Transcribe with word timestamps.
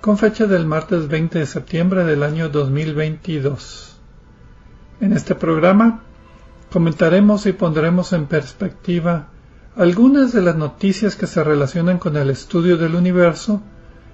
con 0.00 0.16
fecha 0.16 0.46
del 0.46 0.64
martes 0.64 1.08
20 1.08 1.40
de 1.40 1.46
septiembre 1.46 2.04
del 2.04 2.22
año 2.22 2.48
2022. 2.48 3.98
En 5.02 5.12
este 5.12 5.34
programa 5.34 6.00
comentaremos 6.72 7.44
y 7.44 7.52
pondremos 7.52 8.14
en 8.14 8.24
perspectiva 8.24 9.28
algunas 9.76 10.32
de 10.32 10.40
las 10.40 10.56
noticias 10.56 11.16
que 11.16 11.26
se 11.26 11.44
relacionan 11.44 11.98
con 11.98 12.16
el 12.16 12.30
estudio 12.30 12.78
del 12.78 12.94
universo 12.94 13.60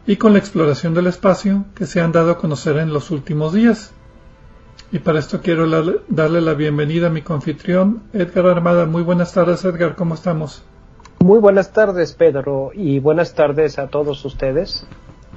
y 0.08 0.16
con 0.16 0.32
la 0.32 0.40
exploración 0.40 0.92
del 0.92 1.06
espacio 1.06 1.66
que 1.76 1.86
se 1.86 2.00
han 2.00 2.10
dado 2.10 2.32
a 2.32 2.38
conocer 2.38 2.78
en 2.78 2.92
los 2.92 3.12
últimos 3.12 3.52
días. 3.52 3.92
Y 4.90 4.98
para 4.98 5.20
esto 5.20 5.40
quiero 5.40 5.68
darle 6.08 6.40
la 6.40 6.54
bienvenida 6.54 7.06
a 7.06 7.10
mi 7.10 7.22
confitrión, 7.22 8.02
Edgar 8.12 8.46
Armada. 8.46 8.86
Muy 8.86 9.02
buenas 9.02 9.32
tardes, 9.32 9.64
Edgar, 9.64 9.94
¿cómo 9.94 10.14
estamos? 10.14 10.64
Muy 11.20 11.38
buenas 11.38 11.72
tardes, 11.72 12.12
Pedro, 12.12 12.70
y 12.74 12.98
buenas 12.98 13.34
tardes 13.34 13.78
a 13.78 13.86
todos 13.86 14.24
ustedes. 14.24 14.86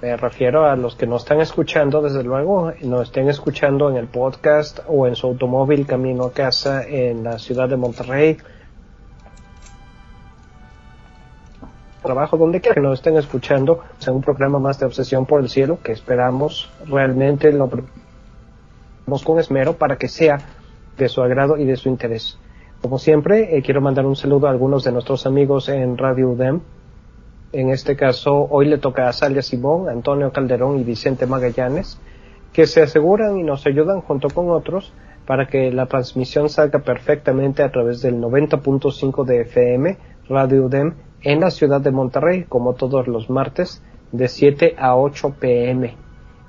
Me 0.02 0.16
refiero 0.16 0.66
a 0.66 0.78
los 0.78 0.96
que 0.96 1.06
nos 1.06 1.24
están 1.24 1.42
escuchando, 1.42 2.02
desde 2.02 2.24
luego, 2.24 2.72
nos 2.84 3.04
estén 3.04 3.28
escuchando 3.28 3.90
en 3.90 3.98
el 3.98 4.08
podcast 4.08 4.80
o 4.88 5.06
en 5.06 5.16
su 5.16 5.28
automóvil 5.28 5.86
camino 5.86 6.24
a 6.24 6.32
casa 6.32 6.88
en 6.88 7.26
la 7.26 7.38
ciudad 7.38 7.68
de 7.68 7.76
Monterrey. 7.76 8.38
Trabajo 12.02 12.38
donde 12.38 12.62
quiera 12.62 12.76
que 12.76 12.82
nos 12.82 13.00
estén 13.00 13.18
escuchando, 13.18 13.84
en 14.08 14.14
un 14.14 14.22
programa 14.22 14.58
más 14.58 14.80
de 14.80 14.86
Obsesión 14.86 15.26
por 15.26 15.42
el 15.42 15.50
Cielo 15.50 15.80
que 15.84 15.92
esperamos 15.92 16.72
realmente 16.88 17.52
lo 17.52 17.70
con 19.26 19.40
esmero 19.40 19.74
para 19.74 19.98
que 19.98 20.08
sea 20.08 20.38
de 20.98 21.10
su 21.10 21.22
agrado 21.22 21.58
y 21.58 21.66
de 21.66 21.76
su 21.76 21.90
interés. 21.90 22.38
Como 22.82 23.00
siempre, 23.00 23.58
eh, 23.58 23.62
quiero 23.62 23.82
mandar 23.82 24.06
un 24.06 24.16
saludo 24.16 24.48
a 24.48 24.52
algunos 24.52 24.86
de 24.86 24.94
nuestros 24.94 25.26
amigos 25.26 25.68
en 25.68 25.98
Radio 25.98 26.30
UDEM, 26.30 26.62
en 27.52 27.70
este 27.72 27.96
caso, 27.96 28.48
hoy 28.50 28.68
le 28.68 28.78
toca 28.78 29.08
a 29.08 29.14
Salia 29.14 29.42
Simón, 29.42 29.90
Antonio 29.90 30.32
Calderón 30.32 30.80
y 30.80 30.84
Vicente 30.84 31.26
Magallanes, 31.26 32.00
que 32.54 32.68
se 32.68 32.82
aseguran 32.82 33.38
y 33.38 33.44
nos 33.44 33.66
ayudan 33.66 34.02
junto 34.02 34.30
con 34.30 34.50
otros 34.50 34.94
para 35.26 35.48
que 35.48 35.72
la 35.72 35.88
transmisión 35.88 36.50
salga 36.50 36.80
perfectamente 36.80 37.64
a 37.64 37.72
través 37.72 38.02
del 38.02 38.20
90.5 38.20 39.26
de 39.26 39.42
FM, 39.42 39.98
Radio 40.28 40.66
UDEM, 40.66 40.94
en 41.22 41.40
la 41.40 41.52
ciudad 41.52 41.82
de 41.82 41.92
Monterrey, 41.92 42.46
como 42.48 42.74
todos 42.74 43.08
los 43.08 43.30
martes, 43.30 43.84
de 44.12 44.28
7 44.28 44.76
a 44.78 44.96
8 44.96 45.36
pm. 45.40 45.96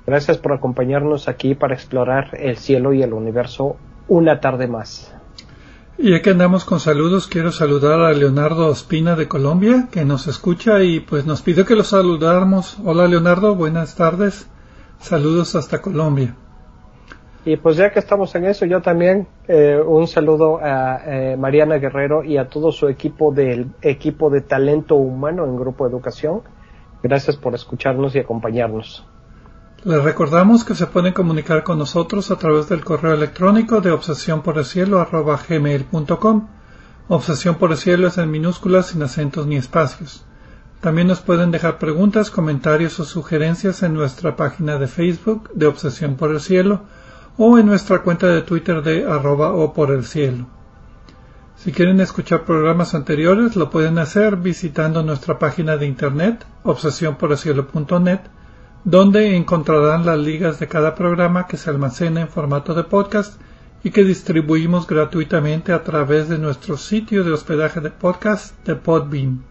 Gracias 0.05 0.37
por 0.37 0.53
acompañarnos 0.53 1.27
aquí 1.27 1.55
para 1.55 1.75
explorar 1.75 2.29
el 2.39 2.57
cielo 2.57 2.93
y 2.93 3.03
el 3.03 3.13
universo 3.13 3.77
una 4.07 4.39
tarde 4.39 4.67
más. 4.67 5.15
Y 6.03 6.09
ya 6.09 6.23
que 6.23 6.31
andamos 6.31 6.65
con 6.65 6.79
saludos, 6.79 7.27
quiero 7.27 7.51
saludar 7.51 8.01
a 8.01 8.11
Leonardo 8.11 8.69
Ospina 8.69 9.15
de 9.15 9.27
Colombia, 9.27 9.87
que 9.91 10.03
nos 10.03 10.25
escucha 10.25 10.81
y 10.81 10.99
pues 10.99 11.27
nos 11.27 11.43
pidió 11.43 11.63
que 11.63 11.75
lo 11.75 11.83
saludáramos. 11.83 12.79
Hola 12.83 13.07
Leonardo, 13.07 13.53
buenas 13.53 13.95
tardes. 13.95 14.49
Saludos 14.97 15.53
hasta 15.53 15.79
Colombia. 15.79 16.35
Y 17.45 17.55
pues 17.57 17.77
ya 17.77 17.91
que 17.91 17.99
estamos 17.99 18.33
en 18.33 18.45
eso, 18.45 18.65
yo 18.65 18.81
también 18.81 19.27
eh, 19.47 19.79
un 19.79 20.07
saludo 20.07 20.57
a 20.59 21.03
eh, 21.05 21.37
Mariana 21.37 21.77
Guerrero 21.77 22.23
y 22.23 22.37
a 22.37 22.49
todo 22.49 22.71
su 22.71 22.87
equipo 22.87 23.31
del 23.31 23.67
equipo 23.83 24.31
de 24.31 24.41
talento 24.41 24.95
humano 24.95 25.45
en 25.45 25.55
Grupo 25.55 25.85
Educación. 25.85 26.41
Gracias 27.03 27.37
por 27.37 27.53
escucharnos 27.53 28.15
y 28.15 28.19
acompañarnos. 28.19 29.05
Les 29.83 30.03
recordamos 30.03 30.63
que 30.63 30.75
se 30.75 30.85
pueden 30.85 31.11
comunicar 31.11 31.63
con 31.63 31.79
nosotros 31.79 32.29
a 32.29 32.35
través 32.35 32.69
del 32.69 32.83
correo 32.83 33.15
electrónico 33.15 33.81
de 33.81 33.89
obsesión 33.89 34.43
por 34.43 34.63
gmail.com. 34.63 36.47
Obsesión 37.07 37.55
por 37.55 37.71
el 37.71 37.77
cielo 37.77 38.07
es 38.07 38.19
en 38.19 38.29
minúsculas 38.29 38.89
sin 38.89 39.01
acentos 39.01 39.47
ni 39.47 39.55
espacios. 39.55 40.23
También 40.81 41.07
nos 41.07 41.21
pueden 41.21 41.49
dejar 41.49 41.79
preguntas, 41.79 42.29
comentarios 42.29 42.99
o 42.99 43.05
sugerencias 43.05 43.81
en 43.81 43.95
nuestra 43.95 44.35
página 44.35 44.77
de 44.77 44.85
Facebook 44.87 45.49
de 45.53 45.65
Obsesión 45.65 46.15
por 46.15 46.29
el 46.29 46.41
Cielo 46.41 46.81
o 47.37 47.57
en 47.57 47.65
nuestra 47.65 48.03
cuenta 48.03 48.27
de 48.27 48.43
Twitter 48.43 48.83
de 48.83 49.05
arroba 49.05 49.51
o 49.51 49.73
por 49.73 49.89
el 49.89 50.05
cielo. 50.05 50.45
Si 51.55 51.71
quieren 51.71 52.01
escuchar 52.01 52.45
programas 52.45 52.93
anteriores 52.93 53.55
lo 53.55 53.71
pueden 53.71 53.97
hacer 53.97 54.37
visitando 54.37 55.01
nuestra 55.01 55.39
página 55.39 55.77
de 55.77 55.87
internet 55.87 56.45
obsesiónporelcielo.net 56.63 58.19
donde 58.83 59.35
encontrarán 59.35 60.05
las 60.05 60.17
ligas 60.17 60.59
de 60.59 60.67
cada 60.67 60.95
programa 60.95 61.45
que 61.45 61.57
se 61.57 61.69
almacena 61.69 62.21
en 62.21 62.27
formato 62.27 62.73
de 62.73 62.83
podcast 62.83 63.39
y 63.83 63.91
que 63.91 64.03
distribuimos 64.03 64.87
gratuitamente 64.87 65.71
a 65.71 65.83
través 65.83 66.29
de 66.29 66.39
nuestro 66.39 66.77
sitio 66.77 67.23
de 67.23 67.31
hospedaje 67.31 67.79
de 67.79 67.91
podcast 67.91 68.55
de 68.65 68.75
Podbean. 68.75 69.43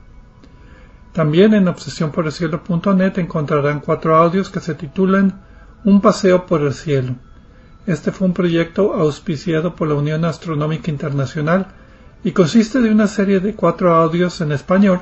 También 1.13 1.55
en 1.55 1.69
obsesiónporelcielo.net 1.69 3.19
encontrarán 3.19 3.81
cuatro 3.81 4.17
audios 4.17 4.51
que 4.51 4.61
se 4.61 4.75
titulan 4.75 5.43
Un 5.85 6.01
paseo 6.01 6.47
por 6.47 6.63
el 6.63 6.75
cielo. 6.75 7.15
Este 7.87 8.13
fue 8.13 8.29
un 8.29 8.35
proyecto 8.35 8.95
auspiciado 8.95 9.75
por 9.75 9.89
la 9.89 9.95
Unión 9.95 10.25
Astronómica 10.25 10.91
Internacional 10.91 11.69
y 12.23 12.33
consiste 12.33 12.81
de 12.81 12.91
una 12.91 13.07
serie 13.07 13.41
de 13.41 13.55
cuatro 13.55 13.95
audios 13.95 14.41
en 14.41 14.53
español 14.53 15.01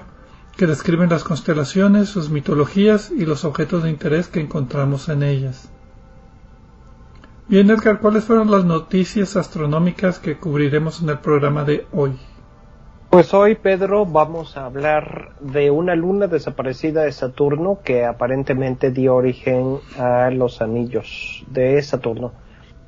que 0.59 0.67
describen 0.67 1.09
las 1.09 1.23
constelaciones, 1.23 2.09
sus 2.09 2.31
mitologías 2.31 3.13
y 3.13 3.25
los 3.25 3.45
objetos 3.45 3.85
de 3.85 3.91
interés 3.91 4.27
que 4.27 4.41
encontramos 4.41 5.09
en 5.09 5.23
ellas. 5.23 5.71
Bien, 7.47 7.71
Edgar, 7.71 8.01
¿cuáles 8.01 8.25
fueron 8.25 8.51
las 8.51 8.65
noticias 8.65 9.37
astronómicas 9.37 10.19
que 10.19 10.37
cubriremos 10.37 11.01
en 11.01 11.11
el 11.11 11.21
programa 11.21 11.63
de 11.63 11.87
hoy? 11.93 12.19
Pues 13.09 13.33
hoy, 13.35 13.55
Pedro, 13.55 14.05
vamos 14.05 14.57
a 14.57 14.67
hablar 14.67 15.31
de 15.41 15.71
una 15.71 15.95
luna 15.95 16.27
desaparecida 16.27 17.05
de 17.05 17.13
Saturno 17.13 17.79
que 17.85 18.05
aparentemente 18.05 18.91
dio 18.91 19.15
origen 19.15 19.79
a 19.97 20.29
los 20.31 20.61
anillos 20.61 21.45
de 21.47 21.81
Saturno. 21.83 22.33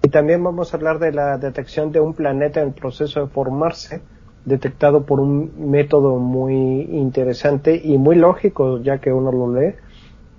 Y 0.02 0.08
también 0.08 0.42
vamos 0.42 0.74
a 0.74 0.76
hablar 0.76 0.98
de 0.98 1.12
la 1.12 1.38
detección 1.38 1.92
de 1.92 2.00
un 2.00 2.14
planeta 2.14 2.60
en 2.62 2.72
proceso 2.72 3.20
de 3.20 3.28
formarse, 3.28 4.02
detectado 4.44 5.04
por 5.04 5.20
un 5.20 5.70
método 5.70 6.18
muy 6.18 6.82
interesante 6.92 7.80
y 7.82 7.98
muy 7.98 8.16
lógico 8.16 8.80
ya 8.82 8.98
que 8.98 9.12
uno 9.12 9.32
lo 9.32 9.54
lee. 9.54 9.74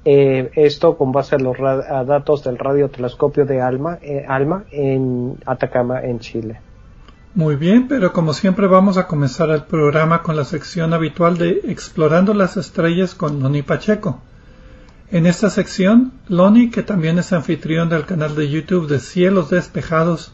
Eh, 0.04 0.50
esto 0.56 0.98
con 0.98 1.12
base 1.12 1.36
a 1.36 1.40
los 1.40 1.58
datos 1.60 2.44
del 2.44 2.58
radiotelescopio 2.58 3.46
de 3.46 3.62
ALMA, 3.62 4.00
eh, 4.02 4.26
ALMA 4.28 4.64
en 4.72 5.38
Atacama, 5.46 6.02
en 6.02 6.20
Chile. 6.20 6.60
Muy 7.36 7.56
bien, 7.56 7.88
pero 7.88 8.12
como 8.12 8.34
siempre 8.34 8.68
vamos 8.68 8.98
a 8.98 9.08
comenzar 9.08 9.52
el 9.52 9.64
programa 9.64 10.22
con 10.22 10.36
la 10.36 10.44
sección 10.44 10.94
habitual 10.94 11.38
de 11.38 11.62
Explorando 11.66 12.34
las 12.34 12.58
Estrellas 12.58 13.16
con 13.16 13.40
Loni 13.42 13.62
Pacheco. 13.62 14.20
En 15.12 15.26
esta 15.26 15.50
sección, 15.50 16.14
Loni, 16.28 16.72
que 16.72 16.84
también 16.84 17.20
es 17.20 17.32
anfitrión 17.32 17.90
del 17.90 18.06
canal 18.06 18.36
de 18.36 18.50
YouTube 18.50 18.88
de 18.88 19.00
Cielos 19.00 19.50
Despejados, 19.50 20.34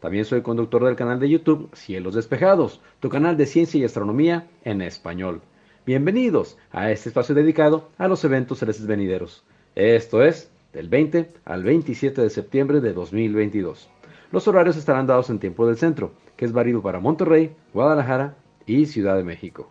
También 0.00 0.24
soy 0.24 0.42
conductor 0.42 0.84
del 0.84 0.94
canal 0.94 1.18
de 1.18 1.28
YouTube 1.28 1.70
Cielos 1.74 2.14
Despejados, 2.14 2.80
tu 3.00 3.08
canal 3.08 3.36
de 3.36 3.46
ciencia 3.46 3.80
y 3.80 3.84
astronomía 3.84 4.46
en 4.62 4.80
español. 4.80 5.40
Bienvenidos 5.84 6.56
a 6.70 6.92
este 6.92 7.08
espacio 7.08 7.34
dedicado 7.34 7.88
a 7.98 8.06
los 8.06 8.22
eventos 8.22 8.60
celestes 8.60 8.86
venideros. 8.86 9.42
Esto 9.74 10.22
es 10.22 10.52
del 10.72 10.88
20 10.88 11.32
al 11.44 11.64
27 11.64 12.22
de 12.22 12.30
septiembre 12.30 12.80
de 12.80 12.92
2022. 12.92 13.90
Los 14.30 14.46
horarios 14.46 14.76
estarán 14.76 15.08
dados 15.08 15.30
en 15.30 15.40
tiempo 15.40 15.66
del 15.66 15.78
centro, 15.78 16.12
que 16.36 16.44
es 16.44 16.52
válido 16.52 16.80
para 16.80 17.00
Monterrey, 17.00 17.56
Guadalajara 17.74 18.36
y 18.66 18.86
Ciudad 18.86 19.16
de 19.16 19.24
México. 19.24 19.68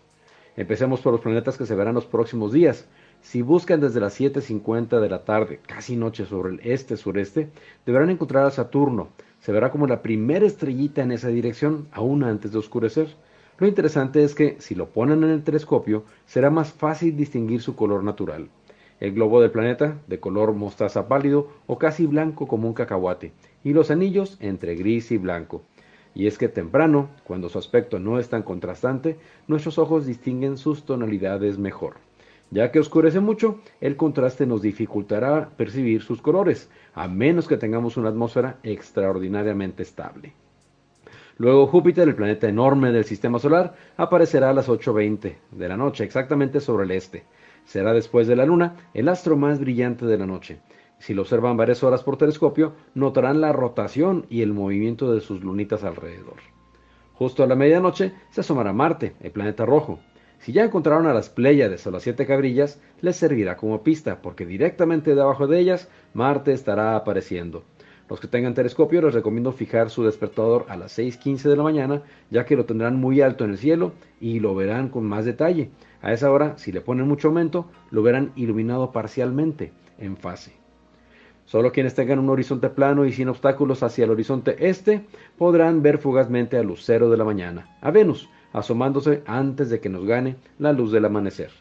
Empecemos 0.57 0.99
por 0.99 1.13
los 1.13 1.21
planetas 1.21 1.57
que 1.57 1.65
se 1.65 1.75
verán 1.75 1.95
los 1.95 2.05
próximos 2.05 2.51
días. 2.51 2.85
Si 3.21 3.41
buscan 3.41 3.79
desde 3.79 4.01
las 4.01 4.19
7.50 4.19 4.99
de 4.99 5.09
la 5.09 5.23
tarde, 5.23 5.61
casi 5.65 5.95
noche 5.95 6.25
sobre 6.25 6.55
el 6.55 6.59
este-sureste, 6.63 7.49
deberán 7.85 8.09
encontrar 8.09 8.45
a 8.45 8.51
Saturno. 8.51 9.09
Se 9.39 9.51
verá 9.51 9.71
como 9.71 9.87
la 9.87 10.01
primera 10.01 10.45
estrellita 10.45 11.03
en 11.03 11.11
esa 11.11 11.29
dirección, 11.29 11.87
aún 11.91 12.23
antes 12.23 12.51
de 12.51 12.57
oscurecer. 12.57 13.15
Lo 13.59 13.67
interesante 13.67 14.23
es 14.23 14.35
que, 14.35 14.55
si 14.59 14.75
lo 14.75 14.89
ponen 14.89 15.23
en 15.23 15.29
el 15.29 15.43
telescopio, 15.43 16.03
será 16.25 16.49
más 16.49 16.71
fácil 16.71 17.15
distinguir 17.15 17.61
su 17.61 17.75
color 17.75 18.03
natural. 18.03 18.49
El 18.99 19.13
globo 19.13 19.41
del 19.41 19.51
planeta, 19.51 19.97
de 20.07 20.19
color 20.19 20.53
mostaza 20.53 21.07
pálido 21.07 21.49
o 21.67 21.77
casi 21.77 22.05
blanco 22.07 22.47
como 22.47 22.67
un 22.67 22.73
cacahuate, 22.73 23.31
y 23.63 23.73
los 23.73 23.91
anillos 23.91 24.37
entre 24.39 24.75
gris 24.75 25.11
y 25.11 25.17
blanco. 25.17 25.61
Y 26.15 26.25
es 26.25 26.39
que 26.39 26.49
temprano, 26.49 27.09
cuando 27.23 27.47
su 27.47 27.59
aspecto 27.59 27.99
no 27.99 28.19
es 28.19 28.29
tan 28.29 28.41
contrastante, 28.41 29.17
nuestros 29.47 29.77
ojos 29.77 30.07
distinguen 30.07 30.57
sus 30.57 30.83
tonalidades 30.83 31.59
mejor. 31.59 32.06
Ya 32.49 32.71
que 32.71 32.79
oscurece 32.79 33.19
mucho, 33.19 33.59
el 33.81 33.97
contraste 33.97 34.45
nos 34.45 34.61
dificultará 34.61 35.49
percibir 35.57 36.01
sus 36.01 36.21
colores, 36.21 36.69
a 36.93 37.07
menos 37.07 37.47
que 37.47 37.57
tengamos 37.57 37.97
una 37.97 38.09
atmósfera 38.09 38.57
extraordinariamente 38.63 39.83
estable. 39.83 40.33
Luego 41.37 41.67
Júpiter, 41.67 42.07
el 42.07 42.15
planeta 42.15 42.47
enorme 42.47 42.91
del 42.91 43.03
sistema 43.03 43.37
solar, 43.37 43.75
aparecerá 43.97 44.49
a 44.49 44.53
las 44.53 44.69
8.20 44.69 45.35
de 45.51 45.67
la 45.67 45.77
noche, 45.77 46.03
exactamente 46.03 46.61
sobre 46.61 46.85
el 46.85 46.91
este. 46.91 47.25
Será 47.65 47.93
después 47.93 48.27
de 48.27 48.35
la 48.35 48.45
Luna 48.45 48.75
el 48.93 49.09
astro 49.09 49.35
más 49.35 49.59
brillante 49.59 50.05
de 50.05 50.17
la 50.17 50.25
noche. 50.25 50.59
Si 50.99 51.13
lo 51.13 51.23
observan 51.23 51.57
varias 51.57 51.83
horas 51.83 52.01
por 52.01 52.17
telescopio, 52.17 52.73
notarán 52.95 53.41
la 53.41 53.51
rotación 53.51 54.25
y 54.29 54.41
el 54.41 54.53
movimiento 54.53 55.13
de 55.13 55.21
sus 55.21 55.43
lunitas 55.43 55.83
alrededor. 55.83 56.37
Justo 57.13 57.43
a 57.43 57.47
la 57.47 57.55
medianoche 57.55 58.13
se 58.31 58.41
asomará 58.41 58.73
Marte, 58.73 59.15
el 59.19 59.31
planeta 59.31 59.65
rojo. 59.65 59.99
Si 60.39 60.51
ya 60.51 60.63
encontraron 60.63 61.07
a 61.07 61.13
las 61.13 61.29
Pléyades 61.29 61.85
o 61.87 61.91
las 61.91 62.03
siete 62.03 62.25
cabrillas, 62.25 62.79
les 63.01 63.15
servirá 63.15 63.57
como 63.57 63.83
pista, 63.83 64.21
porque 64.21 64.45
directamente 64.45 65.15
debajo 65.15 65.47
de 65.47 65.59
ellas 65.59 65.89
Marte 66.13 66.53
estará 66.53 66.95
apareciendo. 66.95 67.63
Los 68.09 68.21
que 68.21 68.27
tengan 68.27 68.53
telescopio 68.53 69.01
les 69.01 69.13
recomiendo 69.13 69.51
fijar 69.51 69.89
su 69.89 70.03
despertador 70.03 70.65
a 70.69 70.77
las 70.77 70.97
6.15 70.97 71.49
de 71.49 71.57
la 71.57 71.63
mañana, 71.63 72.03
ya 72.29 72.45
que 72.45 72.55
lo 72.55 72.65
tendrán 72.65 72.95
muy 72.95 73.19
alto 73.19 73.43
en 73.43 73.51
el 73.51 73.57
cielo 73.57 73.91
y 74.21 74.39
lo 74.39 74.55
verán 74.55 74.87
con 74.87 75.03
más 75.03 75.25
detalle. 75.25 75.71
A 76.01 76.13
esa 76.13 76.31
hora, 76.31 76.57
si 76.57 76.71
le 76.71 76.79
ponen 76.79 77.07
mucho 77.07 77.27
aumento, 77.27 77.69
lo 77.91 78.03
verán 78.03 78.31
iluminado 78.35 78.93
parcialmente, 78.93 79.73
en 79.97 80.15
fase. 80.15 80.53
Solo 81.45 81.71
quienes 81.71 81.95
tengan 81.95 82.19
un 82.19 82.29
horizonte 82.29 82.69
plano 82.69 83.05
y 83.05 83.11
sin 83.11 83.29
obstáculos 83.29 83.83
hacia 83.83 84.05
el 84.05 84.11
horizonte 84.11 84.67
este 84.67 85.05
podrán 85.37 85.81
ver 85.81 85.97
fugazmente 85.97 86.57
al 86.57 86.67
lucero 86.67 87.09
de 87.09 87.17
la 87.17 87.23
mañana, 87.23 87.77
a 87.81 87.91
Venus, 87.91 88.29
asomándose 88.53 89.23
antes 89.25 89.69
de 89.69 89.79
que 89.79 89.89
nos 89.89 90.05
gane 90.05 90.35
la 90.59 90.73
luz 90.73 90.91
del 90.91 91.05
amanecer. 91.05 91.51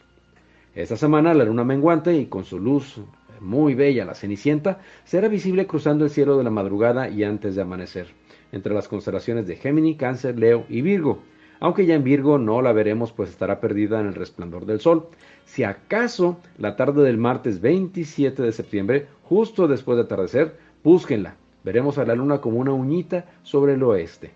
Esta 0.75 0.95
semana 0.95 1.33
la 1.33 1.45
luna 1.45 1.63
menguante 1.63 2.15
y 2.15 2.27
con 2.27 2.45
su 2.45 2.59
luz 2.59 2.99
muy 3.39 3.75
bella 3.75 4.05
la 4.05 4.15
cenicienta 4.15 4.79
será 5.05 5.27
visible 5.27 5.67
cruzando 5.67 6.05
el 6.05 6.11
cielo 6.11 6.37
de 6.37 6.43
la 6.43 6.49
madrugada 6.49 7.09
y 7.09 7.23
antes 7.23 7.55
de 7.55 7.61
amanecer, 7.61 8.07
entre 8.51 8.73
las 8.73 8.87
constelaciones 8.87 9.47
de 9.47 9.55
Gémini, 9.55 9.95
Cáncer, 9.95 10.37
Leo 10.37 10.65
y 10.69 10.81
Virgo, 10.81 11.19
aunque 11.59 11.85
ya 11.85 11.95
en 11.95 12.03
Virgo 12.03 12.37
no 12.37 12.61
la 12.61 12.71
veremos 12.73 13.11
pues 13.11 13.29
estará 13.29 13.59
perdida 13.59 13.99
en 13.99 14.07
el 14.07 14.15
resplandor 14.15 14.65
del 14.65 14.79
sol. 14.79 15.07
Si 15.45 15.63
acaso 15.63 16.37
la 16.57 16.75
tarde 16.75 17.03
del 17.03 17.17
martes 17.17 17.61
27 17.61 18.41
de 18.41 18.51
septiembre, 18.51 19.07
justo 19.23 19.67
después 19.67 19.97
de 19.97 20.03
atardecer, 20.03 20.57
búsquenla. 20.83 21.35
Veremos 21.63 21.97
a 21.97 22.05
la 22.05 22.15
luna 22.15 22.39
como 22.39 22.59
una 22.59 22.73
uñita 22.73 23.25
sobre 23.43 23.73
el 23.73 23.83
oeste. 23.83 24.31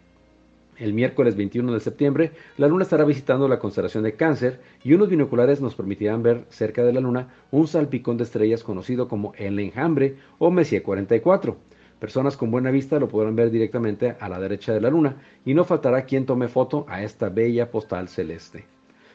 El 0.82 0.94
miércoles 0.94 1.36
21 1.36 1.74
de 1.74 1.80
septiembre, 1.80 2.32
la 2.58 2.68
Luna 2.68 2.82
estará 2.82 3.06
visitando 3.06 3.48
la 3.48 3.60
constelación 3.60 4.04
de 4.04 4.16
Cáncer 4.16 4.62
y 4.84 4.96
unos 4.96 5.10
binoculares 5.10 5.62
nos 5.62 5.76
permitirán 5.76 6.24
ver 6.24 6.46
cerca 6.50 6.84
de 6.84 6.92
la 6.92 7.00
Luna 7.00 7.28
un 7.52 7.68
salpicón 7.68 8.18
de 8.18 8.24
estrellas 8.24 8.64
conocido 8.64 9.08
como 9.08 9.32
el 9.38 9.60
enjambre 9.60 10.16
o 10.40 10.50
Messier 10.50 10.82
44. 10.82 11.56
Personas 12.00 12.36
con 12.36 12.50
buena 12.50 12.72
vista 12.72 12.98
lo 12.98 13.10
podrán 13.10 13.36
ver 13.36 13.52
directamente 13.52 14.16
a 14.20 14.28
la 14.28 14.40
derecha 14.40 14.74
de 14.74 14.82
la 14.82 14.90
Luna 14.90 15.18
y 15.46 15.54
no 15.54 15.66
faltará 15.66 16.06
quien 16.06 16.26
tome 16.26 16.48
foto 16.48 16.88
a 16.90 17.04
esta 17.04 17.30
bella 17.30 17.70
postal 17.70 18.08
celeste. 18.08 18.66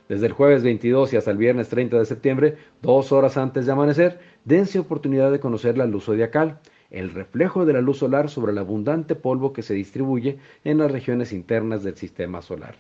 Desde 0.09 0.27
el 0.27 0.35
jueves 0.35 0.63
22 0.63 1.15
y 1.15 1.17
hasta 1.17 1.33
el 1.33 1.37
viernes 1.37 1.69
30 1.69 1.99
de 1.99 2.05
septiembre, 2.05 2.57
dos 2.81 3.11
horas 3.11 3.37
antes 3.37 3.67
de 3.67 3.73
amanecer, 3.73 4.21
dense 4.45 4.79
oportunidad 4.79 5.33
de 5.33 5.41
conocer 5.41 5.77
la 5.77 5.87
luz 5.87 6.05
zodiacal 6.05 6.61
el 6.91 7.11
reflejo 7.11 7.65
de 7.65 7.73
la 7.73 7.81
luz 7.81 7.99
solar 7.99 8.31
sobre 8.31 8.53
el 8.53 8.59
abundante 8.59 9.15
polvo 9.15 9.53
que 9.53 9.63
se 9.63 9.75
distribuye 9.75 10.39
en 10.65 10.79
las 10.79 10.91
regiones 10.91 11.33
internas 11.33 11.83
del 11.83 11.97
sistema 11.97 12.43
solar. 12.43 12.77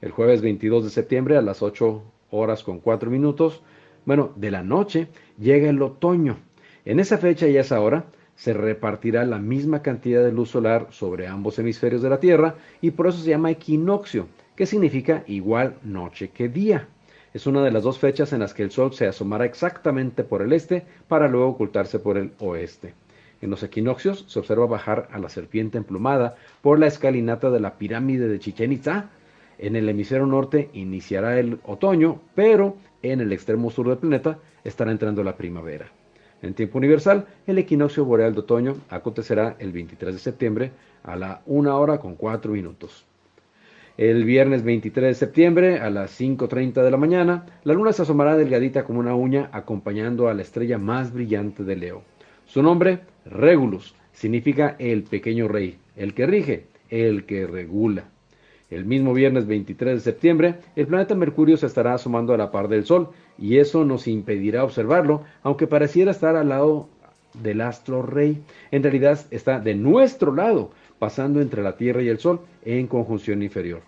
El 0.00 0.10
jueves 0.10 0.42
22 0.42 0.84
de 0.84 0.90
septiembre 0.90 1.36
a 1.36 1.42
las 1.42 1.62
8 1.62 2.02
horas 2.30 2.62
con 2.62 2.80
4 2.80 3.10
minutos, 3.10 3.62
bueno, 4.04 4.32
de 4.36 4.50
la 4.50 4.62
noche, 4.62 5.08
llega 5.38 5.70
el 5.70 5.80
otoño. 5.82 6.38
En 6.84 6.98
esa 6.98 7.18
fecha 7.18 7.46
y 7.46 7.56
esa 7.56 7.80
hora 7.80 8.06
se 8.34 8.52
repartirá 8.52 9.24
la 9.24 9.38
misma 9.38 9.82
cantidad 9.82 10.24
de 10.24 10.32
luz 10.32 10.50
solar 10.50 10.88
sobre 10.90 11.28
ambos 11.28 11.58
hemisferios 11.58 12.02
de 12.02 12.10
la 12.10 12.18
Tierra 12.18 12.56
y 12.80 12.90
por 12.90 13.06
eso 13.06 13.18
se 13.18 13.30
llama 13.30 13.50
equinoccio, 13.50 14.26
que 14.56 14.66
significa 14.66 15.22
igual 15.26 15.76
noche 15.82 16.30
que 16.30 16.48
día. 16.48 16.88
Es 17.34 17.46
una 17.46 17.62
de 17.62 17.70
las 17.70 17.84
dos 17.84 17.98
fechas 17.98 18.32
en 18.32 18.40
las 18.40 18.52
que 18.52 18.62
el 18.62 18.70
Sol 18.70 18.92
se 18.92 19.06
asomará 19.06 19.44
exactamente 19.44 20.24
por 20.24 20.42
el 20.42 20.52
este 20.52 20.84
para 21.08 21.28
luego 21.28 21.48
ocultarse 21.48 21.98
por 21.98 22.18
el 22.18 22.32
oeste. 22.40 22.94
En 23.42 23.50
los 23.50 23.64
equinoccios 23.64 24.24
se 24.28 24.38
observa 24.38 24.66
bajar 24.66 25.08
a 25.10 25.18
la 25.18 25.28
serpiente 25.28 25.76
emplumada 25.76 26.36
por 26.62 26.78
la 26.78 26.86
escalinata 26.86 27.50
de 27.50 27.58
la 27.58 27.76
pirámide 27.76 28.28
de 28.28 28.38
Chichen 28.38 28.72
Itza. 28.72 29.10
En 29.58 29.74
el 29.74 29.88
hemisferio 29.88 30.26
norte 30.26 30.70
iniciará 30.72 31.38
el 31.38 31.58
otoño, 31.64 32.20
pero 32.36 32.76
en 33.02 33.20
el 33.20 33.32
extremo 33.32 33.70
sur 33.70 33.88
del 33.88 33.98
planeta 33.98 34.38
estará 34.62 34.92
entrando 34.92 35.24
la 35.24 35.36
primavera. 35.36 35.86
En 36.40 36.54
tiempo 36.54 36.78
universal, 36.78 37.26
el 37.46 37.58
equinoccio 37.58 38.04
boreal 38.04 38.32
de 38.32 38.40
otoño 38.40 38.76
acontecerá 38.88 39.56
el 39.58 39.72
23 39.72 40.14
de 40.14 40.20
septiembre 40.20 40.72
a 41.02 41.16
la 41.16 41.42
1 41.46 41.78
hora 41.78 41.98
con 41.98 42.14
4 42.14 42.52
minutos. 42.52 43.04
El 43.96 44.24
viernes 44.24 44.62
23 44.62 45.08
de 45.08 45.14
septiembre 45.14 45.78
a 45.80 45.90
las 45.90 46.18
5.30 46.18 46.82
de 46.82 46.90
la 46.90 46.96
mañana, 46.96 47.46
la 47.64 47.74
luna 47.74 47.92
se 47.92 48.02
asomará 48.02 48.36
delgadita 48.36 48.84
como 48.84 49.00
una 49.00 49.14
uña 49.16 49.50
acompañando 49.52 50.28
a 50.28 50.34
la 50.34 50.42
estrella 50.42 50.78
más 50.78 51.12
brillante 51.12 51.64
de 51.64 51.76
Leo. 51.76 52.02
Su 52.46 52.62
nombre, 52.62 53.00
Regulus, 53.24 53.94
significa 54.12 54.76
el 54.78 55.04
pequeño 55.04 55.48
rey, 55.48 55.78
el 55.96 56.14
que 56.14 56.26
rige, 56.26 56.66
el 56.90 57.24
que 57.24 57.46
regula. 57.46 58.04
El 58.70 58.84
mismo 58.86 59.12
viernes 59.12 59.46
23 59.46 59.94
de 59.94 60.00
septiembre, 60.00 60.54
el 60.76 60.86
planeta 60.86 61.14
Mercurio 61.14 61.56
se 61.56 61.66
estará 61.66 61.94
asomando 61.94 62.32
a 62.32 62.38
la 62.38 62.50
par 62.50 62.68
del 62.68 62.86
Sol, 62.86 63.10
y 63.38 63.58
eso 63.58 63.84
nos 63.84 64.08
impedirá 64.08 64.64
observarlo, 64.64 65.24
aunque 65.42 65.66
pareciera 65.66 66.10
estar 66.10 66.36
al 66.36 66.48
lado 66.48 66.88
del 67.34 67.60
astro 67.60 68.02
rey. 68.02 68.42
En 68.70 68.82
realidad 68.82 69.20
está 69.30 69.60
de 69.60 69.74
nuestro 69.74 70.34
lado, 70.34 70.70
pasando 70.98 71.40
entre 71.40 71.62
la 71.62 71.76
Tierra 71.76 72.02
y 72.02 72.08
el 72.08 72.18
Sol 72.18 72.40
en 72.64 72.86
conjunción 72.86 73.42
inferior. 73.42 73.82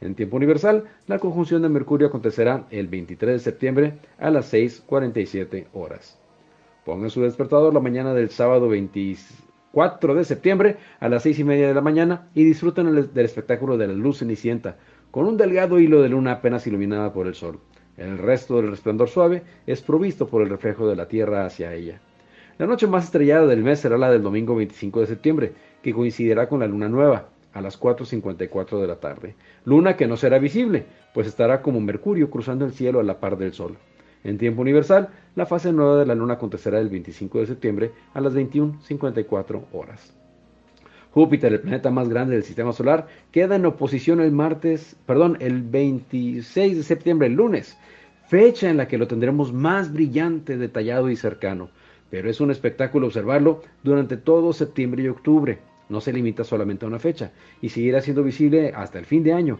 En 0.00 0.14
tiempo 0.14 0.36
universal, 0.36 0.84
la 1.06 1.18
conjunción 1.18 1.60
de 1.60 1.68
Mercurio 1.68 2.08
acontecerá 2.08 2.64
el 2.70 2.88
23 2.88 3.34
de 3.34 3.38
septiembre 3.38 3.94
a 4.18 4.30
las 4.30 4.52
6.47 4.52 5.66
horas. 5.74 6.18
Pongan 6.90 7.08
su 7.08 7.22
despertador 7.22 7.72
la 7.72 7.78
mañana 7.78 8.14
del 8.14 8.30
sábado 8.30 8.68
24 8.68 10.14
de 10.16 10.24
septiembre 10.24 10.76
a 10.98 11.08
las 11.08 11.22
seis 11.22 11.38
y 11.38 11.44
media 11.44 11.68
de 11.68 11.74
la 11.74 11.82
mañana 11.82 12.26
y 12.34 12.42
disfruten 12.42 12.92
del 12.92 13.24
espectáculo 13.24 13.78
de 13.78 13.86
la 13.86 13.92
luz 13.92 14.18
cenicienta, 14.18 14.76
con 15.12 15.24
un 15.24 15.36
delgado 15.36 15.78
hilo 15.78 16.02
de 16.02 16.08
luna 16.08 16.32
apenas 16.32 16.66
iluminada 16.66 17.12
por 17.12 17.28
el 17.28 17.36
sol. 17.36 17.60
El 17.96 18.18
resto 18.18 18.56
del 18.56 18.72
resplandor 18.72 19.08
suave 19.08 19.44
es 19.68 19.82
provisto 19.82 20.26
por 20.26 20.42
el 20.42 20.48
reflejo 20.48 20.88
de 20.88 20.96
la 20.96 21.06
Tierra 21.06 21.46
hacia 21.46 21.72
ella. 21.74 22.00
La 22.58 22.66
noche 22.66 22.88
más 22.88 23.04
estrellada 23.04 23.46
del 23.46 23.62
mes 23.62 23.78
será 23.78 23.96
la 23.96 24.10
del 24.10 24.24
domingo 24.24 24.56
25 24.56 24.98
de 24.98 25.06
septiembre, 25.06 25.52
que 25.84 25.94
coincidirá 25.94 26.48
con 26.48 26.58
la 26.58 26.66
luna 26.66 26.88
nueva, 26.88 27.28
a 27.52 27.60
las 27.60 27.80
4.54 27.80 28.80
de 28.80 28.86
la 28.88 28.96
tarde. 28.96 29.36
Luna 29.64 29.96
que 29.96 30.08
no 30.08 30.16
será 30.16 30.40
visible, 30.40 30.86
pues 31.14 31.28
estará 31.28 31.62
como 31.62 31.80
Mercurio 31.80 32.30
cruzando 32.30 32.64
el 32.64 32.72
cielo 32.72 32.98
a 32.98 33.04
la 33.04 33.20
par 33.20 33.38
del 33.38 33.52
Sol. 33.52 33.78
En 34.22 34.38
tiempo 34.38 34.62
universal, 34.62 35.08
la 35.34 35.46
fase 35.46 35.72
nueva 35.72 35.98
de 35.98 36.06
la 36.06 36.14
Luna 36.14 36.34
acontecerá 36.34 36.78
el 36.78 36.88
25 36.88 37.40
de 37.40 37.46
septiembre 37.46 37.92
a 38.12 38.20
las 38.20 38.34
21.54 38.34 39.64
horas. 39.72 40.14
Júpiter, 41.12 41.52
el 41.52 41.60
planeta 41.60 41.90
más 41.90 42.08
grande 42.08 42.34
del 42.34 42.44
sistema 42.44 42.72
solar, 42.72 43.08
queda 43.32 43.56
en 43.56 43.66
oposición 43.66 44.20
el 44.20 44.30
martes, 44.30 44.96
perdón, 45.06 45.36
el 45.40 45.62
26 45.62 46.76
de 46.76 46.82
septiembre, 46.82 47.26
el 47.26 47.34
lunes, 47.34 47.76
fecha 48.28 48.70
en 48.70 48.76
la 48.76 48.86
que 48.86 48.98
lo 48.98 49.08
tendremos 49.08 49.52
más 49.52 49.92
brillante, 49.92 50.56
detallado 50.56 51.10
y 51.10 51.16
cercano. 51.16 51.70
Pero 52.10 52.30
es 52.30 52.40
un 52.40 52.50
espectáculo 52.50 53.06
observarlo 53.06 53.62
durante 53.82 54.16
todo 54.16 54.52
septiembre 54.52 55.02
y 55.02 55.08
octubre. 55.08 55.58
No 55.88 56.00
se 56.00 56.12
limita 56.12 56.44
solamente 56.44 56.84
a 56.84 56.88
una 56.88 57.00
fecha 57.00 57.32
y 57.60 57.70
seguirá 57.70 58.00
siendo 58.00 58.22
visible 58.22 58.72
hasta 58.74 58.98
el 58.98 59.06
fin 59.06 59.24
de 59.24 59.32
año, 59.32 59.58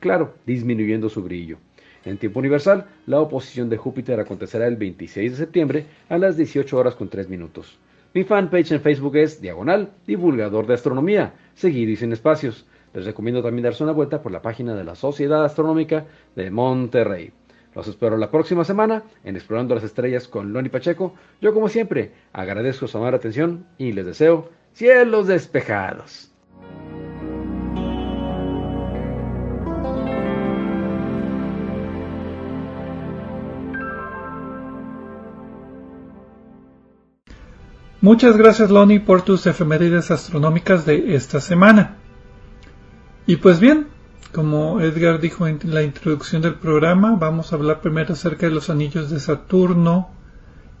claro, 0.00 0.34
disminuyendo 0.44 1.08
su 1.08 1.22
brillo. 1.22 1.58
En 2.04 2.16
tiempo 2.16 2.38
universal, 2.38 2.86
la 3.06 3.20
oposición 3.20 3.68
de 3.68 3.76
Júpiter 3.76 4.18
acontecerá 4.18 4.66
el 4.66 4.76
26 4.76 5.32
de 5.32 5.36
septiembre 5.36 5.86
a 6.08 6.16
las 6.16 6.36
18 6.36 6.76
horas 6.76 6.94
con 6.94 7.08
3 7.08 7.28
minutos. 7.28 7.78
Mi 8.14 8.24
fanpage 8.24 8.72
en 8.72 8.80
Facebook 8.80 9.16
es 9.16 9.40
Diagonal 9.40 9.90
Divulgador 10.06 10.66
de 10.66 10.74
Astronomía, 10.74 11.34
seguido 11.54 11.92
y 11.92 11.96
sin 11.96 12.12
espacios. 12.12 12.66
Les 12.94 13.04
recomiendo 13.04 13.42
también 13.42 13.64
darse 13.64 13.84
una 13.84 13.92
vuelta 13.92 14.22
por 14.22 14.32
la 14.32 14.42
página 14.42 14.74
de 14.74 14.82
la 14.82 14.94
Sociedad 14.94 15.44
Astronómica 15.44 16.06
de 16.34 16.50
Monterrey. 16.50 17.32
Los 17.74 17.86
espero 17.86 18.16
la 18.16 18.30
próxima 18.30 18.64
semana 18.64 19.04
en 19.22 19.36
Explorando 19.36 19.76
las 19.76 19.84
Estrellas 19.84 20.26
con 20.26 20.52
Loni 20.52 20.70
Pacheco. 20.70 21.14
Yo, 21.40 21.54
como 21.54 21.68
siempre, 21.68 22.12
agradezco 22.32 22.88
su 22.88 22.98
amable 22.98 23.18
atención 23.18 23.66
y 23.78 23.92
les 23.92 24.06
deseo 24.06 24.48
cielos 24.72 25.28
despejados. 25.28 26.29
Muchas 38.02 38.38
gracias 38.38 38.70
Loni 38.70 38.98
por 38.98 39.20
tus 39.22 39.46
efemérides 39.46 40.10
astronómicas 40.10 40.86
de 40.86 41.14
esta 41.14 41.38
semana. 41.38 41.96
Y 43.26 43.36
pues 43.36 43.60
bien, 43.60 43.88
como 44.32 44.80
Edgar 44.80 45.20
dijo 45.20 45.46
en 45.46 45.58
la 45.64 45.82
introducción 45.82 46.40
del 46.40 46.54
programa, 46.54 47.16
vamos 47.20 47.52
a 47.52 47.56
hablar 47.56 47.82
primero 47.82 48.14
acerca 48.14 48.46
de 48.46 48.54
los 48.54 48.70
anillos 48.70 49.10
de 49.10 49.20
Saturno 49.20 50.08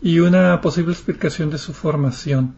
y 0.00 0.20
una 0.20 0.62
posible 0.62 0.92
explicación 0.92 1.50
de 1.50 1.58
su 1.58 1.74
formación. 1.74 2.54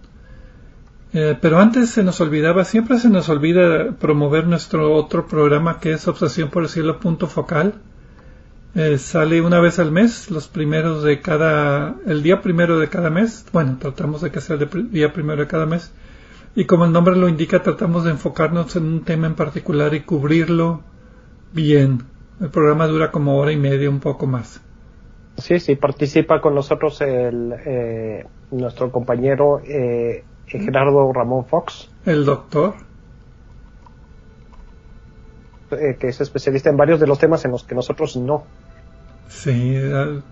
Eh, 1.13 1.37
pero 1.41 1.59
antes 1.59 1.91
se 1.91 2.05
nos 2.05 2.21
olvidaba, 2.21 2.65
siempre 2.65 3.01
se 3.01 3.11
nos 3.11 3.29
olvida 3.29 3.97
promover 3.99 4.47
nuestro 4.47 4.95
otro 4.95 5.27
programa 5.27 5.81
que 5.81 5.93
es 5.93 6.07
Obsesión 6.07 6.51
por 6.51 6.63
el 6.63 6.69
Cielo 6.69 7.01
Punto 7.01 7.27
Focal, 7.27 7.75
eh, 8.75 8.99
sale 8.99 9.41
una 9.41 9.61
vez 9.61 9.79
al 9.79 9.93
mes, 9.93 10.31
los 10.31 10.49
primeros 10.49 11.03
de 11.03 11.21
cada, 11.21 11.97
el 12.07 12.23
día 12.23 12.41
primero 12.41 12.79
de 12.79 12.89
cada 12.89 13.11
mes. 13.11 13.45
Bueno, 13.53 13.77
tratamos 13.79 14.23
de 14.23 14.31
que 14.31 14.41
sea 14.41 14.57
el 14.57 14.91
día 14.91 15.13
primero 15.13 15.43
de 15.43 15.49
cada 15.49 15.67
mes. 15.67 15.93
Y 16.55 16.67
como 16.67 16.85
el 16.85 16.93
nombre 16.93 17.17
lo 17.17 17.29
indica, 17.29 17.63
tratamos 17.63 18.05
de 18.05 18.11
enfocarnos 18.11 18.77
en 18.77 18.85
un 18.85 19.05
tema 19.05 19.27
en 19.27 19.35
particular 19.35 19.95
y 19.95 20.01
cubrirlo 20.01 20.83
bien. 21.53 22.03
El 22.41 22.51
programa 22.51 22.87
dura 22.87 23.11
como 23.11 23.37
hora 23.39 23.53
y 23.53 23.57
media, 23.57 23.89
un 23.89 24.01
poco 24.01 24.27
más. 24.27 24.61
Sí, 25.37 25.61
sí, 25.61 25.77
participa 25.77 26.41
con 26.41 26.55
nosotros 26.55 27.01
el, 27.01 27.55
eh, 27.65 28.27
nuestro 28.51 28.91
compañero 28.91 29.61
eh, 29.65 30.25
Gerardo 30.47 31.13
Ramón 31.13 31.47
Fox. 31.47 31.91
El 32.05 32.25
doctor. 32.25 32.75
Eh, 35.71 35.97
que 35.99 36.09
es 36.09 36.21
especialista 36.21 36.69
en 36.69 36.77
varios 36.77 37.01
de 37.01 37.07
los 37.07 37.19
temas 37.19 37.45
en 37.47 37.53
los 37.53 37.65
que 37.65 37.75
nosotros 37.75 38.17
no. 38.17 38.45
Sí, 39.35 39.77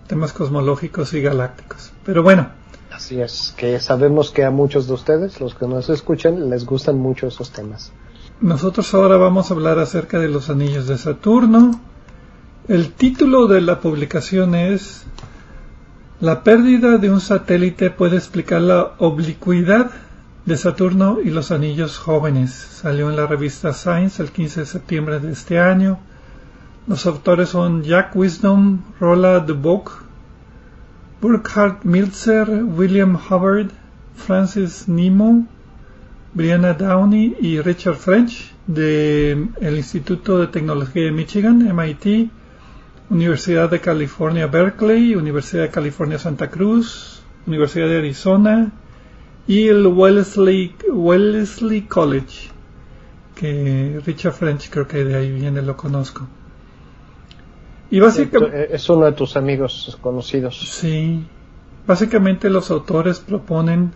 temas 0.06 0.32
cosmológicos 0.32 1.12
y 1.14 1.20
galácticos. 1.20 1.92
Pero 2.04 2.22
bueno. 2.22 2.48
Así 2.92 3.20
es, 3.20 3.54
que 3.56 3.80
sabemos 3.80 4.30
que 4.30 4.44
a 4.44 4.50
muchos 4.50 4.86
de 4.86 4.92
ustedes, 4.94 5.40
los 5.40 5.54
que 5.54 5.66
nos 5.66 5.88
escuchan, 5.88 6.50
les 6.50 6.66
gustan 6.66 6.98
mucho 6.98 7.26
esos 7.26 7.50
temas. 7.50 7.92
Nosotros 8.40 8.92
ahora 8.94 9.16
vamos 9.16 9.50
a 9.50 9.54
hablar 9.54 9.78
acerca 9.78 10.18
de 10.18 10.28
los 10.28 10.50
anillos 10.50 10.86
de 10.86 10.98
Saturno. 10.98 11.80
El 12.68 12.92
título 12.92 13.46
de 13.46 13.60
la 13.62 13.80
publicación 13.80 14.54
es 14.54 15.04
La 16.20 16.44
pérdida 16.44 16.98
de 16.98 17.10
un 17.10 17.20
satélite 17.20 17.90
puede 17.90 18.16
explicar 18.16 18.60
la 18.60 18.92
oblicuidad 18.98 19.90
de 20.44 20.56
Saturno 20.56 21.18
y 21.24 21.30
los 21.30 21.50
anillos 21.50 21.98
jóvenes. 21.98 22.52
Salió 22.52 23.10
en 23.10 23.16
la 23.16 23.26
revista 23.26 23.72
Science 23.72 24.22
el 24.22 24.30
15 24.30 24.60
de 24.60 24.66
septiembre 24.66 25.20
de 25.20 25.32
este 25.32 25.58
año. 25.58 26.00
Los 26.90 27.06
autores 27.06 27.50
son 27.50 27.84
Jack 27.84 28.16
Wisdom, 28.16 28.80
Rolla 28.98 29.38
Duboc, 29.38 30.02
Burkhard 31.20 31.84
Milzer, 31.84 32.64
William 32.64 33.14
Hubbard, 33.14 33.68
Francis 34.16 34.88
Nemo, 34.88 35.46
Brianna 36.34 36.72
Downey 36.72 37.36
y 37.40 37.60
Richard 37.60 37.94
French 37.94 38.52
del 38.66 39.76
Instituto 39.76 40.40
de 40.40 40.48
Tecnología 40.48 41.04
de 41.04 41.12
Michigan, 41.12 41.58
MIT, 41.72 42.28
Universidad 43.08 43.70
de 43.70 43.78
California 43.78 44.48
Berkeley, 44.48 45.14
Universidad 45.14 45.62
de 45.62 45.70
California 45.70 46.18
Santa 46.18 46.50
Cruz, 46.50 47.22
Universidad 47.46 47.86
de 47.86 47.98
Arizona, 47.98 48.72
y 49.46 49.68
el 49.68 49.86
Wellesley, 49.86 50.74
Wellesley 50.92 51.82
College, 51.82 52.50
que 53.36 54.02
Richard 54.04 54.32
French 54.32 54.70
creo 54.70 54.88
que 54.88 55.04
de 55.04 55.14
ahí 55.14 55.30
viene, 55.30 55.62
lo 55.62 55.76
conozco. 55.76 56.26
Y 57.90 58.00
básicamente... 58.00 58.74
Es 58.74 58.88
uno 58.88 59.06
de 59.06 59.12
tus 59.12 59.36
amigos 59.36 59.98
conocidos. 60.00 60.58
Sí. 60.58 61.26
Básicamente 61.86 62.48
los 62.48 62.70
autores 62.70 63.20
proponen 63.20 63.92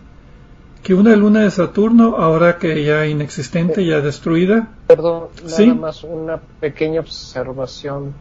que 0.83 0.93
una 0.93 1.15
luna 1.15 1.41
de 1.41 1.51
Saturno, 1.51 2.17
ahora 2.17 2.59
que 2.59 2.83
ya 2.83 3.07
inexistente, 3.07 3.85
ya 3.85 4.01
destruida... 4.01 4.67
Perdón, 4.85 5.29
nada 5.43 5.73
más 5.73 6.03
una 6.03 6.37
pequeña 6.37 6.99
observación. 6.99 8.13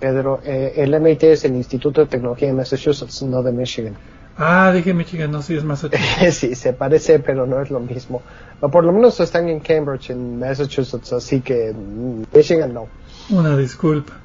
Pedro, 0.00 0.40
eh, 0.44 0.74
el 0.76 0.98
MIT 0.98 1.24
es 1.24 1.44
el 1.44 1.54
Instituto 1.54 2.00
de 2.00 2.06
Tecnología 2.06 2.48
de 2.48 2.54
Massachusetts, 2.54 3.22
no 3.22 3.42
de 3.42 3.52
Michigan. 3.52 3.94
Ah, 4.36 4.72
dije 4.72 4.94
Michigan, 4.94 5.30
no, 5.30 5.42
sí 5.42 5.54
es 5.54 5.62
Massachusetts. 5.62 6.34
sí, 6.38 6.54
se 6.54 6.72
parece, 6.72 7.18
pero 7.18 7.46
no 7.46 7.60
es 7.60 7.70
lo 7.70 7.80
mismo. 7.80 8.22
O 8.60 8.70
por 8.70 8.82
lo 8.82 8.92
menos 8.92 9.20
están 9.20 9.48
en 9.48 9.60
Cambridge, 9.60 10.10
en 10.10 10.38
Massachusetts, 10.38 11.12
así 11.12 11.40
que 11.40 11.72
mm, 11.72 12.22
Michigan 12.34 12.72
no. 12.72 12.88
Una 13.28 13.56
disculpa. 13.56 14.21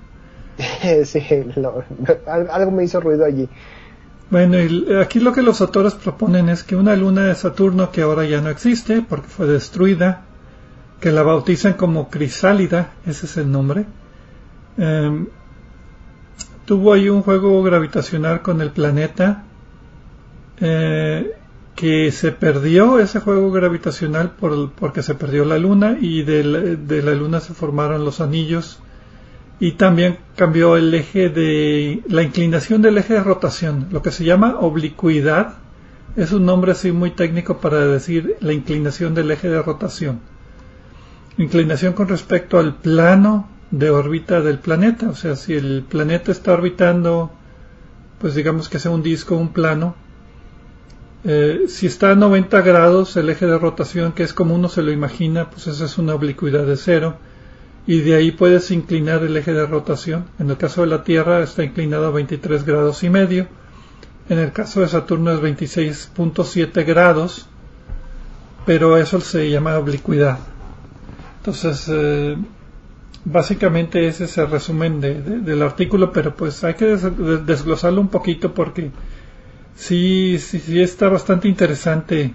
sí, 1.05 1.21
algo 2.25 2.71
me 2.71 2.83
hizo 2.83 2.99
ruido 2.99 3.25
allí. 3.25 3.47
Bueno, 4.29 4.59
y 4.59 4.93
aquí 4.95 5.19
lo 5.19 5.31
que 5.31 5.41
los 5.41 5.61
autores 5.61 5.93
proponen 5.93 6.49
es 6.49 6.63
que 6.63 6.75
una 6.75 6.95
luna 6.95 7.25
de 7.25 7.35
Saturno 7.35 7.91
que 7.91 8.01
ahora 8.01 8.25
ya 8.25 8.41
no 8.41 8.49
existe 8.49 9.01
porque 9.01 9.27
fue 9.27 9.47
destruida, 9.47 10.23
que 10.99 11.11
la 11.11 11.23
bautizan 11.23 11.73
como 11.73 12.09
Crisálida, 12.09 12.91
ese 13.05 13.25
es 13.25 13.37
el 13.37 13.49
nombre, 13.51 13.85
em, 14.77 15.27
tuvo 16.65 16.93
ahí 16.93 17.07
un 17.07 17.21
juego 17.21 17.63
gravitacional 17.63 18.41
con 18.41 18.59
el 18.61 18.71
planeta 18.71 19.43
eh, 20.59 21.31
que 21.75 22.11
se 22.11 22.31
perdió 22.31 22.99
ese 22.99 23.19
juego 23.19 23.51
gravitacional 23.51 24.31
por, 24.31 24.71
porque 24.71 25.03
se 25.03 25.15
perdió 25.15 25.45
la 25.45 25.59
luna 25.59 25.97
y 26.01 26.23
de 26.23 26.43
la, 26.43 27.13
luna 27.13 27.39
se 27.39 27.53
formaron 27.53 28.03
los 28.03 28.19
anillos 28.19 28.79
y 29.59 29.73
también 29.73 30.17
cambió 30.35 30.77
el 30.77 30.93
eje 30.93 31.29
de 31.29 32.03
la 32.07 32.21
inclinación 32.21 32.81
del 32.81 32.97
eje 32.97 33.15
de 33.15 33.23
rotación, 33.23 33.87
lo 33.91 34.01
que 34.01 34.11
se 34.11 34.23
llama 34.23 34.59
oblicuidad. 34.59 35.55
Es 36.15 36.31
un 36.31 36.45
nombre 36.45 36.71
así 36.71 36.91
muy 36.91 37.11
técnico 37.11 37.59
para 37.59 37.85
decir 37.85 38.37
la 38.39 38.53
inclinación 38.53 39.13
del 39.15 39.31
eje 39.31 39.49
de 39.49 39.61
rotación. 39.61 40.19
Inclinación 41.37 41.93
con 41.93 42.07
respecto 42.07 42.59
al 42.59 42.75
plano 42.75 43.47
de 43.71 43.89
órbita 43.89 44.41
del 44.41 44.59
planeta, 44.59 45.09
o 45.09 45.15
sea, 45.15 45.35
si 45.35 45.53
el 45.53 45.83
planeta 45.87 46.31
está 46.31 46.53
orbitando, 46.53 47.31
pues 48.19 48.35
digamos 48.35 48.69
que 48.69 48.79
sea 48.79 48.91
un 48.91 49.03
disco, 49.03 49.35
un 49.35 49.49
plano, 49.49 49.95
eh, 51.23 51.65
si 51.67 51.87
está 51.87 52.11
a 52.11 52.15
90 52.15 52.61
grados 52.61 53.17
el 53.17 53.29
eje 53.29 53.45
de 53.45 53.57
rotación, 53.57 54.13
que 54.13 54.23
es 54.23 54.33
como 54.33 54.55
uno 54.55 54.69
se 54.69 54.81
lo 54.81 54.91
imagina, 54.91 55.49
pues 55.49 55.67
esa 55.67 55.85
es 55.85 55.97
una 55.97 56.15
oblicuidad 56.15 56.65
de 56.65 56.77
cero. 56.77 57.17
Y 57.87 58.01
de 58.01 58.15
ahí 58.15 58.31
puedes 58.31 58.69
inclinar 58.69 59.23
el 59.23 59.35
eje 59.37 59.53
de 59.53 59.65
rotación. 59.65 60.25
En 60.39 60.49
el 60.49 60.57
caso 60.57 60.81
de 60.81 60.87
la 60.87 61.03
Tierra 61.03 61.41
está 61.41 61.63
inclinado 61.63 62.07
a 62.07 62.11
23 62.11 62.65
grados 62.65 63.03
y 63.03 63.09
medio. 63.09 63.47
En 64.29 64.39
el 64.39 64.51
caso 64.51 64.81
de 64.81 64.89
Saturno 64.89 65.31
es 65.31 65.39
26.7 65.39 66.85
grados. 66.85 67.47
Pero 68.65 68.97
eso 68.97 69.21
se 69.21 69.49
llama 69.49 69.77
oblicuidad. 69.77 70.37
Entonces, 71.37 71.87
eh, 71.89 72.35
básicamente 73.23 74.05
ese 74.05 74.25
es 74.25 74.37
el 74.37 74.51
resumen 74.51 74.99
del 74.99 75.61
artículo, 75.61 76.11
pero 76.11 76.35
pues 76.35 76.63
hay 76.65 76.73
que 76.73 76.85
desglosarlo 76.85 78.01
un 78.01 78.09
poquito 78.09 78.53
porque 78.53 78.91
Sí, 79.77 80.39
sí, 80.39 80.59
sí, 80.59 80.81
está 80.81 81.07
bastante 81.07 81.47
interesante. 81.47 82.33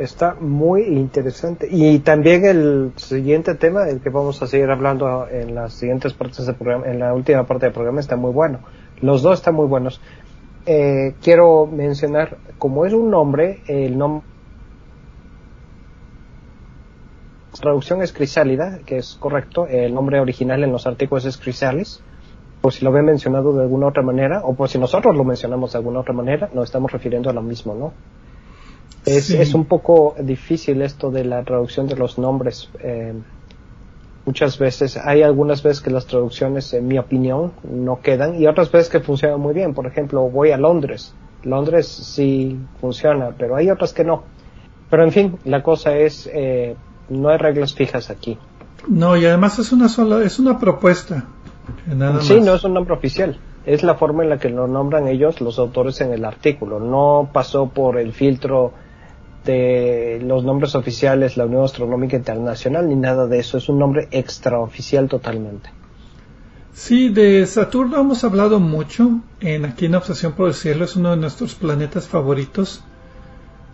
Está 0.00 0.34
muy 0.40 0.84
interesante. 0.84 1.68
Y 1.70 1.98
también 1.98 2.46
el 2.46 2.92
siguiente 2.96 3.54
tema, 3.54 3.86
el 3.86 4.00
que 4.00 4.08
vamos 4.08 4.40
a 4.40 4.46
seguir 4.46 4.70
hablando 4.70 5.28
en 5.28 5.54
las 5.54 5.74
siguientes 5.74 6.14
partes 6.14 6.46
del 6.46 6.54
programa, 6.54 6.86
en 6.86 6.98
la 6.98 7.12
última 7.12 7.44
parte 7.44 7.66
del 7.66 7.74
programa, 7.74 8.00
está 8.00 8.16
muy 8.16 8.32
bueno. 8.32 8.60
Los 9.02 9.20
dos 9.20 9.40
están 9.40 9.56
muy 9.56 9.66
buenos. 9.66 10.00
Eh, 10.64 11.16
quiero 11.20 11.66
mencionar, 11.66 12.38
como 12.56 12.86
es 12.86 12.94
un 12.94 13.10
nombre, 13.10 13.60
el 13.66 13.98
nombre. 13.98 14.26
traducción 17.60 18.00
es 18.00 18.14
crisálida, 18.14 18.78
que 18.86 18.96
es 18.96 19.18
correcto. 19.20 19.66
El 19.66 19.92
nombre 19.92 20.18
original 20.18 20.64
en 20.64 20.72
los 20.72 20.86
artículos 20.86 21.26
es 21.26 21.36
crisalis. 21.36 22.02
por 22.62 22.72
si 22.72 22.86
lo 22.86 22.90
ven 22.90 23.04
mencionado 23.04 23.52
de 23.52 23.64
alguna 23.64 23.88
otra 23.88 24.02
manera, 24.02 24.40
o 24.44 24.54
por 24.54 24.70
si 24.70 24.78
nosotros 24.78 25.14
lo 25.14 25.24
mencionamos 25.24 25.72
de 25.72 25.78
alguna 25.78 26.00
otra 26.00 26.14
manera, 26.14 26.48
nos 26.54 26.64
estamos 26.64 26.90
refiriendo 26.90 27.28
a 27.28 27.34
lo 27.34 27.42
mismo, 27.42 27.74
¿no? 27.74 27.92
Es, 29.06 29.30
es 29.30 29.54
un 29.54 29.64
poco 29.64 30.14
difícil 30.20 30.82
esto 30.82 31.10
de 31.10 31.24
la 31.24 31.42
traducción 31.42 31.86
de 31.86 31.96
los 31.96 32.18
nombres. 32.18 32.68
Eh, 32.80 33.14
muchas 34.26 34.58
veces, 34.58 34.96
hay 34.96 35.22
algunas 35.22 35.62
veces 35.62 35.82
que 35.82 35.90
las 35.90 36.06
traducciones, 36.06 36.72
en 36.74 36.86
mi 36.86 36.98
opinión, 36.98 37.52
no 37.62 38.00
quedan 38.00 38.40
y 38.40 38.46
otras 38.46 38.70
veces 38.70 38.90
que 38.90 39.00
funcionan 39.00 39.40
muy 39.40 39.54
bien. 39.54 39.74
Por 39.74 39.86
ejemplo, 39.86 40.28
voy 40.28 40.50
a 40.50 40.56
Londres. 40.56 41.14
Londres 41.42 41.86
sí 41.88 42.58
funciona, 42.80 43.30
pero 43.36 43.56
hay 43.56 43.70
otras 43.70 43.92
que 43.92 44.04
no. 44.04 44.24
Pero 44.90 45.04
en 45.04 45.12
fin, 45.12 45.38
la 45.44 45.62
cosa 45.62 45.96
es, 45.96 46.28
eh, 46.32 46.76
no 47.08 47.28
hay 47.28 47.38
reglas 47.38 47.74
fijas 47.74 48.10
aquí. 48.10 48.38
No, 48.88 49.16
y 49.16 49.24
además 49.24 49.58
es 49.58 49.72
una 49.72 49.88
sola, 49.88 50.22
es 50.24 50.38
una 50.38 50.58
propuesta. 50.58 51.24
sí, 52.20 52.40
no 52.40 52.54
es 52.54 52.64
un 52.64 52.74
nombre 52.74 52.94
oficial. 52.94 53.38
Es 53.64 53.82
la 53.82 53.94
forma 53.94 54.22
en 54.24 54.30
la 54.30 54.38
que 54.38 54.48
lo 54.48 54.66
nombran 54.66 55.06
ellos, 55.06 55.40
los 55.40 55.58
autores 55.58 56.00
en 56.00 56.12
el 56.12 56.24
artículo. 56.24 56.80
No 56.80 57.30
pasó 57.32 57.68
por 57.68 57.98
el 57.98 58.12
filtro 58.12 58.72
de 59.44 60.20
los 60.22 60.44
nombres 60.44 60.74
oficiales, 60.74 61.36
la 61.36 61.46
Unión 61.46 61.64
Astronómica 61.64 62.16
Internacional, 62.16 62.88
ni 62.88 62.96
nada 62.96 63.26
de 63.26 63.38
eso. 63.38 63.58
Es 63.58 63.68
un 63.68 63.78
nombre 63.78 64.08
extraoficial 64.10 65.08
totalmente. 65.08 65.70
Sí, 66.72 67.08
de 67.08 67.44
Saturno 67.46 68.00
hemos 68.00 68.24
hablado 68.24 68.60
mucho 68.60 69.20
en 69.40 69.64
aquí 69.64 69.86
en 69.86 69.96
Obsesión 69.96 70.32
por 70.32 70.48
el 70.48 70.54
Cielo. 70.54 70.84
Es 70.84 70.96
uno 70.96 71.10
de 71.10 71.16
nuestros 71.16 71.54
planetas 71.54 72.08
favoritos. 72.08 72.84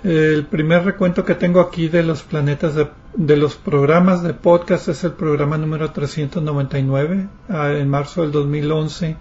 El 0.03 0.47
primer 0.47 0.85
recuento 0.85 1.25
que 1.25 1.35
tengo 1.35 1.61
aquí 1.61 1.89
de 1.89 2.03
los 2.03 2.23
planetas 2.23 2.75
de, 3.15 3.37
los 3.37 3.57
programas 3.57 4.23
de 4.23 4.35
podcast 4.35 4.89
es 4.89 5.05
el 5.05 5.13
programa 5.13 5.59
número 5.59 5.91
399 5.91 7.29
ah, 7.49 7.73
en 7.73 7.89
marzo 7.89 8.23
del 8.23 8.33
2011. 8.33 9.17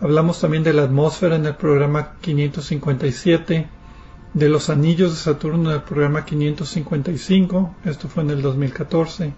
Hablamos 0.00 0.40
también 0.40 0.62
de 0.62 0.72
la 0.72 0.82
atmósfera 0.82 1.36
en 1.36 1.46
el 1.46 1.56
programa 1.56 2.14
557, 2.20 3.68
de 4.34 4.48
los 4.48 4.68
anillos 4.68 5.12
de 5.12 5.16
Saturno 5.16 5.70
en 5.70 5.76
el 5.76 5.82
programa 5.82 6.24
555, 6.24 7.76
esto 7.84 8.08
fue 8.08 8.24
en 8.24 8.30
el 8.30 8.42
2014. 8.42 9.32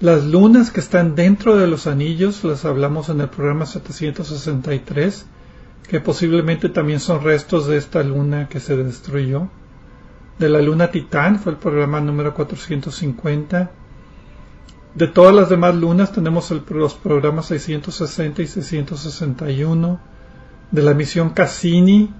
Las 0.00 0.24
lunas 0.24 0.70
que 0.70 0.80
están 0.80 1.14
dentro 1.14 1.56
de 1.56 1.66
los 1.66 1.86
anillos 1.86 2.44
las 2.44 2.64
hablamos 2.64 3.08
en 3.08 3.20
el 3.20 3.28
programa 3.28 3.66
763, 3.66 5.26
que 5.88 6.00
posiblemente 6.00 6.68
también 6.68 7.00
son 7.00 7.22
restos 7.22 7.66
de 7.66 7.76
esta 7.76 8.02
luna 8.02 8.48
que 8.48 8.60
se 8.60 8.76
destruyó 8.76 9.48
de 10.38 10.48
la 10.48 10.60
luna 10.60 10.90
Titán, 10.90 11.38
fue 11.38 11.52
el 11.52 11.58
programa 11.58 12.00
número 12.00 12.34
450. 12.34 13.70
De 14.94 15.06
todas 15.06 15.34
las 15.34 15.48
demás 15.48 15.74
lunas 15.74 16.12
tenemos 16.12 16.50
los 16.50 16.94
programas 16.94 17.46
660 17.46 18.42
y 18.42 18.46
661. 18.46 20.00
De 20.70 20.82
la 20.82 20.94
misión 20.94 21.30
Cassini, 21.30 22.12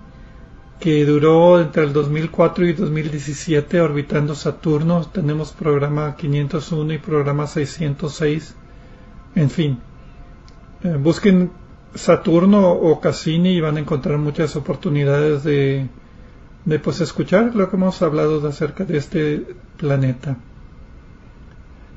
que 0.82 1.04
duró 1.04 1.60
entre 1.60 1.84
el 1.84 1.92
2004 1.92 2.66
y 2.66 2.72
2017 2.72 3.80
orbitando 3.80 4.34
Saturno, 4.34 5.06
tenemos 5.06 5.52
programa 5.52 6.16
501 6.16 6.92
y 6.92 6.98
programa 6.98 7.46
606. 7.46 8.56
En 9.36 9.48
fin, 9.48 9.78
eh, 10.82 10.96
busquen 10.98 11.52
Saturno 11.94 12.72
o 12.72 13.00
Cassini 13.00 13.50
y 13.50 13.60
van 13.60 13.76
a 13.76 13.80
encontrar 13.80 14.18
muchas 14.18 14.56
oportunidades 14.56 15.44
de 15.44 15.88
de 16.64 16.78
pues 16.78 17.00
escuchar 17.00 17.54
lo 17.54 17.68
que 17.68 17.76
hemos 17.76 18.02
hablado 18.02 18.40
de 18.40 18.48
acerca 18.48 18.84
de 18.84 18.96
este 18.96 19.46
planeta. 19.76 20.36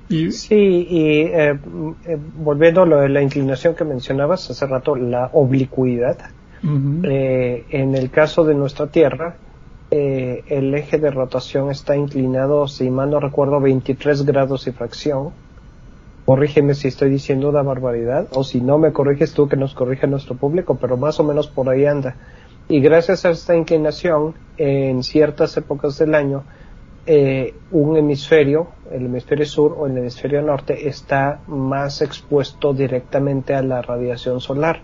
Y, 0.08 0.32
sí, 0.32 0.56
y 0.56 1.22
eh, 1.22 1.60
eh, 2.06 2.18
volviendo 2.38 2.84
a 2.84 3.10
la 3.10 3.22
inclinación 3.22 3.76
que 3.76 3.84
mencionabas 3.84 4.50
hace 4.50 4.66
rato, 4.68 4.96
la 4.96 5.30
oblicuidad. 5.34 6.18
Eh, 7.04 7.66
en 7.70 7.96
el 7.96 8.10
caso 8.10 8.44
de 8.44 8.56
nuestra 8.56 8.88
Tierra, 8.88 9.36
el 9.92 10.74
eje 10.76 10.98
de 10.98 11.10
rotación 11.10 11.72
está 11.72 11.96
inclinado, 11.96 12.68
si 12.68 12.90
mal 12.90 13.12
no 13.12 13.20
recuerdo, 13.22 13.62
23 13.62 14.26
grados 14.26 14.68
y 14.68 14.72
fracción. 14.72 15.30
Corrígeme 16.26 16.74
si 16.74 16.88
estoy 16.88 17.10
diciendo 17.12 17.50
una 17.50 17.62
barbaridad, 17.62 18.28
o 18.32 18.44
si 18.44 18.60
no 18.60 18.78
me 18.78 18.92
corriges 18.92 19.34
tú, 19.34 19.48
que 19.48 19.56
nos 19.56 19.74
corrige 19.74 20.08
nuestro 20.08 20.36
público, 20.36 20.78
pero 20.82 20.98
más 20.98 21.20
o 21.20 21.24
menos 21.24 21.48
por 21.48 21.70
ahí 21.70 21.86
anda. 21.86 22.16
Y 22.68 22.82
gracias 22.82 23.26
a 23.26 23.30
esta 23.30 23.56
inclinación, 23.56 24.34
en 24.58 25.04
ciertas 25.04 25.56
épocas 25.56 25.98
del 26.00 26.16
año, 26.16 26.44
eh, 27.06 27.54
un 27.70 27.96
hemisferio, 27.98 28.70
el 28.92 29.06
hemisferio 29.06 29.46
sur 29.46 29.76
o 29.78 29.86
el 29.86 29.96
hemisferio 29.96 30.42
norte, 30.42 30.88
está 30.88 31.42
más 31.46 32.02
expuesto 32.02 32.74
directamente 32.74 33.54
a 33.54 33.62
la 33.62 33.84
radiación 33.84 34.42
solar. 34.42 34.82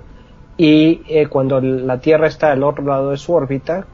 Y 0.58 1.02
eh, 1.08 1.28
cuando 1.28 1.60
la 1.62 2.00
Tierra 2.00 2.28
está 2.28 2.52
al 2.52 2.64
otro 2.64 2.84
lado 2.84 3.12
de 3.12 3.18
su 3.18 3.34
órbita, 3.34 3.86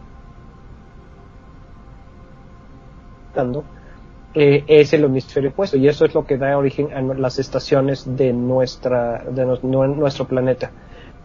eh, 4.34 4.63
es 4.67 4.93
el 4.93 5.04
hemisferio 5.04 5.52
opuesto. 5.52 5.78
Y 5.78 5.88
eso 5.88 6.06
es 6.06 6.13
lo 6.13 6.26
que 6.26 6.38
da 6.38 6.58
origen 6.58 6.91
a 6.93 7.02
las 7.02 7.39
estaciones 7.39 8.17
de, 8.17 8.34
nuestra, 8.34 9.24
de 9.24 9.46
nuestro 9.46 10.26
planeta. 10.26 10.72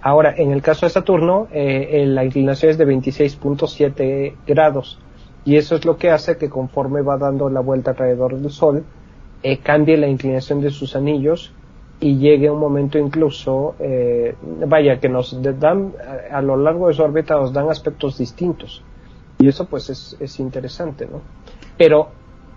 Ahora, 0.02 0.34
en 0.36 0.50
el 0.50 0.62
caso 0.62 0.86
de 0.86 0.90
Saturno, 0.90 1.48
eh, 1.52 2.04
la 2.06 2.24
inclinación 2.24 2.70
es 2.72 2.78
de 2.78 2.86
26.7 2.86 4.34
grados 4.46 4.98
y 5.44 5.56
eso 5.56 5.76
es 5.76 5.84
lo 5.84 5.96
que 5.96 6.10
hace 6.10 6.36
que 6.36 6.48
conforme 6.48 7.02
va 7.02 7.18
dando 7.18 7.48
la 7.48 7.60
vuelta 7.60 7.92
alrededor 7.92 8.36
del 8.36 8.50
Sol, 8.50 8.84
eh, 9.42 9.58
cambie 9.58 9.96
la 9.96 10.06
inclinación 10.08 10.60
de 10.60 10.70
sus 10.70 10.94
anillos 10.94 11.52
y 12.02 12.18
llegue 12.18 12.50
un 12.50 12.58
momento 12.58 12.98
incluso, 12.98 13.76
eh, 13.78 14.34
vaya, 14.66 14.98
que 14.98 15.08
nos 15.08 15.40
dan, 15.60 15.92
a 16.30 16.42
lo 16.42 16.56
largo 16.56 16.88
de 16.88 16.94
su 16.94 17.02
órbita 17.02 17.36
nos 17.36 17.52
dan 17.52 17.70
aspectos 17.70 18.18
distintos. 18.18 18.82
Y 19.38 19.46
eso 19.46 19.66
pues 19.66 19.88
es, 19.88 20.16
es 20.18 20.40
interesante, 20.40 21.06
¿no? 21.06 21.22
Pero, 21.78 22.08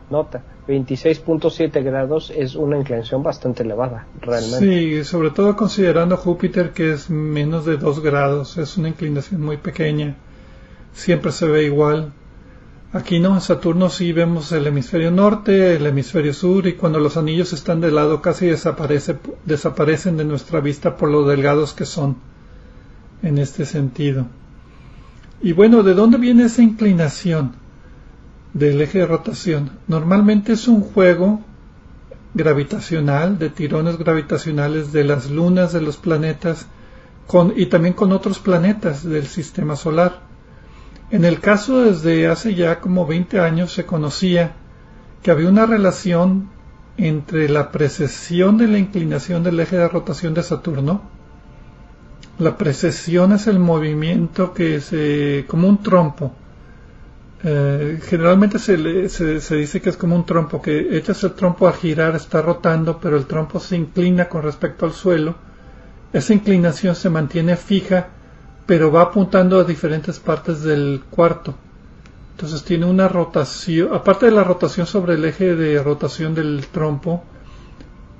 nota, 0.09 0.41
26.7 0.67 1.83
grados 1.83 2.33
es 2.35 2.55
una 2.55 2.79
inclinación 2.79 3.21
bastante 3.21 3.61
elevada, 3.61 4.07
realmente. 4.19 4.57
Sí, 4.57 5.03
sobre 5.03 5.29
todo 5.29 5.55
considerando 5.55 6.17
Júpiter 6.17 6.71
que 6.71 6.93
es 6.93 7.11
menos 7.11 7.65
de 7.65 7.77
2 7.77 8.01
grados, 8.01 8.57
es 8.57 8.77
una 8.77 8.89
inclinación 8.89 9.41
muy 9.41 9.57
pequeña, 9.57 10.15
siempre 10.91 11.31
se 11.31 11.47
ve 11.47 11.65
igual. 11.65 12.13
Aquí 12.93 13.19
no, 13.19 13.35
en 13.35 13.41
Saturno 13.41 13.89
sí 13.89 14.13
vemos 14.13 14.51
el 14.51 14.67
hemisferio 14.67 15.11
norte, 15.11 15.75
el 15.75 15.85
hemisferio 15.85 16.33
sur 16.33 16.65
y 16.67 16.73
cuando 16.73 16.99
los 16.99 17.17
anillos 17.17 17.51
están 17.51 17.81
de 17.81 17.91
lado 17.91 18.21
casi 18.21 18.45
desaparece, 18.45 19.17
desaparecen 19.45 20.17
de 20.17 20.25
nuestra 20.25 20.61
vista 20.61 20.95
por 20.95 21.09
lo 21.09 21.27
delgados 21.27 21.73
que 21.73 21.85
son 21.85 22.17
en 23.21 23.37
este 23.37 23.65
sentido. 23.65 24.27
Y 25.41 25.51
bueno, 25.51 25.83
¿de 25.83 25.93
dónde 25.93 26.17
viene 26.17 26.45
esa 26.45 26.61
inclinación? 26.61 27.65
del 28.55 28.81
eje 28.81 28.99
de 28.99 29.05
rotación. 29.05 29.69
Normalmente 29.87 30.53
es 30.53 30.69
un 30.69 30.79
juego 30.79 31.41
gravitacional, 32.33 33.37
de 33.37 33.49
tirones 33.49 33.97
gravitacionales 33.97 34.93
de 34.93 35.03
las 35.03 35.29
lunas 35.29 35.73
de 35.73 35.81
los 35.81 35.97
planetas 35.97 36.65
con, 37.27 37.53
y 37.55 37.65
también 37.65 37.93
con 37.93 38.13
otros 38.13 38.39
planetas 38.39 39.03
del 39.03 39.27
sistema 39.27 39.75
solar. 39.75 40.21
En 41.11 41.23
el 41.25 41.39
caso 41.39 41.83
desde 41.83 42.27
hace 42.27 42.55
ya 42.55 42.79
como 42.79 43.05
20 43.05 43.39
años 43.39 43.71
se 43.71 43.85
conocía 43.85 44.53
que 45.21 45.31
había 45.31 45.49
una 45.49 45.65
relación 45.65 46.49
entre 46.97 47.49
la 47.49 47.71
precesión 47.71 48.57
de 48.57 48.67
la 48.67 48.77
inclinación 48.77 49.43
del 49.43 49.59
eje 49.59 49.77
de 49.77 49.87
rotación 49.87 50.33
de 50.33 50.43
Saturno. 50.43 51.01
La 52.39 52.57
precesión 52.57 53.33
es 53.33 53.47
el 53.47 53.59
movimiento 53.59 54.53
que 54.53 54.75
es 54.75 55.45
como 55.47 55.67
un 55.67 55.81
trompo 55.81 56.33
eh, 57.47 57.99
generalmente 58.01 58.57
se, 58.57 59.07
se, 59.07 59.55
dice 59.55 59.79
que 59.79 59.91
es 59.91 59.97
como 59.97 60.15
un 60.15 60.25
trompo, 60.25 60.59
que 60.59 60.97
echas 60.97 61.23
el 61.23 61.33
trompo 61.33 61.67
a 61.67 61.73
girar, 61.73 62.15
está 62.15 62.41
rotando, 62.41 62.99
pero 62.99 63.17
el 63.17 63.27
trompo 63.27 63.59
se 63.59 63.75
inclina 63.75 64.27
con 64.27 64.41
respecto 64.41 64.85
al 64.85 64.93
suelo. 64.93 65.35
Esa 66.11 66.33
inclinación 66.33 66.95
se 66.95 67.11
mantiene 67.11 67.55
fija, 67.55 68.07
pero 68.65 68.91
va 68.91 69.01
apuntando 69.01 69.59
a 69.59 69.63
diferentes 69.63 70.19
partes 70.19 70.63
del 70.63 71.03
cuarto. 71.09 71.55
Entonces 72.31 72.63
tiene 72.63 72.85
una 72.85 73.07
rotación, 73.07 73.93
aparte 73.93 74.25
de 74.25 74.31
la 74.31 74.43
rotación 74.43 74.87
sobre 74.87 75.13
el 75.13 75.25
eje 75.25 75.55
de 75.55 75.81
rotación 75.81 76.35
del 76.35 76.65
trompo, 76.67 77.23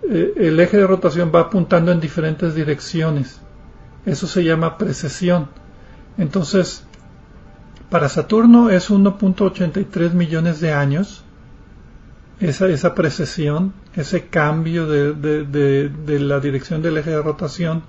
eh, 0.10 0.34
el 0.38 0.60
eje 0.60 0.78
de 0.78 0.88
rotación 0.88 1.32
va 1.34 1.42
apuntando 1.42 1.92
en 1.92 2.00
diferentes 2.00 2.56
direcciones. 2.56 3.42
Eso 4.06 4.28
se 4.28 4.44
llama 4.44 4.78
precesión. 4.78 5.50
Entonces, 6.18 6.86
para 7.90 8.08
Saturno 8.08 8.70
es 8.70 8.90
1.83 8.90 10.14
millones 10.14 10.62
de 10.62 10.72
años 10.74 11.26
esa, 12.40 12.68
esa 12.68 12.94
precesión, 12.94 13.74
ese 13.96 14.28
cambio 14.28 14.88
de, 14.88 15.14
de, 15.14 16.20
la 16.20 16.40
dirección 16.40 16.82
del 16.82 16.98
eje 16.98 17.12
de 17.12 17.22
rotación. 17.22 17.84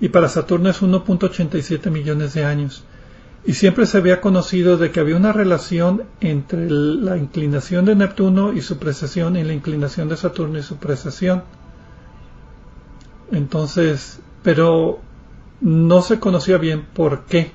Y 0.00 0.08
para 0.08 0.28
Saturno 0.28 0.70
es 0.70 0.82
1.87 0.82 1.90
millones 1.90 2.34
de 2.34 2.44
años. 2.44 2.84
Y 3.44 3.54
siempre 3.54 3.86
se 3.86 3.98
había 3.98 4.20
conocido 4.20 4.76
de 4.76 4.90
que 4.90 5.00
había 5.00 5.16
una 5.16 5.32
relación 5.32 6.04
entre 6.20 6.68
la 6.70 7.16
inclinación 7.16 7.84
de 7.84 7.94
Neptuno 7.94 8.52
y 8.52 8.60
su 8.60 8.78
precesión 8.78 9.36
y 9.36 9.44
la 9.44 9.52
inclinación 9.52 10.08
de 10.08 10.16
Saturno 10.16 10.58
y 10.58 10.62
su 10.62 10.76
precesión. 10.76 11.42
Entonces, 13.32 14.20
pero 14.42 15.00
no 15.60 16.02
se 16.02 16.18
conocía 16.18 16.58
bien 16.58 16.86
por 16.94 17.24
qué. 17.24 17.52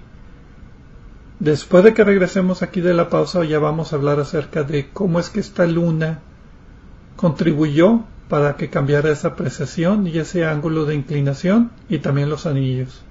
Después 1.40 1.84
de 1.84 1.94
que 1.94 2.04
regresemos 2.04 2.62
aquí 2.62 2.82
de 2.82 2.94
la 2.94 3.10
pausa 3.10 3.44
ya 3.44 3.60
vamos 3.60 3.92
a 3.92 3.98
hablar 3.98 4.20
acerca 4.20 4.64
de 4.64 4.90
cómo 4.92 5.20
es 5.20 5.30
que 5.30 5.42
esta 5.42 5.66
luna 5.66 6.20
contribuyó 7.16 8.04
para 8.30 8.58
que 8.58 8.70
cambiara 8.70 9.12
esa 9.12 9.36
precesión 9.36 10.08
y 10.08 10.18
ese 10.18 10.46
ángulo 10.46 10.86
de 10.86 10.96
inclinación 10.96 11.72
y 11.90 12.00
también 12.00 12.30
los 12.30 12.46
anillos. 12.46 13.04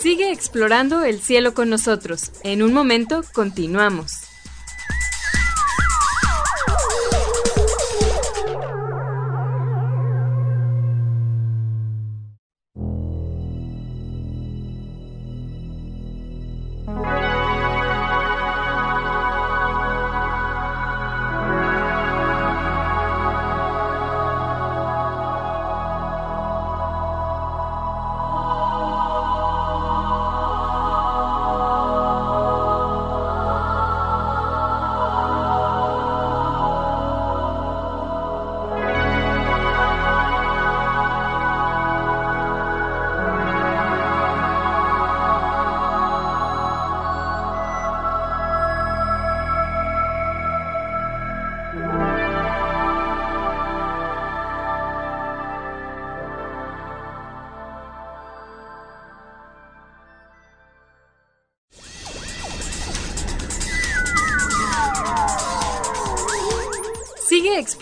Sigue 0.00 0.30
explorando 0.30 1.02
el 1.02 1.20
cielo 1.20 1.52
con 1.52 1.68
nosotros. 1.68 2.30
En 2.44 2.62
un 2.62 2.72
momento 2.72 3.22
continuamos. 3.34 4.25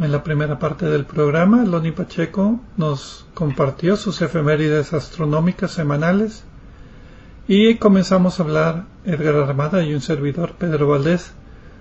En 0.00 0.12
la 0.12 0.24
primera 0.24 0.58
parte 0.58 0.86
del 0.86 1.04
programa, 1.04 1.62
Loni 1.62 1.90
Pacheco 1.90 2.58
nos 2.78 3.26
compartió 3.34 3.96
sus 3.96 4.22
efemérides 4.22 4.94
astronómicas 4.94 5.72
semanales 5.72 6.42
y 7.46 7.74
comenzamos 7.74 8.40
a 8.40 8.44
hablar 8.44 8.84
Edgar 9.04 9.34
Armada 9.34 9.84
y 9.84 9.92
un 9.92 10.00
servidor, 10.00 10.54
Pedro 10.54 10.88
Valdés, 10.88 11.34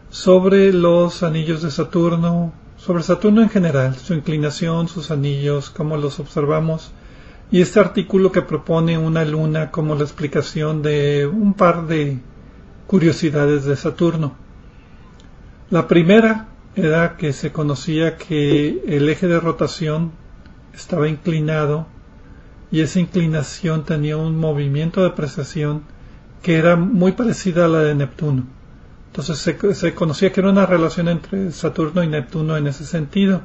sobre 0.10 0.74
los 0.74 1.24
anillos 1.24 1.62
de 1.62 1.72
Saturno, 1.72 2.52
sobre 2.76 3.04
Saturno 3.04 3.42
en 3.42 3.50
general, 3.50 3.96
su 3.96 4.14
inclinación, 4.14 4.90
sus 4.90 5.12
anillos, 5.12 5.70
cómo 5.70 5.96
los 5.96 6.20
observamos, 6.20 6.92
y 7.52 7.62
este 7.62 7.80
artículo 7.80 8.34
que 8.34 8.42
propone 8.42 8.98
una 8.98 9.24
luna 9.24 9.72
como 9.72 9.96
la 9.96 10.04
explicación 10.04 10.82
de 10.82 11.26
un 11.26 11.54
par 11.54 11.88
de 11.88 12.20
curiosidades 12.86 13.64
de 13.64 13.78
Saturno. 13.78 14.34
La 15.70 15.88
primera 15.88 16.50
era 16.86 17.18
que 17.18 17.34
se 17.34 17.52
conocía 17.52 18.18
que 18.18 18.84
el 18.88 19.10
eje 19.10 19.28
de 19.28 19.40
rotación 19.40 20.12
estaba 20.74 21.08
inclinado 21.08 21.88
y 22.72 22.82
esa 22.82 23.00
inclinación 23.00 23.84
tenía 23.84 24.18
un 24.18 24.38
movimiento 24.38 25.04
de 25.04 25.12
precesión 25.12 25.84
que 26.42 26.56
era 26.56 26.76
muy 26.76 27.12
parecida 27.14 27.66
a 27.66 27.68
la 27.68 27.80
de 27.80 27.96
Neptuno. 27.96 28.46
Entonces 29.08 29.40
se, 29.40 29.74
se, 29.74 29.94
conocía 29.96 30.32
que 30.32 30.40
era 30.40 30.50
una 30.50 30.66
relación 30.66 31.08
entre 31.10 31.52
Saturno 31.52 32.04
y 32.04 32.08
Neptuno 32.08 32.58
en 32.58 32.68
ese 32.68 32.86
sentido. 32.86 33.42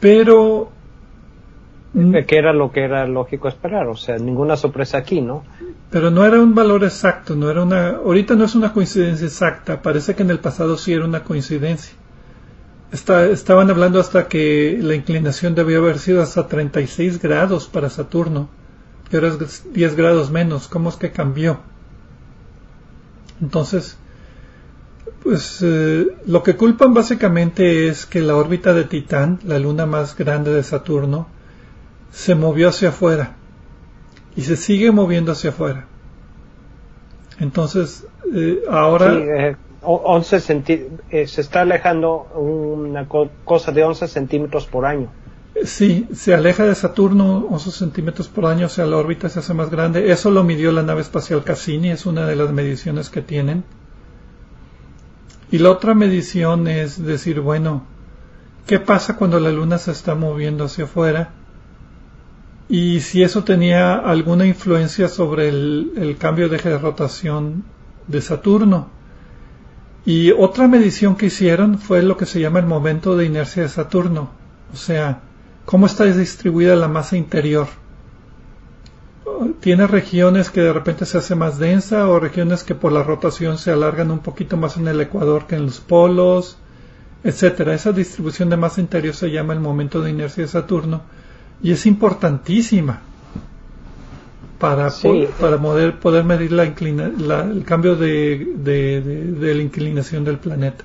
Pero... 0.00 0.72
Que 1.92 2.36
era 2.36 2.52
lo 2.52 2.70
que 2.70 2.84
era 2.84 3.06
lógico 3.06 3.48
esperar, 3.48 3.86
o 3.86 3.96
sea, 3.96 4.18
ninguna 4.18 4.56
sorpresa 4.56 4.98
aquí, 4.98 5.22
¿no? 5.22 5.42
Pero 5.90 6.10
no 6.10 6.24
era 6.26 6.38
un 6.38 6.54
valor 6.54 6.84
exacto, 6.84 7.34
no 7.34 7.50
era 7.50 7.62
una, 7.62 7.88
ahorita 7.90 8.34
no 8.34 8.44
es 8.44 8.54
una 8.54 8.74
coincidencia 8.74 9.26
exacta, 9.26 9.80
parece 9.80 10.14
que 10.14 10.22
en 10.22 10.30
el 10.30 10.38
pasado 10.38 10.76
sí 10.76 10.92
era 10.92 11.06
una 11.06 11.24
coincidencia. 11.24 11.94
estaban 12.92 13.70
hablando 13.70 14.00
hasta 14.00 14.28
que 14.28 14.78
la 14.82 14.94
inclinación 14.94 15.54
debió 15.54 15.78
haber 15.78 15.98
sido 15.98 16.22
hasta 16.22 16.46
36 16.46 17.22
grados 17.22 17.68
para 17.68 17.88
Saturno, 17.88 18.50
y 19.10 19.16
ahora 19.16 19.28
es 19.28 19.72
10 19.72 19.96
grados 19.96 20.30
menos, 20.30 20.68
¿cómo 20.68 20.90
es 20.90 20.96
que 20.96 21.10
cambió? 21.10 21.58
Entonces, 23.40 23.96
pues 25.22 25.60
eh, 25.62 26.06
lo 26.26 26.42
que 26.42 26.56
culpan 26.56 26.92
básicamente 26.92 27.88
es 27.88 28.04
que 28.04 28.20
la 28.20 28.36
órbita 28.36 28.74
de 28.74 28.84
Titán, 28.84 29.40
la 29.44 29.58
luna 29.58 29.86
más 29.86 30.16
grande 30.16 30.52
de 30.52 30.62
Saturno, 30.62 31.28
se 32.10 32.34
movió 32.34 32.68
hacia 32.68 32.90
afuera 32.90 33.36
y 34.36 34.42
se 34.42 34.56
sigue 34.56 34.90
moviendo 34.92 35.32
hacia 35.32 35.50
afuera. 35.50 35.86
Entonces, 37.38 38.06
eh, 38.34 38.62
ahora... 38.70 39.14
Sí, 39.14 39.56
11 39.80 40.36
eh, 40.66 40.90
eh, 41.10 41.26
se 41.28 41.40
está 41.40 41.60
alejando 41.60 42.26
una 42.34 43.06
cosa 43.08 43.72
de 43.72 43.84
11 43.84 44.08
centímetros 44.08 44.66
por 44.66 44.84
año. 44.84 45.08
Sí, 45.64 46.06
se 46.12 46.34
aleja 46.34 46.64
de 46.64 46.74
Saturno 46.74 47.46
11 47.50 47.70
centímetros 47.70 48.28
por 48.28 48.46
año, 48.46 48.66
o 48.66 48.68
sea, 48.68 48.86
la 48.86 48.96
órbita 48.96 49.28
se 49.28 49.38
hace 49.38 49.54
más 49.54 49.70
grande. 49.70 50.10
Eso 50.10 50.30
lo 50.30 50.44
midió 50.44 50.72
la 50.72 50.82
nave 50.82 51.00
espacial 51.00 51.42
Cassini, 51.42 51.90
es 51.90 52.06
una 52.06 52.26
de 52.26 52.36
las 52.36 52.52
mediciones 52.52 53.08
que 53.08 53.22
tienen. 53.22 53.64
Y 55.50 55.58
la 55.58 55.70
otra 55.70 55.94
medición 55.94 56.68
es 56.68 57.02
decir, 57.02 57.40
bueno, 57.40 57.84
¿qué 58.66 58.78
pasa 58.78 59.16
cuando 59.16 59.40
la 59.40 59.50
Luna 59.50 59.78
se 59.78 59.92
está 59.92 60.14
moviendo 60.14 60.64
hacia 60.64 60.84
afuera? 60.84 61.30
Y 62.68 63.00
si 63.00 63.22
eso 63.22 63.44
tenía 63.44 63.94
alguna 63.94 64.46
influencia 64.46 65.08
sobre 65.08 65.48
el, 65.48 66.16
cambio 66.18 66.48
de 66.48 66.56
eje 66.56 66.68
de 66.68 66.78
rotación 66.78 67.64
de 68.06 68.20
Saturno. 68.20 68.88
Y 70.04 70.32
otra 70.32 70.68
medición 70.68 71.16
que 71.16 71.26
hicieron 71.26 71.78
fue 71.78 72.02
lo 72.02 72.16
que 72.16 72.26
se 72.26 72.40
llama 72.40 72.60
el 72.60 72.66
momento 72.66 73.16
de 73.16 73.24
inercia 73.24 73.62
de 73.62 73.68
Saturno, 73.68 74.30
o 74.72 74.76
sea, 74.76 75.20
cómo 75.64 75.86
está 75.86 76.04
distribuida 76.04 76.76
la 76.76 76.88
masa 76.88 77.16
interior. 77.16 77.68
Tiene 79.60 79.86
regiones 79.86 80.50
que 80.50 80.60
de 80.60 80.72
repente 80.72 81.06
se 81.06 81.18
hace 81.18 81.34
más 81.34 81.58
densa 81.58 82.08
o 82.08 82.20
regiones 82.20 82.64
que 82.64 82.74
por 82.74 82.92
la 82.92 83.02
rotación 83.02 83.56
se 83.56 83.70
alargan 83.70 84.10
un 84.10 84.18
poquito 84.20 84.56
más 84.56 84.76
en 84.76 84.88
el 84.88 85.00
ecuador 85.00 85.46
que 85.46 85.56
en 85.56 85.66
los 85.66 85.80
polos, 85.80 86.58
etcétera. 87.24 87.74
Esa 87.74 87.92
distribución 87.92 88.50
de 88.50 88.56
masa 88.56 88.80
interior 88.80 89.14
se 89.14 89.30
llama 89.30 89.54
el 89.54 89.60
momento 89.60 90.02
de 90.02 90.10
inercia 90.10 90.42
de 90.42 90.48
Saturno 90.48 91.02
y 91.62 91.72
es 91.72 91.86
importantísima 91.86 93.00
para, 94.58 94.88
para 95.40 95.58
poder, 95.58 95.98
poder 95.98 96.24
medir 96.24 96.52
la, 96.52 96.64
el 96.64 97.64
cambio 97.64 97.96
de, 97.96 98.54
de, 98.56 99.54
la 99.54 99.62
inclinación 99.62 100.24
del 100.24 100.38
planeta. 100.38 100.84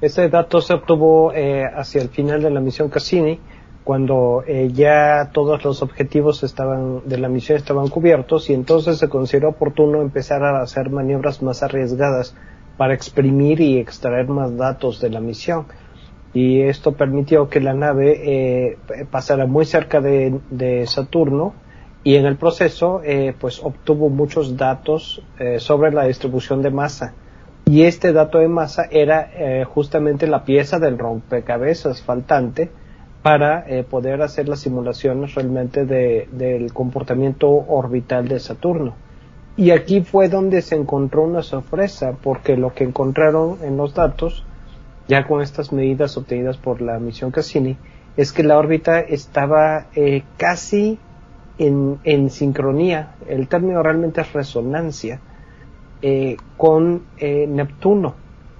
Ese 0.00 0.28
dato 0.28 0.60
se 0.60 0.74
obtuvo 0.74 1.32
eh, 1.32 1.64
hacia 1.64 2.02
el 2.02 2.08
final 2.08 2.42
de 2.42 2.50
la 2.50 2.60
misión 2.60 2.88
Cassini, 2.88 3.40
cuando 3.84 4.42
eh, 4.46 4.70
ya 4.72 5.30
todos 5.32 5.64
los 5.64 5.80
objetivos 5.80 6.42
estaban 6.42 7.02
de 7.06 7.18
la 7.18 7.28
misión 7.28 7.56
estaban 7.56 7.88
cubiertos 7.88 8.50
y 8.50 8.52
entonces 8.52 8.98
se 8.98 9.08
consideró 9.08 9.50
oportuno 9.50 10.02
empezar 10.02 10.42
a 10.42 10.60
hacer 10.60 10.90
maniobras 10.90 11.40
más 11.40 11.62
arriesgadas 11.62 12.34
para 12.76 12.94
exprimir 12.94 13.60
y 13.60 13.78
extraer 13.78 14.26
más 14.28 14.56
datos 14.56 15.00
de 15.00 15.10
la 15.10 15.20
misión 15.20 15.66
y 16.36 16.60
esto 16.60 16.92
permitió 16.92 17.48
que 17.48 17.60
la 17.60 17.72
nave 17.72 18.20
eh, 18.22 18.76
pasara 19.10 19.46
muy 19.46 19.64
cerca 19.64 20.02
de, 20.02 20.84
Saturno 20.86 21.54
y 22.04 22.16
en 22.16 22.26
el 22.26 22.36
proceso 22.36 23.00
eh, 23.02 23.34
pues 23.40 23.58
obtuvo 23.64 24.10
muchos 24.10 24.54
datos 24.54 25.22
eh, 25.38 25.58
sobre 25.60 25.92
la 25.92 26.04
distribución 26.04 26.60
de 26.60 26.70
masa 26.70 27.14
y 27.64 27.84
este 27.84 28.12
dato 28.12 28.36
de 28.36 28.48
masa 28.48 28.86
era 28.90 29.30
justamente 29.64 30.26
la 30.26 30.44
pieza 30.44 30.78
del 30.78 30.98
rompecabezas 30.98 32.02
faltante 32.02 32.70
para 33.22 33.64
poder 33.90 34.22
hacer 34.22 34.48
las 34.48 34.60
simulaciones 34.60 35.34
realmente 35.34 35.84
del 35.84 36.72
comportamiento 36.72 37.48
orbital 37.48 38.28
de 38.28 38.38
Saturno. 38.38 38.94
Y 39.56 39.72
aquí 39.72 40.02
fue 40.02 40.28
donde 40.28 40.62
se 40.62 40.76
encontró 40.76 41.24
una 41.24 41.42
sorpresa, 41.42 42.12
porque 42.22 42.56
lo 42.56 42.72
que 42.72 42.84
encontraron 42.84 43.58
en 43.64 43.76
los 43.76 43.94
datos 43.94 44.46
ya 45.08 45.26
con 45.26 45.42
estas 45.42 45.72
medidas 45.72 46.16
obtenidas 46.16 46.56
por 46.56 46.80
la 46.80 46.98
misión 46.98 47.30
Cassini, 47.30 47.76
es 48.16 48.32
que 48.32 48.42
la 48.42 48.58
órbita 48.58 49.00
estaba 49.00 49.86
eh, 49.94 50.22
casi 50.36 50.98
en, 51.58 52.30
sincronía, 52.30 53.14
el 53.28 53.48
término 53.48 53.82
realmente 53.82 54.20
es 54.20 54.32
resonancia, 54.32 55.20
eh, 56.02 56.36
con 56.56 57.02
eh, 57.18 57.46
Neptuno, 57.46 58.14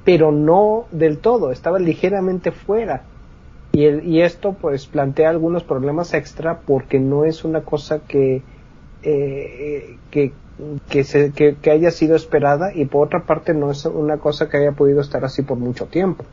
pero 0.04 0.32
no 0.32 0.87
del 0.90 1.18
todo, 1.18 1.52
estaba 1.52 1.78
ligeramente 1.78 2.52
fuera. 2.52 3.02
Y, 3.72 3.85
el, 3.85 4.06
y 4.06 4.22
esto 4.22 4.54
pues 4.54 4.87
plantea 4.87 5.28
algunos 5.28 5.62
problemas 5.62 6.14
extra 6.14 6.61
porque 6.61 6.98
no 6.98 7.24
es 7.24 7.44
una 7.44 7.62
cosa 7.62 8.00
que, 8.06 8.42
que, 9.02 10.32
que, 10.88 11.04
se, 11.04 11.32
que, 11.32 11.70
haya 11.70 11.90
sido 11.90 12.16
esperada 12.16 12.72
y 12.74 12.87
por 12.87 13.06
otra 13.06 13.24
parte 13.24 13.52
no 13.52 13.70
es 13.70 13.85
una 13.85 14.16
cosa 14.16 14.48
que 14.48 14.56
haya 14.56 14.72
podido 14.72 15.00
estar 15.00 15.24
así 15.24 15.42
por 15.42 15.59
mucho 15.59 15.87
tiempo. 15.87 16.24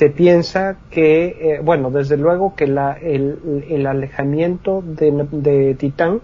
Se 0.00 0.08
piensa 0.08 0.78
que, 0.90 1.26
eh, 1.26 1.60
bueno, 1.62 1.90
desde 1.90 2.16
luego 2.16 2.54
que 2.54 2.66
la, 2.66 2.94
el, 2.94 3.86
alejamiento 3.86 4.82
de, 4.82 5.76
Titán 5.78 6.22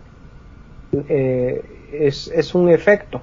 eh, 1.11 1.63
es, 1.93 2.33
es, 2.35 2.55
un 2.55 2.71
efecto, 2.71 3.21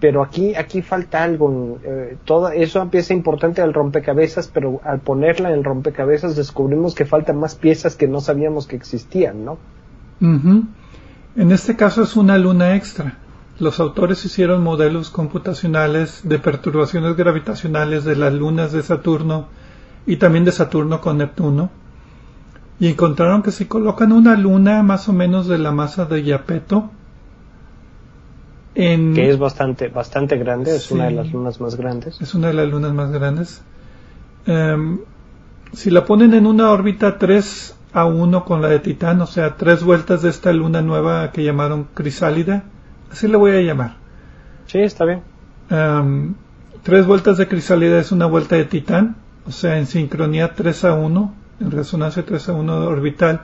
pero 0.00 0.22
aquí, 0.22 0.54
aquí 0.56 0.82
falta 0.82 1.22
algo. 1.22 1.78
Eh, 1.82 2.18
toda, 2.26 2.54
eso 2.54 2.82
es 2.82 2.88
pieza 2.90 3.14
importante 3.14 3.62
del 3.62 3.72
rompecabezas, 3.72 4.48
pero 4.52 4.78
al 4.84 5.00
ponerla 5.00 5.54
en 5.54 5.64
rompecabezas 5.64 6.36
descubrimos 6.36 6.94
que 6.94 7.06
faltan 7.06 7.38
más 7.38 7.54
piezas 7.54 7.96
que 7.96 8.06
no 8.06 8.20
sabíamos 8.20 8.66
que 8.66 8.76
existían, 8.76 9.42
¿no? 9.46 9.56
En 10.20 11.50
este 11.50 11.76
caso 11.76 12.02
es 12.02 12.14
una 12.14 12.36
luna 12.36 12.76
extra. 12.76 13.20
Los 13.58 13.80
autores 13.80 14.22
hicieron 14.26 14.62
modelos 14.62 15.08
computacionales 15.08 16.28
de 16.28 16.38
perturbaciones 16.38 17.16
gravitacionales 17.16 18.04
de 18.04 18.16
las 18.16 18.34
lunas 18.34 18.72
de 18.72 18.82
Saturno 18.82 19.63
y 20.06 20.16
también 20.16 20.44
de 20.44 20.52
Saturno 20.52 21.00
con 21.00 21.18
Neptuno 21.18 21.70
y 22.80 22.88
encontraron 22.88 23.42
que 23.42 23.52
si 23.52 23.66
colocan 23.66 24.12
una 24.12 24.36
luna 24.36 24.82
más 24.82 25.08
o 25.08 25.12
menos 25.12 25.46
de 25.46 25.58
la 25.58 25.72
masa 25.72 26.04
de 26.06 26.22
Yapeto 26.22 26.90
en, 28.74 29.14
que 29.14 29.30
es 29.30 29.38
bastante 29.38 29.88
bastante 29.88 30.36
grande 30.36 30.74
es 30.74 30.90
una 30.90 31.04
de 31.04 31.12
las 31.12 31.32
lunas 31.32 31.60
más 31.60 31.76
grandes 31.76 32.20
es 32.20 32.34
una 32.34 32.48
de 32.48 32.54
las 32.54 32.68
lunas 32.68 32.92
más 32.92 33.10
grandes 33.12 33.62
em, 34.46 34.98
si 35.72 35.90
la 35.90 36.04
ponen 36.04 36.34
en 36.34 36.46
una 36.46 36.70
órbita 36.70 37.18
3 37.18 37.76
a 37.92 38.04
1 38.06 38.44
con 38.44 38.60
la 38.60 38.68
de 38.68 38.80
Titán 38.80 39.20
o 39.20 39.26
sea 39.26 39.56
tres 39.56 39.84
vueltas 39.84 40.22
de 40.22 40.30
esta 40.30 40.52
luna 40.52 40.82
nueva 40.82 41.30
que 41.30 41.44
llamaron 41.44 41.86
crisálida 41.94 42.64
Así 43.14 43.28
le 43.28 43.36
voy 43.36 43.52
a 43.52 43.60
llamar. 43.60 43.94
Sí, 44.66 44.80
está 44.80 45.04
bien. 45.04 45.22
tres 46.82 47.06
vueltas 47.06 47.36
de 47.36 47.46
crisálida 47.46 48.00
es 48.00 48.10
una 48.10 48.26
vuelta 48.26 48.56
de 48.56 48.64
titán, 48.64 49.14
o 49.46 49.52
sea, 49.52 49.78
en 49.78 49.86
sincronía 49.86 50.54
3 50.54 50.84
a 50.84 50.94
1, 50.94 51.34
en 51.60 51.70
resonancia 51.70 52.24
3 52.24 52.48
a 52.48 52.52
1 52.54 52.74
orbital, 52.86 53.42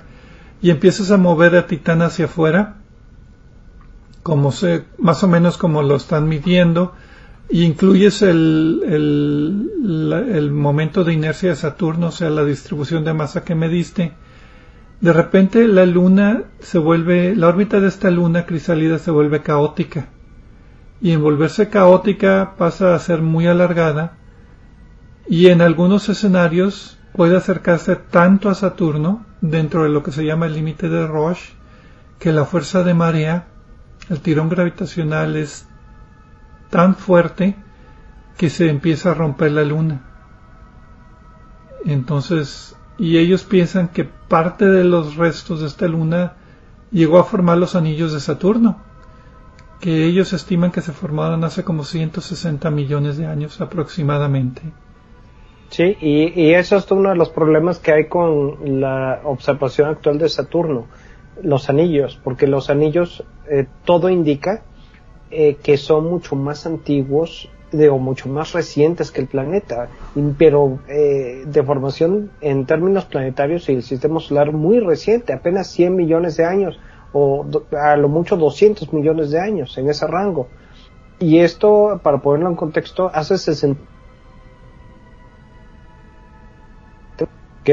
y 0.62 0.70
empiezas 0.70 1.10
a 1.10 1.16
mover 1.16 1.56
a 1.56 1.66
titán 1.66 2.02
hacia 2.02 2.26
afuera, 2.26 2.76
como 4.22 4.52
se, 4.52 4.84
más 4.98 5.22
o 5.24 5.28
menos 5.28 5.56
como 5.56 5.82
lo 5.82 5.96
están 5.96 6.28
midiendo, 6.28 6.92
y 7.48 7.64
incluyes 7.64 8.22
el, 8.22 8.82
el, 8.86 10.12
el 10.12 10.50
momento 10.52 11.04
de 11.04 11.12
inercia 11.12 11.50
de 11.50 11.56
Saturno, 11.56 12.08
o 12.08 12.12
sea, 12.12 12.30
la 12.30 12.44
distribución 12.44 13.04
de 13.04 13.14
masa 13.14 13.44
que 13.44 13.54
mediste, 13.54 14.12
de 15.00 15.12
repente 15.12 15.66
la 15.66 15.86
luna 15.86 16.44
se 16.60 16.78
vuelve, 16.78 17.34
la 17.34 17.48
órbita 17.48 17.80
de 17.80 17.88
esta 17.88 18.10
luna 18.10 18.44
crisálida 18.44 18.98
se 18.98 19.10
vuelve 19.10 19.40
caótica. 19.40 20.08
Y 21.00 21.12
en 21.12 21.22
volverse 21.22 21.70
caótica 21.70 22.54
pasa 22.58 22.94
a 22.94 22.98
ser 22.98 23.22
muy 23.22 23.46
alargada 23.46 24.18
y 25.28 25.48
en 25.48 25.60
algunos 25.60 26.08
escenarios 26.08 26.98
puede 27.12 27.36
acercarse 27.36 27.96
tanto 27.96 28.48
a 28.48 28.54
Saturno 28.54 29.24
dentro 29.40 29.84
de 29.84 29.88
lo 29.88 30.02
que 30.02 30.12
se 30.12 30.24
llama 30.24 30.46
el 30.46 30.54
límite 30.54 30.88
de 30.88 31.06
Roche 31.06 31.54
que 32.18 32.32
la 32.32 32.44
fuerza 32.44 32.82
de 32.82 32.94
marea, 32.94 33.48
el 34.08 34.20
tirón 34.20 34.48
gravitacional 34.48 35.36
es 35.36 35.66
tan 36.68 36.94
fuerte 36.94 37.56
que 38.36 38.50
se 38.50 38.68
empieza 38.68 39.10
a 39.10 39.14
romper 39.14 39.52
la 39.52 39.64
luna. 39.64 40.02
Entonces 41.84 42.76
y 43.00 43.16
ellos 43.16 43.44
piensan 43.44 43.88
que 43.88 44.04
parte 44.04 44.66
de 44.66 44.84
los 44.84 45.16
restos 45.16 45.60
de 45.60 45.68
esta 45.68 45.88
luna 45.88 46.34
llegó 46.90 47.18
a 47.18 47.24
formar 47.24 47.56
los 47.56 47.74
anillos 47.74 48.12
de 48.12 48.20
Saturno, 48.20 48.76
que 49.80 50.04
ellos 50.04 50.34
estiman 50.34 50.70
que 50.70 50.82
se 50.82 50.92
formaron 50.92 51.42
hace 51.44 51.64
como 51.64 51.84
160 51.84 52.70
millones 52.70 53.16
de 53.16 53.26
años 53.26 53.58
aproximadamente. 53.62 54.60
Sí, 55.70 55.96
y, 56.00 56.52
eso 56.52 56.76
es 56.76 56.90
uno 56.90 57.10
de 57.10 57.16
los 57.16 57.30
problemas 57.30 57.78
que 57.78 57.92
hay 57.92 58.06
con 58.06 58.80
la 58.80 59.20
observación 59.24 59.88
actual 59.88 60.18
de 60.18 60.28
Saturno, 60.28 60.86
los 61.42 61.70
anillos, 61.70 62.20
porque 62.22 62.48
los 62.48 62.70
anillos, 62.70 63.24
eh, 63.48 63.66
todo 63.84 64.08
indica 64.08 64.62
eh, 65.30 65.58
que 65.62 65.76
son 65.76 66.10
mucho 66.10 66.34
más 66.34 66.66
antiguos 66.66 67.48
de, 67.70 67.88
mucho 67.88 68.28
más 68.28 68.52
recientes 68.52 69.12
que 69.12 69.20
el 69.20 69.28
planeta, 69.28 69.88
pero 70.36 70.80
eh, 70.88 71.44
de 71.46 71.62
formación 71.62 72.32
en 72.40 72.66
términos 72.66 73.04
planetarios 73.04 73.68
y 73.68 73.74
el 73.74 73.84
sistema 73.84 74.18
solar 74.18 74.50
muy 74.50 74.80
reciente, 74.80 75.32
apenas 75.32 75.68
100 75.68 75.94
millones 75.94 76.36
de 76.36 76.46
años 76.46 76.80
o 77.12 77.46
a 77.80 77.96
lo 77.96 78.08
mucho 78.08 78.36
200 78.36 78.92
millones 78.92 79.30
de 79.30 79.38
años 79.38 79.78
en 79.78 79.88
ese 79.88 80.04
rango. 80.08 80.48
Y 81.20 81.38
esto, 81.38 82.00
para 82.02 82.18
ponerlo 82.18 82.48
en 82.48 82.56
contexto, 82.56 83.08
hace 83.14 83.38
60 83.38 83.89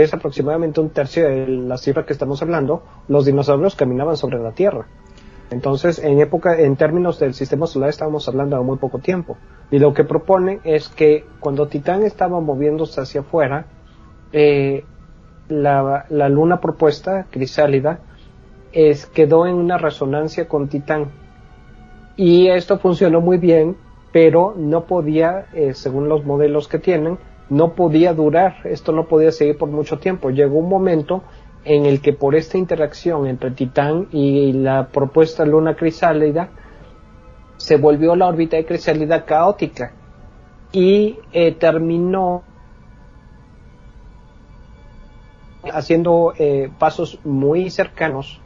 es 0.04 0.14
aproximadamente 0.14 0.82
un 0.82 0.90
tercio 0.90 1.28
de 1.28 1.48
la 1.48 1.78
cifra 1.78 2.06
que 2.06 2.14
estamos 2.14 2.42
hablando, 2.42 2.84
los 3.08 3.26
dinosaurios 3.26 3.76
caminaban 3.76 4.18
sobre 4.18 4.40
la 4.40 4.52
Tierra. 4.52 4.88
Entonces, 5.50 6.00
en 6.00 6.20
época, 6.20 6.60
en 6.60 6.76
términos 6.76 7.20
del 7.20 7.34
sistema 7.34 7.68
solar, 7.68 7.90
estábamos 7.90 8.28
hablando 8.28 8.58
de 8.58 8.64
muy 8.64 8.78
poco 8.78 9.00
tiempo. 9.00 9.38
Y 9.72 9.80
lo 9.80 9.94
que 9.94 10.04
proponen 10.04 10.60
es 10.64 10.90
que 10.90 11.26
cuando 11.40 11.68
Titán 11.68 12.04
estaba 12.04 12.42
moviéndose 12.42 13.00
hacia 13.00 13.22
afuera, 13.22 13.66
eh, 14.34 14.84
la, 15.48 16.06
luna 16.30 16.60
propuesta, 16.60 17.28
crisálida, 17.30 18.00
es, 18.74 19.06
quedó 19.06 19.48
en 19.48 19.56
una 19.56 19.78
resonancia 19.78 20.48
con 20.48 20.68
Titán. 20.68 21.08
Y 22.18 22.48
esto 22.48 22.80
funcionó 22.80 23.22
muy 23.22 23.38
bien, 23.38 23.78
pero 24.12 24.54
no 24.58 24.86
podía, 24.86 25.46
eh, 25.54 25.74
según 25.74 26.10
los 26.10 26.26
modelos 26.26 26.68
que 26.68 26.80
tienen, 26.80 27.18
no 27.50 27.74
podía 27.74 28.14
durar, 28.14 28.58
esto 28.66 28.92
no 28.92 29.08
podía 29.08 29.32
seguir 29.32 29.58
por 29.58 29.70
mucho 29.70 30.00
tiempo. 30.00 30.30
Llegó 30.30 30.60
un 30.60 30.70
momento 30.70 31.24
en 31.64 31.86
el 31.86 32.02
que 32.02 32.14
por 32.14 32.36
esta 32.36 32.58
interacción 32.58 33.28
entre 33.28 33.52
Titán 33.52 34.08
y 34.12 34.54
la 34.54 34.88
propuesta 34.88 35.46
luna 35.46 35.76
crisálida 35.76 36.50
se 37.58 37.78
volvió 37.78 38.16
la 38.16 38.28
órbita 38.28 38.58
de 38.58 38.66
crisálida 38.66 39.26
caótica 39.26 39.94
y 40.72 41.18
eh, 41.34 41.54
terminó 41.54 42.44
haciendo 45.74 46.34
eh, 46.38 46.70
pasos 46.78 47.20
muy 47.26 47.70
cercanos, 47.70 48.40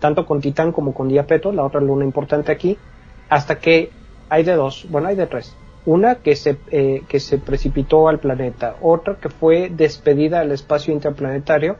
tanto 0.00 0.26
con 0.26 0.40
Titán 0.40 0.72
como 0.72 0.94
con 0.94 1.08
Diapeto, 1.08 1.52
la 1.52 1.64
otra 1.64 1.80
luna 1.80 2.04
importante 2.04 2.50
aquí, 2.50 2.76
hasta 3.28 3.58
que 3.58 3.90
hay 4.28 4.42
de 4.42 4.54
dos, 4.54 4.86
bueno, 4.90 5.08
hay 5.08 5.16
de 5.16 5.26
tres. 5.26 5.56
Una 5.86 6.16
que 6.16 6.34
se, 6.34 6.58
eh, 6.70 7.02
que 7.08 7.20
se 7.20 7.38
precipitó 7.38 8.08
al 8.08 8.18
planeta, 8.18 8.76
otra 8.80 9.16
que 9.16 9.28
fue 9.28 9.70
despedida 9.70 10.40
al 10.40 10.52
espacio 10.52 10.94
interplanetario, 10.94 11.76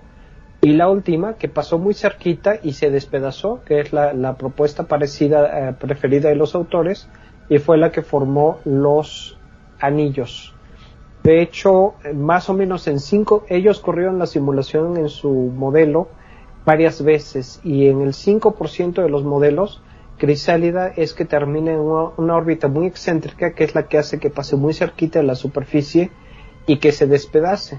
y 0.61 0.73
la 0.73 0.89
última, 0.89 1.35
que 1.35 1.49
pasó 1.49 1.79
muy 1.79 1.93
cerquita 1.93 2.59
y 2.63 2.73
se 2.73 2.91
despedazó, 2.91 3.61
que 3.65 3.81
es 3.81 3.93
la, 3.93 4.37
propuesta 4.39 4.85
parecida, 4.85 5.69
eh, 5.69 5.73
preferida 5.75 6.31
de 6.31 6.37
los 6.37 6.55
autores, 6.55 7.09
y 7.51 7.59
fue 7.59 7.77
la 7.77 7.93
que 7.93 8.01
formó 8.01 8.61
los 8.65 9.39
anillos. 9.79 10.55
De 11.23 11.43
hecho, 11.43 11.95
más 12.15 12.49
o 12.49 12.55
menos 12.55 12.87
en 12.87 12.99
cinco, 12.99 13.45
ellos 13.49 13.81
corrieron 13.81 14.19
la 14.19 14.27
simulación 14.27 14.97
en 14.97 15.09
su 15.09 15.31
modelo 15.31 16.09
varias 16.65 17.03
veces, 17.03 17.61
y 17.63 17.89
en 17.89 18.01
el 18.01 18.15
5% 18.15 19.03
de 19.03 19.09
los 19.09 19.23
modelos, 19.23 19.83
Crisálida 20.19 20.89
es 20.89 21.13
que 21.13 21.25
termina 21.25 21.73
en 21.73 21.81
una, 21.81 22.37
órbita 22.37 22.69
muy 22.69 22.87
excéntrica, 22.87 23.55
que 23.55 23.65
es 23.65 23.75
la 23.75 23.89
que 23.89 23.99
hace 23.99 24.19
que 24.19 24.31
pase 24.31 24.57
muy 24.57 24.73
cerquita 24.75 25.19
de 25.19 25.27
la 25.27 25.35
superficie 25.35 26.11
y 26.67 26.79
que 26.79 26.93
se 26.93 27.07
despedace 27.07 27.79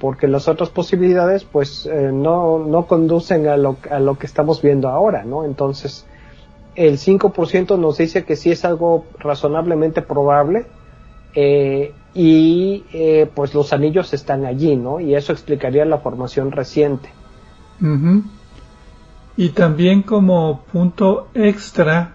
porque 0.00 0.26
las 0.26 0.48
otras 0.48 0.70
posibilidades 0.70 1.44
pues 1.44 1.86
eh, 1.86 2.10
no, 2.10 2.58
no 2.58 2.86
conducen 2.86 3.46
a 3.46 3.58
lo, 3.58 3.76
a 3.90 4.00
lo 4.00 4.18
que 4.18 4.26
estamos 4.26 4.62
viendo 4.62 4.88
ahora, 4.88 5.24
¿no? 5.24 5.44
Entonces, 5.44 6.06
el 6.74 6.98
5% 6.98 7.78
nos 7.78 7.98
dice 7.98 8.24
que 8.24 8.34
sí 8.34 8.50
es 8.50 8.64
algo 8.64 9.04
razonablemente 9.18 10.00
probable 10.00 10.64
eh, 11.34 11.92
y 12.14 12.84
eh, 12.92 13.28
pues 13.34 13.54
los 13.54 13.72
anillos 13.72 14.12
están 14.14 14.46
allí, 14.46 14.74
¿no? 14.74 15.00
Y 15.00 15.14
eso 15.14 15.32
explicaría 15.32 15.84
la 15.84 15.98
formación 15.98 16.50
reciente. 16.50 17.10
Y 19.40 19.48
también 19.48 20.02
como 20.02 20.64
punto 20.72 21.30
extra, 21.34 22.12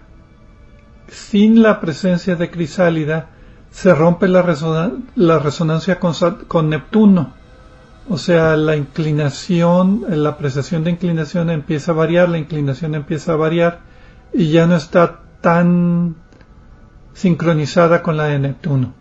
sin 1.08 1.62
la 1.62 1.80
presencia 1.80 2.36
de 2.36 2.50
crisálida, 2.50 3.30
se 3.70 3.94
rompe 3.94 4.28
la, 4.28 4.42
la 5.16 5.38
resonancia 5.38 5.98
con, 5.98 6.14
con 6.46 6.70
Neptuno 6.70 7.34
o 8.08 8.18
sea, 8.18 8.56
la 8.56 8.76
inclinación, 8.76 10.04
la 10.08 10.30
apreciación 10.30 10.84
de 10.84 10.90
inclinación 10.90 11.50
empieza 11.50 11.90
a 11.90 11.94
variar, 11.94 12.28
la 12.28 12.38
inclinación 12.38 12.94
empieza 12.94 13.32
a 13.32 13.36
variar 13.36 13.80
y 14.32 14.50
ya 14.52 14.66
no 14.68 14.76
está 14.76 15.22
tan 15.40 16.14
sincronizada 17.14 18.02
con 18.02 18.16
la 18.16 18.26
de 18.26 18.38
Neptuno. 18.38 18.94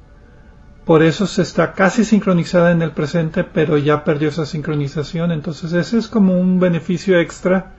Por 0.86 1.04
eso 1.04 1.28
se 1.28 1.44
está 1.44 1.74
casi 1.74 2.04
sincronizada 2.04 2.72
en 2.72 2.82
el 2.82 2.92
presente, 2.92 3.44
pero 3.44 3.78
ya 3.78 4.04
perdió 4.04 4.30
esa 4.30 4.46
sincronización. 4.46 5.32
Entonces 5.32 5.74
ese 5.74 6.00
es 6.00 6.08
como 6.08 6.40
un 6.40 6.60
beneficio 6.60 7.20
extra 7.20 7.74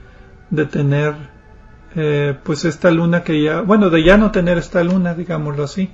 de 0.49 0.65
tener 0.65 1.15
eh, 1.95 2.37
pues 2.43 2.65
esta 2.65 2.91
luna 2.91 3.23
que 3.23 3.41
ya, 3.41 3.61
bueno, 3.61 3.89
de 3.89 4.03
ya 4.03 4.17
no 4.17 4.31
tener 4.31 4.57
esta 4.57 4.83
luna, 4.83 5.13
digámoslo 5.13 5.63
así. 5.63 5.89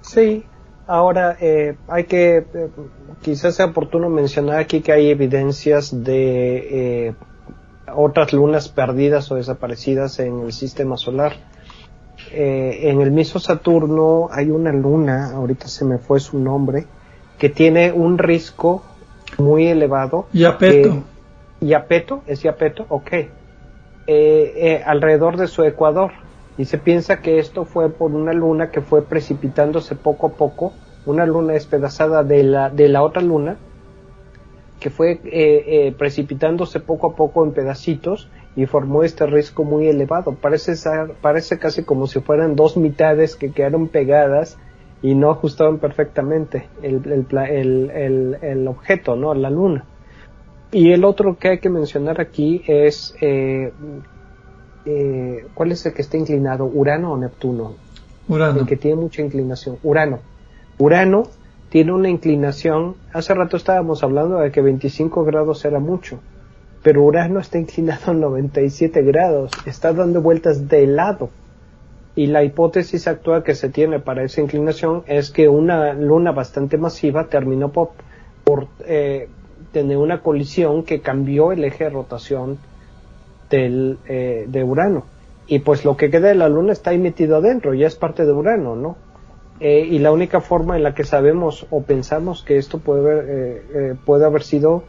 Sí, 0.00 0.44
Ahora, 0.90 1.36
eh, 1.40 1.76
hay 1.86 2.02
que, 2.02 2.38
eh, 2.38 2.68
quizás 3.22 3.54
sea 3.54 3.66
oportuno 3.66 4.08
mencionar 4.08 4.58
aquí 4.58 4.80
que 4.80 4.90
hay 4.90 5.08
evidencias 5.08 6.02
de 6.02 7.06
eh, 7.06 7.14
otras 7.94 8.32
lunas 8.32 8.68
perdidas 8.68 9.30
o 9.30 9.36
desaparecidas 9.36 10.18
en 10.18 10.40
el 10.40 10.52
sistema 10.52 10.96
solar. 10.96 11.34
en 12.32 13.00
el 13.00 13.12
mismo 13.12 13.38
Saturno 13.38 14.30
hay 14.32 14.50
una 14.50 14.72
luna, 14.72 15.30
ahorita 15.30 15.68
se 15.68 15.84
me 15.84 15.98
fue 15.98 16.18
su 16.18 16.40
nombre, 16.40 16.86
que 17.38 17.50
tiene 17.50 17.92
un 17.92 18.18
risco 18.18 18.82
muy 19.38 19.68
elevado. 19.68 20.26
Yapeto. 20.32 21.04
Yapeto, 21.60 22.22
es 22.26 22.42
Yapeto, 22.42 22.86
ok. 22.88 23.10
alrededor 24.84 25.36
de 25.36 25.46
su 25.46 25.62
ecuador 25.64 26.12
y 26.60 26.66
se 26.66 26.76
piensa 26.76 27.22
que 27.22 27.38
esto 27.38 27.64
fue 27.64 27.88
por 27.88 28.12
una 28.12 28.34
luna 28.34 28.70
que 28.70 28.82
fue 28.82 29.02
precipitándose 29.02 29.94
poco 29.94 30.26
a 30.26 30.30
poco, 30.30 30.74
una 31.06 31.24
luna 31.24 31.54
despedazada 31.54 32.22
de 32.22 32.42
la, 32.42 32.68
de 32.68 32.88
la 32.88 33.02
otra 33.02 33.22
luna, 33.22 33.56
que 34.78 34.90
fue 34.90 35.12
eh, 35.12 35.20
eh, 35.24 35.94
precipitándose 35.96 36.80
poco 36.80 37.08
a 37.08 37.16
poco 37.16 37.44
en 37.44 37.52
pedacitos 37.52 38.28
y 38.56 38.66
formó 38.66 39.04
este 39.04 39.26
riesgo 39.26 39.64
muy 39.64 39.86
elevado. 39.88 40.34
Parece, 40.34 40.74
parece 41.20 41.58
casi 41.58 41.84
como 41.84 42.06
si 42.06 42.20
fueran 42.20 42.56
dos 42.56 42.76
mitades 42.76 43.36
que 43.36 43.52
quedaron 43.52 43.88
pegadas 43.88 44.58
y 45.02 45.14
no 45.14 45.30
ajustaban 45.30 45.78
perfectamente 45.78 46.68
el, 46.82 47.26
el, 47.32 48.38
el, 48.42 48.68
objeto, 48.68 49.16
¿no? 49.16 49.32
La 49.34 49.48
luna. 49.48 49.86
Y 50.72 50.92
el 50.92 51.04
otro 51.04 51.36
que 51.36 51.48
hay 51.48 51.58
que 51.58 51.68
mencionar 51.68 52.20
aquí 52.20 52.62
es 52.66 53.14
eh, 53.20 53.72
eh, 54.84 55.46
¿cuál 55.54 55.72
es 55.72 55.84
el 55.86 55.92
que 55.92 56.02
está 56.02 56.16
inclinado? 56.16 56.64
¿Urano 56.64 57.12
o 57.12 57.16
Neptuno? 57.16 57.74
Urano. 58.28 58.60
El 58.60 58.66
que 58.66 58.76
tiene 58.76 59.00
mucha 59.00 59.22
inclinación. 59.22 59.78
Urano. 59.82 60.20
Urano 60.78 61.24
tiene 61.68 61.92
una 61.92 62.08
inclinación, 62.08 62.96
hace 63.12 63.34
rato 63.34 63.56
estábamos 63.56 64.02
hablando 64.02 64.38
de 64.38 64.50
que 64.50 64.60
25 64.60 65.24
grados 65.24 65.64
era 65.64 65.78
mucho, 65.78 66.18
pero 66.82 67.04
Urano 67.04 67.38
está 67.38 67.58
inclinado 67.58 68.10
a 68.10 68.14
97 68.14 69.02
grados, 69.02 69.52
está 69.66 69.92
dando 69.92 70.20
vueltas 70.20 70.68
de 70.68 70.86
lado. 70.86 71.30
Y 72.16 72.26
la 72.26 72.42
hipótesis 72.42 73.06
actual 73.06 73.44
que 73.44 73.54
se 73.54 73.68
tiene 73.68 74.00
para 74.00 74.24
esa 74.24 74.40
inclinación 74.40 75.04
es 75.06 75.30
que 75.30 75.48
una 75.48 75.92
luna 75.92 76.32
bastante 76.32 76.76
masiva 76.76 77.28
terminó 77.28 77.70
por, 77.70 77.92
eh, 78.84 79.28
tener 79.72 79.96
una 79.96 80.22
colisión 80.22 80.84
que 80.84 81.00
cambió 81.00 81.52
el 81.52 81.64
eje 81.64 81.84
de 81.84 81.90
rotación 81.90 82.58
del, 83.48 83.98
eh, 84.06 84.46
de 84.48 84.64
Urano. 84.64 85.04
Y 85.46 85.60
pues 85.60 85.84
lo 85.84 85.96
que 85.96 86.10
queda 86.10 86.28
de 86.28 86.34
la 86.34 86.48
Luna 86.48 86.72
está 86.72 86.90
ahí 86.90 86.98
metido 86.98 87.36
adentro, 87.36 87.74
ya 87.74 87.86
es 87.86 87.96
parte 87.96 88.24
de 88.24 88.32
Urano, 88.32 88.76
¿no? 88.76 88.96
Eh, 89.58 89.86
y 89.90 89.98
la 89.98 90.12
única 90.12 90.40
forma 90.40 90.76
en 90.76 90.82
la 90.82 90.94
que 90.94 91.04
sabemos 91.04 91.66
o 91.70 91.82
pensamos 91.82 92.42
que 92.42 92.56
esto 92.56 92.78
puede 92.78 93.00
haber, 93.00 93.24
eh, 93.28 93.94
puede 94.06 94.24
haber 94.24 94.42
sido 94.42 94.84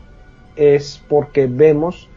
es 0.55 1.03
porque 1.09 1.47
vemos, 1.47 2.09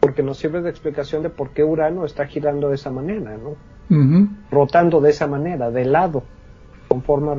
porque 0.00 0.22
nos 0.22 0.38
sirve 0.38 0.62
de 0.62 0.70
explicación 0.70 1.22
de 1.22 1.30
por 1.30 1.50
qué 1.50 1.62
Urano 1.62 2.04
está 2.04 2.26
girando 2.26 2.68
de 2.68 2.74
esa 2.76 2.90
manera, 2.90 3.36
¿no? 3.36 3.56
Rotando 4.50 5.00
de 5.00 5.10
esa 5.10 5.26
manera, 5.26 5.70
de 5.70 5.84
lado, 5.84 6.22
con 6.88 7.02
forma 7.02 7.34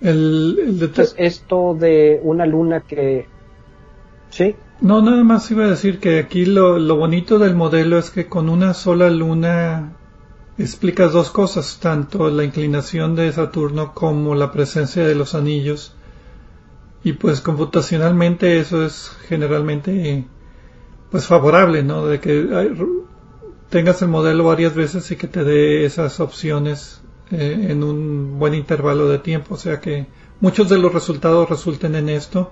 el, 0.00 0.58
Entonces, 0.80 1.14
esto 1.18 1.76
de 1.78 2.20
una 2.22 2.46
luna 2.46 2.80
que... 2.80 3.26
Sí. 4.30 4.54
No, 4.80 5.02
nada 5.02 5.22
más 5.24 5.50
iba 5.50 5.64
a 5.64 5.70
decir 5.70 5.98
que 5.98 6.18
aquí 6.20 6.46
lo, 6.46 6.78
lo 6.78 6.96
bonito 6.96 7.38
del 7.38 7.54
modelo 7.54 7.98
es 7.98 8.10
que 8.10 8.28
con 8.28 8.48
una 8.48 8.72
sola 8.72 9.10
luna 9.10 9.92
explicas 10.56 11.12
dos 11.12 11.30
cosas, 11.30 11.78
tanto 11.80 12.30
la 12.30 12.44
inclinación 12.44 13.14
de 13.14 13.32
Saturno 13.32 13.92
como 13.94 14.34
la 14.34 14.52
presencia 14.52 15.06
de 15.06 15.14
los 15.14 15.34
anillos. 15.34 15.94
Y 17.02 17.14
pues 17.14 17.40
computacionalmente 17.40 18.58
eso 18.58 18.84
es 18.84 19.10
generalmente 19.28 20.26
pues 21.10 21.26
favorable, 21.26 21.82
¿no? 21.82 22.06
De 22.06 22.20
que 22.20 22.74
tengas 23.70 24.02
el 24.02 24.08
modelo 24.08 24.44
varias 24.44 24.74
veces 24.74 25.10
y 25.10 25.16
que 25.16 25.28
te 25.28 25.44
dé 25.44 25.84
esas 25.84 26.20
opciones 26.20 27.02
eh, 27.30 27.66
en 27.70 27.82
un 27.82 28.38
buen 28.38 28.54
intervalo 28.54 29.08
de 29.08 29.18
tiempo. 29.18 29.54
O 29.54 29.58
sea 29.58 29.80
que 29.80 30.06
muchos 30.40 30.68
de 30.68 30.78
los 30.78 30.92
resultados 30.92 31.48
resulten 31.48 31.94
en 31.94 32.08
esto 32.08 32.50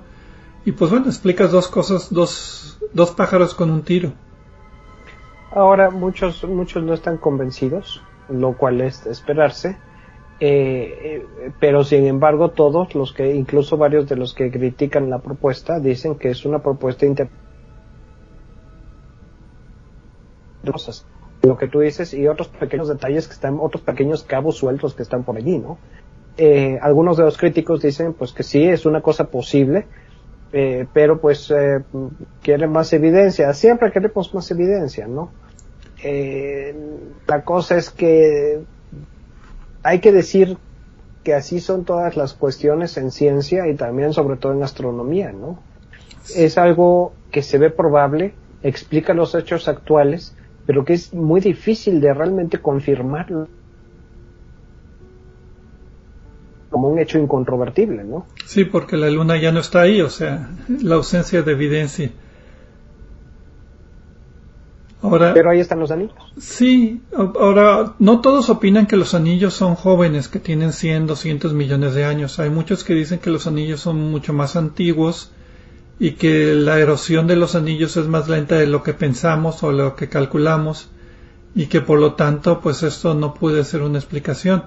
y 0.64 0.72
pues 0.72 0.90
bueno, 0.90 1.06
explicas 1.06 1.50
dos 1.50 1.68
cosas, 1.68 2.12
dos, 2.12 2.78
dos 2.92 3.12
pájaros 3.12 3.54
con 3.54 3.70
un 3.70 3.82
tiro. 3.82 4.12
Ahora 5.50 5.90
muchos, 5.90 6.44
muchos 6.44 6.82
no 6.82 6.92
están 6.94 7.16
convencidos, 7.16 8.02
lo 8.28 8.56
cual 8.56 8.80
es 8.80 9.06
esperarse. 9.06 9.78
Eh, 10.40 11.24
eh, 11.40 11.52
pero 11.58 11.82
sin 11.82 12.06
embargo 12.06 12.50
todos 12.50 12.94
los 12.94 13.12
que, 13.12 13.34
incluso 13.34 13.76
varios 13.76 14.08
de 14.08 14.14
los 14.14 14.34
que 14.34 14.52
critican 14.52 15.10
la 15.10 15.18
propuesta, 15.18 15.80
dicen 15.80 16.14
que 16.14 16.30
es 16.30 16.44
una 16.44 16.62
propuesta 16.62 17.06
inter 17.06 17.28
lo 21.42 21.56
que 21.56 21.68
tú 21.68 21.80
dices 21.80 22.14
y 22.14 22.26
otros 22.26 22.48
pequeños 22.48 22.88
detalles 22.88 23.26
que 23.26 23.34
están, 23.34 23.58
otros 23.60 23.82
pequeños 23.82 24.24
cabos 24.24 24.56
sueltos 24.56 24.94
que 24.94 25.02
están 25.02 25.24
por 25.24 25.36
allí, 25.36 25.58
¿no? 25.58 25.78
Eh, 26.36 26.78
algunos 26.80 27.16
de 27.16 27.24
los 27.24 27.36
críticos 27.36 27.82
dicen 27.82 28.14
pues 28.14 28.32
que 28.32 28.42
sí 28.42 28.64
es 28.64 28.86
una 28.86 29.00
cosa 29.00 29.24
posible, 29.24 29.86
eh, 30.52 30.86
pero 30.92 31.20
pues 31.20 31.50
eh, 31.50 31.82
quieren 32.42 32.70
más 32.70 32.92
evidencia. 32.92 33.52
Siempre 33.54 33.92
queremos 33.92 34.32
más 34.34 34.50
evidencia, 34.50 35.06
¿no? 35.06 35.30
Eh, 36.02 36.74
la 37.26 37.42
cosa 37.42 37.76
es 37.76 37.90
que 37.90 38.60
hay 39.82 39.98
que 40.00 40.12
decir 40.12 40.56
que 41.24 41.34
así 41.34 41.60
son 41.60 41.84
todas 41.84 42.16
las 42.16 42.34
cuestiones 42.34 42.96
en 42.96 43.10
ciencia 43.10 43.66
y 43.68 43.74
también 43.74 44.12
sobre 44.12 44.36
todo 44.36 44.52
en 44.52 44.62
astronomía, 44.62 45.32
¿no? 45.32 45.58
Es 46.34 46.56
algo 46.56 47.12
que 47.30 47.42
se 47.42 47.58
ve 47.58 47.70
probable, 47.70 48.34
explica 48.62 49.12
los 49.12 49.34
hechos 49.34 49.68
actuales, 49.68 50.34
pero 50.68 50.84
que 50.84 50.92
es 50.92 51.14
muy 51.14 51.40
difícil 51.40 51.98
de 51.98 52.12
realmente 52.12 52.60
confirmarlo 52.60 53.48
como 56.68 56.88
un 56.88 56.98
hecho 56.98 57.18
incontrovertible, 57.18 58.04
¿no? 58.04 58.26
Sí, 58.44 58.66
porque 58.66 58.98
la 58.98 59.08
luna 59.08 59.40
ya 59.40 59.50
no 59.50 59.60
está 59.60 59.80
ahí, 59.80 60.02
o 60.02 60.10
sea, 60.10 60.50
la 60.82 60.96
ausencia 60.96 61.40
de 61.40 61.52
evidencia. 61.52 62.10
Ahora, 65.00 65.32
Pero 65.32 65.48
ahí 65.48 65.60
están 65.60 65.80
los 65.80 65.90
anillos. 65.90 66.14
Sí, 66.36 67.00
ahora 67.16 67.94
no 67.98 68.20
todos 68.20 68.50
opinan 68.50 68.86
que 68.86 68.98
los 68.98 69.14
anillos 69.14 69.54
son 69.54 69.74
jóvenes, 69.74 70.28
que 70.28 70.38
tienen 70.38 70.74
100, 70.74 71.06
200 71.06 71.54
millones 71.54 71.94
de 71.94 72.04
años. 72.04 72.38
Hay 72.40 72.50
muchos 72.50 72.84
que 72.84 72.92
dicen 72.92 73.20
que 73.20 73.30
los 73.30 73.46
anillos 73.46 73.80
son 73.80 74.10
mucho 74.10 74.34
más 74.34 74.54
antiguos 74.54 75.32
y 75.98 76.12
que 76.12 76.54
la 76.54 76.78
erosión 76.78 77.26
de 77.26 77.36
los 77.36 77.54
anillos 77.54 77.96
es 77.96 78.06
más 78.06 78.28
lenta 78.28 78.56
de 78.56 78.66
lo 78.66 78.82
que 78.82 78.94
pensamos 78.94 79.62
o 79.62 79.72
lo 79.72 79.96
que 79.96 80.08
calculamos 80.08 80.88
y 81.54 81.66
que 81.66 81.80
por 81.80 81.98
lo 81.98 82.14
tanto 82.14 82.60
pues 82.60 82.82
esto 82.82 83.14
no 83.14 83.34
puede 83.34 83.64
ser 83.64 83.82
una 83.82 83.98
explicación 83.98 84.64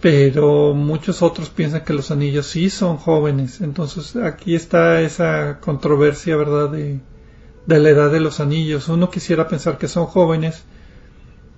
pero 0.00 0.74
muchos 0.74 1.22
otros 1.22 1.50
piensan 1.50 1.84
que 1.84 1.92
los 1.92 2.10
anillos 2.10 2.46
sí 2.46 2.70
son 2.70 2.98
jóvenes. 2.98 3.60
Entonces 3.60 4.16
aquí 4.16 4.54
está 4.54 5.00
esa 5.00 5.58
controversia, 5.60 6.36
¿verdad? 6.36 6.70
De, 6.70 7.00
de 7.66 7.78
la 7.78 7.90
edad 7.90 8.10
de 8.10 8.20
los 8.20 8.40
anillos. 8.40 8.88
Uno 8.88 9.10
quisiera 9.10 9.48
pensar 9.48 9.78
que 9.78 9.88
son 9.88 10.06
jóvenes, 10.06 10.64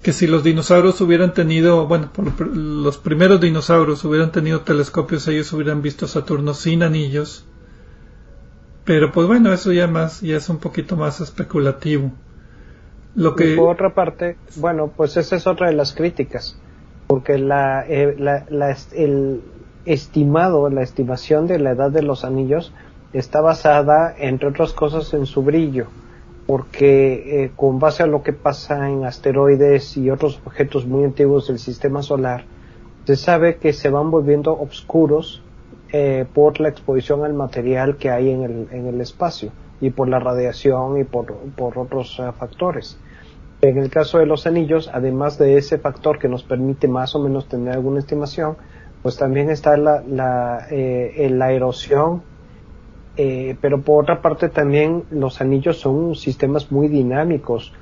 que 0.02 0.12
si 0.12 0.26
los 0.26 0.42
dinosaurios 0.42 1.00
hubieran 1.02 1.34
tenido, 1.34 1.86
bueno, 1.86 2.10
los 2.54 2.96
primeros 2.96 3.40
dinosaurios 3.40 4.04
hubieran 4.04 4.32
tenido 4.32 4.60
telescopios, 4.60 5.28
ellos 5.28 5.52
hubieran 5.52 5.82
visto 5.82 6.08
Saturno 6.08 6.54
sin 6.54 6.82
anillos. 6.82 7.44
Pero 8.90 9.12
pues 9.12 9.28
bueno, 9.28 9.52
eso 9.52 9.70
ya 9.70 9.86
más, 9.86 10.20
ya 10.20 10.36
es 10.36 10.48
un 10.48 10.58
poquito 10.58 10.96
más 10.96 11.20
especulativo. 11.20 12.10
Lo 13.14 13.36
que... 13.36 13.54
por 13.54 13.68
otra 13.68 13.94
parte, 13.94 14.36
bueno, 14.56 14.90
pues 14.96 15.16
esa 15.16 15.36
es 15.36 15.46
otra 15.46 15.68
de 15.68 15.76
las 15.76 15.94
críticas, 15.94 16.58
porque 17.06 17.38
la, 17.38 17.86
eh, 17.86 18.16
la, 18.18 18.76
el 18.92 19.42
estimado, 19.84 20.68
la 20.70 20.82
estimación 20.82 21.46
de 21.46 21.60
la 21.60 21.70
edad 21.70 21.92
de 21.92 22.02
los 22.02 22.24
anillos 22.24 22.72
está 23.12 23.40
basada, 23.40 24.12
entre 24.18 24.48
otras 24.48 24.72
cosas, 24.72 25.14
en 25.14 25.26
su 25.26 25.44
brillo 25.44 25.86
porque 26.48 27.44
eh, 27.44 27.52
con 27.54 27.78
base 27.78 28.02
a 28.02 28.06
lo 28.06 28.24
que 28.24 28.32
pasa 28.32 28.90
en 28.90 29.04
asteroides 29.04 29.96
y 29.96 30.10
otros 30.10 30.40
objetos 30.44 30.84
muy 30.84 31.04
antiguos 31.04 31.46
del 31.46 31.60
sistema 31.60 32.02
solar, 32.02 32.44
se 33.04 33.14
sabe 33.14 33.58
que 33.58 33.72
se 33.72 33.88
van 33.88 34.10
volviendo 34.10 34.58
oscuros 34.58 35.44
eh, 35.92 36.26
por 36.32 36.60
la 36.60 36.68
exposición 36.68 37.24
al 37.24 37.34
material 37.34 37.96
que 37.96 38.10
hay 38.10 38.30
en 38.30 38.42
el, 38.42 38.68
en 38.70 38.86
el 38.86 39.00
espacio 39.00 39.52
y 39.80 39.90
por 39.90 40.08
la 40.08 40.18
radiación 40.18 40.98
y 40.98 41.04
por, 41.04 41.34
por 41.56 41.78
otros 41.78 42.18
eh, 42.18 42.30
factores. 42.38 42.98
En 43.62 43.78
el 43.78 43.90
caso 43.90 44.18
de 44.18 44.26
los 44.26 44.46
anillos, 44.46 44.90
además 44.92 45.38
de 45.38 45.56
ese 45.56 45.78
factor 45.78 46.18
que 46.18 46.28
nos 46.28 46.42
permite 46.42 46.88
más 46.88 47.14
o 47.14 47.18
menos 47.18 47.48
tener 47.48 47.74
alguna 47.74 47.98
estimación, 47.98 48.56
pues 49.02 49.16
también 49.16 49.50
está 49.50 49.76
la, 49.76 50.02
la, 50.06 50.66
la 50.70 51.52
erosión 51.52 52.22
eh, 53.16 53.56
pero 53.60 53.82
por 53.82 54.04
otra 54.04 54.22
parte 54.22 54.48
también 54.48 55.04
los 55.10 55.40
anillos 55.40 55.78
son 55.78 56.14
sistemas 56.14 56.70
muy 56.72 56.88
dinámicos. 56.88 57.72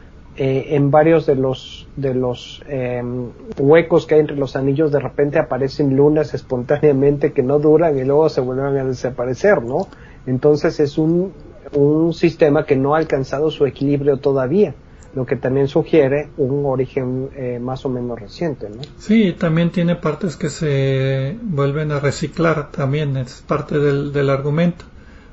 Eh, 0.41 0.77
en 0.77 0.93
varios 0.93 1.27
de 1.27 1.35
los, 1.35 1.89
de 1.97 2.15
los 2.15 2.63
em, 2.69 3.31
huecos 3.59 4.07
que 4.07 4.15
hay 4.15 4.21
entre 4.21 4.37
los 4.37 4.55
anillos 4.55 4.93
de 4.93 5.01
repente 5.01 5.41
aparecen 5.41 5.97
lunas 5.97 6.33
espontáneamente 6.33 7.33
que 7.33 7.43
no 7.43 7.59
duran 7.59 7.99
y 7.99 8.05
luego 8.05 8.29
se 8.29 8.41
vuelven 8.41 8.77
a 8.77 8.85
desaparecer, 8.85 9.61
¿no? 9.65 9.89
Entonces 10.29 10.79
es 10.79 10.97
un, 10.97 11.33
un 11.73 12.15
sistema 12.15 12.65
que 12.67 12.77
no 12.77 12.95
ha 12.95 12.99
alcanzado 12.99 13.51
su 13.51 13.67
equilibrio 13.67 14.19
todavía 14.19 14.75
lo 15.15 15.27
que 15.27 15.35
también 15.35 15.67
sugiere 15.67 16.29
un 16.37 16.65
origen 16.67 17.31
eh, 17.35 17.59
más 17.61 17.85
o 17.85 17.89
menos 17.89 18.21
reciente. 18.21 18.69
¿no? 18.69 18.83
Sí, 18.99 19.35
también 19.37 19.71
tiene 19.71 19.97
partes 19.97 20.37
que 20.37 20.51
se 20.51 21.37
vuelven 21.43 21.91
a 21.91 21.99
reciclar, 21.99 22.71
también 22.71 23.17
es 23.17 23.43
parte 23.45 23.81
del, 23.81 24.13
del 24.13 24.31
argumento. 24.31 24.85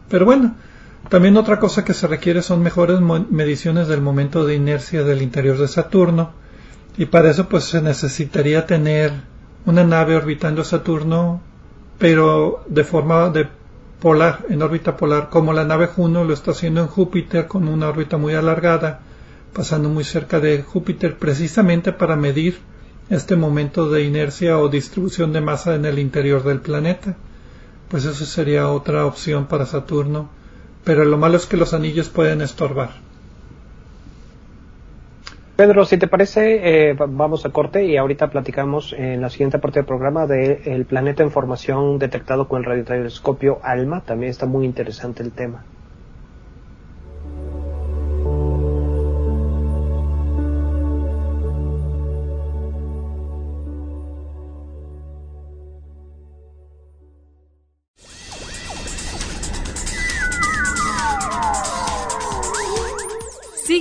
Pero 0.09 0.25
bueno, 0.25 0.55
también 1.09 1.37
otra 1.37 1.59
cosa 1.59 1.83
que 1.85 1.93
se 1.93 2.07
requiere 2.07 2.41
son 2.41 2.61
mejores 2.61 2.99
mediciones 3.01 3.87
del 3.87 4.01
momento 4.01 4.45
de 4.45 4.55
inercia 4.55 5.03
del 5.03 5.21
interior 5.21 5.57
de 5.57 5.67
Saturno 5.67 6.33
y 6.97 7.05
para 7.05 7.29
eso 7.29 7.49
pues 7.49 7.65
se 7.65 7.81
necesitaría 7.81 8.65
tener 8.65 9.11
una 9.65 9.83
nave 9.83 10.15
orbitando 10.15 10.63
Saturno 10.63 11.41
pero 11.97 12.63
de 12.67 12.83
forma 12.83 13.29
de 13.29 13.47
polar, 13.99 14.45
en 14.49 14.61
órbita 14.61 14.97
polar, 14.97 15.29
como 15.29 15.53
la 15.53 15.65
nave 15.65 15.87
Juno 15.87 16.23
lo 16.23 16.33
está 16.33 16.51
haciendo 16.51 16.81
en 16.81 16.87
Júpiter 16.87 17.47
con 17.47 17.67
una 17.67 17.87
órbita 17.87 18.17
muy 18.17 18.33
alargada, 18.33 18.99
pasando 19.53 19.89
muy 19.89 20.03
cerca 20.03 20.39
de 20.39 20.61
Júpiter 20.61 21.17
precisamente 21.17 21.93
para 21.93 22.15
medir 22.15 22.59
este 23.09 23.35
momento 23.35 23.89
de 23.89 24.03
inercia 24.03 24.57
o 24.57 24.67
distribución 24.67 25.31
de 25.31 25.41
masa 25.41 25.75
en 25.75 25.85
el 25.85 25.99
interior 25.99 26.43
del 26.43 26.59
planeta. 26.59 27.15
Pues 27.89 28.05
eso 28.05 28.25
sería 28.25 28.69
otra 28.69 29.05
opción 29.05 29.45
para 29.45 29.65
Saturno, 29.65 30.29
pero 30.85 31.03
lo 31.03 31.17
malo 31.17 31.35
es 31.35 31.47
que 31.47 31.57
los 31.57 31.73
anillos 31.73 32.09
pueden 32.09 32.41
estorbar. 32.41 32.91
Pedro, 35.55 35.85
si 35.85 35.97
te 35.97 36.07
parece, 36.07 36.89
eh, 36.89 36.93
vamos 36.93 37.45
a 37.45 37.49
corte 37.49 37.85
y 37.85 37.95
ahorita 37.95 38.29
platicamos 38.29 38.93
en 38.93 39.21
la 39.21 39.29
siguiente 39.29 39.57
parte 39.57 39.79
del 39.79 39.85
programa 39.85 40.27
del 40.27 40.85
planeta 40.85 41.23
en 41.23 41.31
formación 41.31 41.97
detectado 41.97 42.47
con 42.47 42.59
el 42.59 42.65
radiotelescopio 42.65 43.59
ALMA. 43.63 44.01
También 44.01 44.31
está 44.31 44.45
muy 44.45 44.65
interesante 44.65 45.23
el 45.23 45.31
tema. 45.31 45.63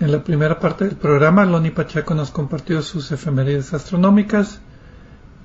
En 0.00 0.12
la 0.12 0.24
primera 0.24 0.58
parte 0.58 0.86
del 0.86 0.96
programa, 0.96 1.44
Loni 1.44 1.68
Pacheco 1.72 2.14
nos 2.14 2.30
compartió 2.30 2.80
sus 2.80 3.12
efemérides 3.12 3.74
astronómicas 3.74 4.62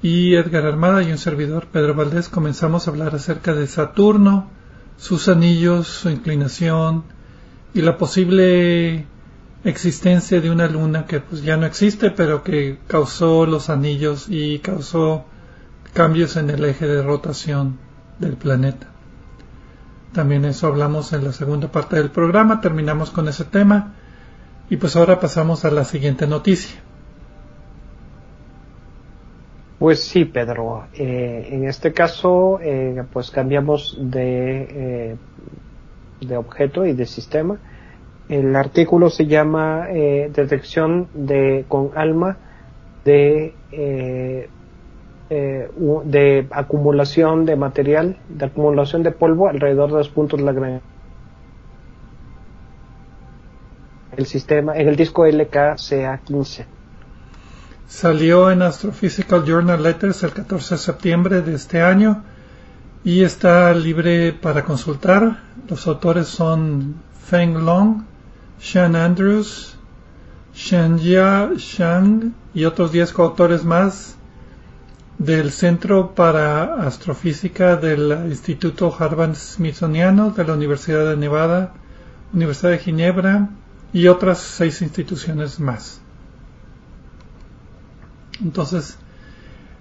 y 0.01 0.36
Edgar 0.36 0.66
Armada 0.66 1.03
y 1.03 1.12
un 1.12 1.18
servidor, 1.18 1.68
Pedro 1.68 1.93
Valdés, 1.93 2.30
comenzamos 2.30 2.88
a 2.88 2.91
hablar 2.91 3.14
acerca 3.14 3.53
de 3.53 3.68
Saturno, 3.68 4.49
sus 4.95 5.28
anillos, 5.28 5.88
su 5.88 6.10
inclinación 6.10 7.03
y 7.74 7.82
la 7.82 7.97
posible 7.97 9.08
existencia 9.66 10.39
de 10.39 10.49
una 10.49 10.68
luna 10.68 11.06
que 11.06 11.20
pues 11.20 11.43
ya 11.43 11.58
no 11.58 11.66
existe, 11.66 12.10
pero 12.10 12.41
que 12.41 12.80
causó 12.88 13.45
los 13.45 13.70
anillos 13.70 14.28
y 14.30 14.60
causó 14.60 15.26
cambios 15.93 16.38
en 16.38 16.49
el 16.49 16.64
eje 16.64 16.88
de 16.88 17.03
rotación 17.03 17.78
del 18.20 18.38
planeta. 18.38 18.88
También 20.14 20.45
eso 20.45 20.68
hablamos 20.68 21.12
en 21.12 21.26
la 21.26 21.34
segunda 21.34 21.74
parte 21.74 21.97
del 21.97 22.10
programa, 22.10 22.62
terminamos 22.62 23.12
con 23.12 23.28
ese 23.28 23.43
tema 23.43 23.95
y 24.70 24.78
pues 24.78 24.95
ahora 24.95 25.20
pasamos 25.20 25.66
a 25.66 25.72
la 25.72 25.84
siguiente 25.84 26.28
noticia. 26.28 26.82
Pues 29.78 30.03
sí, 30.03 30.26
Pedro. 30.26 30.88
Eh, 30.93 31.49
en 31.51 31.68
este 31.68 31.91
caso, 31.93 32.59
eh, 32.61 33.03
pues 33.11 33.30
cambiamos 33.30 33.97
de, 33.99 34.68
eh, 34.70 35.16
de 36.22 36.38
objeto 36.38 36.86
y 36.86 36.93
de 36.93 37.05
sistema. 37.05 37.59
El 38.28 38.55
artículo 38.55 39.09
se 39.11 39.28
llama 39.28 39.88
Detección 39.88 41.09
de 41.13 41.66
con 41.68 41.91
alma 41.95 42.38
de 43.03 43.53
de 45.30 46.47
acumulación 46.49 47.45
de 47.45 47.55
material, 47.55 48.18
de 48.30 48.45
acumulación 48.45 49.03
de 49.03 49.11
polvo 49.11 49.47
alrededor 49.47 49.91
de 49.91 49.97
los 49.97 50.09
puntos 50.09 50.41
Lagrange 50.41 50.82
el 54.18 54.26
sistema, 54.26 54.76
en 54.76 54.88
el 54.88 54.95
disco 54.95 55.26
LKCA15. 55.26 56.66
Salió 57.88 58.49
en 58.49 58.61
Astrophysical 58.63 59.45
Journal 59.45 59.82
Letters 59.82 60.24
el 60.24 60.32
14 60.32 60.76
de 60.76 60.80
septiembre 60.80 61.41
de 61.41 61.53
este 61.53 61.82
año 61.82 62.24
y 63.03 63.24
está 63.24 63.74
libre 63.74 64.34
para 64.34 64.66
consultar. 64.66 65.43
Los 65.70 65.86
autores 65.86 66.28
son 66.28 66.95
Feng 67.28 67.63
Long, 67.63 68.03
Sean 68.59 68.95
Andrews, 68.95 69.78
Jia 70.53 71.51
Shang 71.57 72.34
y 72.53 72.66
otros 72.66 72.91
10 72.91 73.13
coautores 73.13 73.63
más 73.63 74.16
del 75.20 75.51
Centro 75.51 76.16
para 76.16 76.88
Astrofísica 76.88 77.76
del 77.76 78.11
Instituto 78.30 78.93
Harvard 78.97 79.36
Smithsoniano 79.36 80.32
de 80.32 80.43
la 80.43 80.53
Universidad 80.53 81.09
de 81.09 81.18
Nevada, 81.18 81.74
Universidad 82.34 82.72
de 82.72 82.80
Ginebra 82.80 83.49
y 83.94 84.08
otras 84.08 84.40
seis 84.40 84.82
instituciones 84.82 85.60
más. 85.60 86.02
Entonces, 88.44 88.98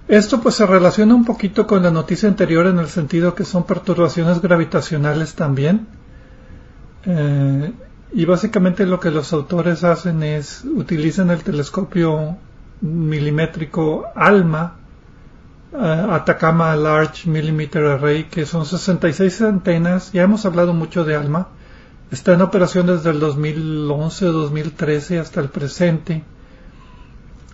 esto 0.06 0.40
pues 0.40 0.54
se 0.56 0.66
relaciona 0.66 1.14
un 1.14 1.24
poquito 1.24 1.66
con 1.66 1.82
la 1.82 1.90
noticia 1.90 2.28
anterior 2.28 2.66
en 2.66 2.78
el 2.78 2.88
sentido 2.88 3.34
que 3.34 3.44
son 3.44 3.64
perturbaciones 3.64 4.40
gravitacionales 4.40 5.34
también. 5.34 5.86
Eh, 7.06 7.72
y 8.12 8.24
básicamente 8.26 8.86
lo 8.86 9.00
que 9.00 9.10
los 9.10 9.32
autores 9.32 9.82
hacen 9.82 10.22
es 10.22 10.64
utilizan 10.64 11.30
el 11.30 11.42
telescopio 11.42 12.36
milimétrico 12.80 14.06
ALMA, 14.14 14.76
uh, 15.72 16.12
Atacama 16.12 16.76
Large 16.76 17.28
Millimeter 17.28 17.84
Array, 17.84 18.24
que 18.24 18.46
son 18.46 18.66
66 18.66 19.42
antenas. 19.42 20.12
Ya 20.12 20.22
hemos 20.22 20.46
hablado 20.46 20.74
mucho 20.74 21.04
de 21.04 21.16
ALMA. 21.16 21.48
Está 22.10 22.34
en 22.34 22.42
operación 22.42 22.86
desde 22.86 23.10
el 23.10 23.20
2011-2013 23.20 25.20
hasta 25.20 25.40
el 25.40 25.48
presente. 25.48 26.22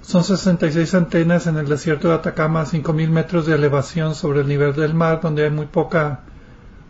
Son 0.03 0.25
66 0.25 0.95
antenas 0.95 1.47
en 1.47 1.57
el 1.57 1.69
desierto 1.69 2.09
de 2.09 2.15
Atacama 2.15 2.63
a 2.63 2.67
5.000 2.67 3.09
metros 3.11 3.47
de 3.47 3.55
elevación 3.55 4.15
sobre 4.15 4.41
el 4.41 4.49
nivel 4.49 4.75
del 4.75 4.93
mar, 4.93 5.21
donde 5.23 5.45
hay 5.45 5.51
muy 5.51 5.67
poca 5.67 6.21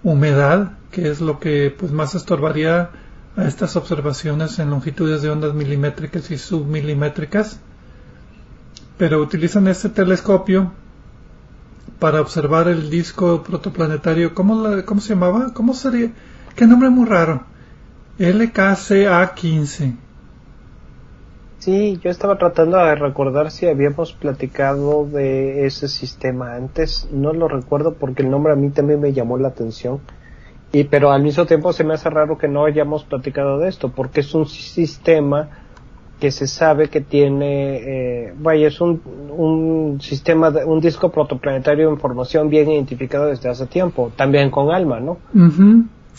humedad, 0.02 0.72
que 0.90 1.10
es 1.10 1.20
lo 1.20 1.38
que 1.38 1.74
pues 1.78 1.92
más 1.92 2.14
estorbaría 2.14 2.90
a 3.36 3.44
estas 3.44 3.76
observaciones 3.76 4.58
en 4.58 4.70
longitudes 4.70 5.22
de 5.22 5.30
ondas 5.30 5.54
milimétricas 5.54 6.30
y 6.30 6.38
submilimétricas. 6.38 7.60
Pero 8.96 9.20
utilizan 9.20 9.68
este 9.68 9.90
telescopio 9.90 10.72
para 11.98 12.20
observar 12.20 12.68
el 12.68 12.90
disco 12.90 13.42
protoplanetario. 13.42 14.34
¿Cómo, 14.34 14.64
cómo 14.86 15.00
se 15.00 15.10
llamaba? 15.10 15.52
¿Cómo 15.52 15.74
sería? 15.74 16.10
Qué 16.56 16.66
nombre 16.66 16.90
muy 16.90 17.06
raro. 17.06 17.49
LKCA15. 18.20 19.96
Sí, 21.58 21.98
yo 22.02 22.10
estaba 22.10 22.36
tratando 22.36 22.76
de 22.76 22.94
recordar 22.94 23.50
si 23.50 23.66
habíamos 23.66 24.12
platicado 24.12 25.06
de 25.06 25.64
ese 25.64 25.88
sistema 25.88 26.54
antes. 26.54 27.08
No 27.12 27.32
lo 27.32 27.48
recuerdo 27.48 27.94
porque 27.94 28.22
el 28.22 28.30
nombre 28.30 28.52
a 28.52 28.56
mí 28.56 28.68
también 28.68 29.00
me 29.00 29.14
llamó 29.14 29.38
la 29.38 29.48
atención. 29.48 30.00
Y 30.70 30.84
pero 30.84 31.12
al 31.12 31.22
mismo 31.22 31.46
tiempo 31.46 31.72
se 31.72 31.82
me 31.82 31.94
hace 31.94 32.10
raro 32.10 32.36
que 32.36 32.46
no 32.46 32.66
hayamos 32.66 33.04
platicado 33.04 33.58
de 33.58 33.68
esto, 33.70 33.90
porque 33.90 34.20
es 34.20 34.34
un 34.34 34.46
sistema 34.46 35.48
que 36.20 36.30
se 36.30 36.46
sabe 36.46 36.88
que 36.88 37.00
tiene, 37.00 38.26
eh, 38.26 38.34
vaya, 38.36 38.68
es 38.68 38.82
un, 38.82 39.00
un 39.30 39.98
sistema, 40.02 40.50
de, 40.50 40.66
un 40.66 40.80
disco 40.80 41.10
protoplanetario 41.10 41.86
de 41.86 41.94
información 41.94 42.50
bien 42.50 42.70
identificado 42.70 43.26
desde 43.28 43.48
hace 43.48 43.66
tiempo, 43.66 44.12
también 44.14 44.50
con 44.50 44.70
ALMA, 44.70 45.00
¿no? 45.00 45.16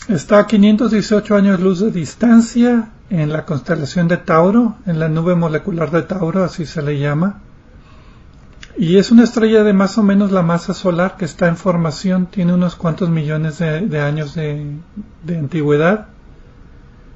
Está 0.08 0.40
a 0.40 0.46
518 0.46 1.36
años 1.36 1.60
luz 1.60 1.80
de 1.80 1.90
distancia 1.90 2.90
en 3.08 3.30
la 3.30 3.44
constelación 3.44 4.08
de 4.08 4.16
Tauro, 4.16 4.76
en 4.86 4.98
la 4.98 5.08
nube 5.08 5.34
molecular 5.34 5.90
de 5.90 6.02
Tauro, 6.02 6.42
así 6.42 6.66
se 6.66 6.82
le 6.82 6.98
llama. 6.98 7.40
Y 8.76 8.96
es 8.96 9.10
una 9.10 9.24
estrella 9.24 9.62
de 9.62 9.74
más 9.74 9.98
o 9.98 10.02
menos 10.02 10.32
la 10.32 10.42
masa 10.42 10.72
solar 10.72 11.16
que 11.16 11.26
está 11.26 11.46
en 11.46 11.56
formación, 11.56 12.26
tiene 12.26 12.54
unos 12.54 12.74
cuantos 12.74 13.10
millones 13.10 13.58
de, 13.58 14.00
años 14.00 14.34
de, 14.34 14.78
antigüedad. 15.28 16.08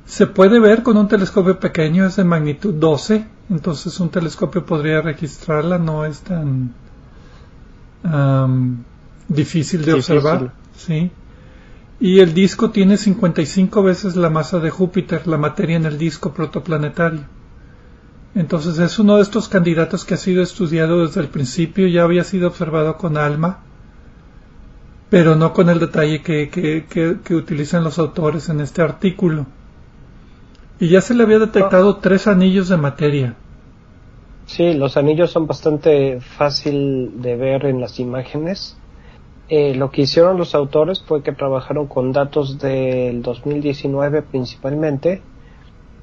Se 0.04 0.26
puede 0.26 0.60
ver 0.60 0.82
con 0.82 0.96
un 0.96 1.08
telescopio 1.08 1.58
pequeño, 1.58 2.06
es 2.06 2.16
de 2.16 2.24
magnitud 2.24 2.74
12, 2.74 3.26
entonces 3.50 3.98
un 3.98 4.10
telescopio 4.10 4.64
podría 4.64 5.00
registrarla, 5.00 5.78
no 5.78 6.04
es 6.04 6.20
tan 6.20 6.74
difícil 9.28 9.84
de 9.84 9.94
observar. 9.94 10.52
¿sí? 10.76 11.10
Y 11.98 12.20
el 12.20 12.34
disco 12.34 12.70
tiene 12.70 12.98
55 12.98 13.82
veces 13.82 14.16
la 14.16 14.28
masa 14.28 14.58
de 14.58 14.70
Júpiter, 14.70 15.26
la 15.26 15.38
materia 15.38 15.76
en 15.76 15.86
el 15.86 15.96
disco 15.96 16.32
protoplanetario. 16.32 17.24
Entonces 18.34 18.78
es 18.78 18.98
uno 18.98 19.16
de 19.16 19.22
estos 19.22 19.48
candidatos 19.48 20.04
que 20.04 20.12
ha 20.12 20.18
sido 20.18 20.42
estudiado 20.42 21.06
desde 21.06 21.22
el 21.22 21.28
principio, 21.28 21.86
ya 21.88 22.02
había 22.02 22.22
sido 22.22 22.48
observado 22.48 22.98
con 22.98 23.16
ALMA, 23.16 23.60
pero 25.08 25.36
no 25.36 25.54
con 25.54 25.70
el 25.70 25.78
detalle 25.78 26.20
que, 26.20 26.50
que, 26.50 27.34
utilizan 27.34 27.82
los 27.82 27.98
autores 27.98 28.50
en 28.50 28.60
este 28.60 28.82
artículo. 28.82 29.46
Y 30.78 30.88
ya 30.88 31.00
se 31.00 31.14
le 31.14 31.22
había 31.22 31.38
detectado 31.38 31.96
tres 31.96 32.26
anillos 32.26 32.68
de 32.68 32.76
materia. 32.76 33.36
Sí, 34.44 34.74
los 34.74 34.98
anillos 34.98 35.30
son 35.30 35.46
bastante 35.46 36.20
fácil 36.20 37.22
de 37.22 37.36
ver 37.36 37.64
en 37.64 37.80
las 37.80 37.98
imágenes. 37.98 38.76
Eh, 39.48 39.76
lo 39.76 39.90
que 39.90 40.02
hicieron 40.02 40.38
los 40.38 40.56
autores 40.56 41.00
fue 41.02 41.22
que 41.22 41.30
trabajaron 41.30 41.86
con 41.86 42.10
datos 42.10 42.58
del 42.58 43.22
2019 43.22 44.22
principalmente, 44.22 45.22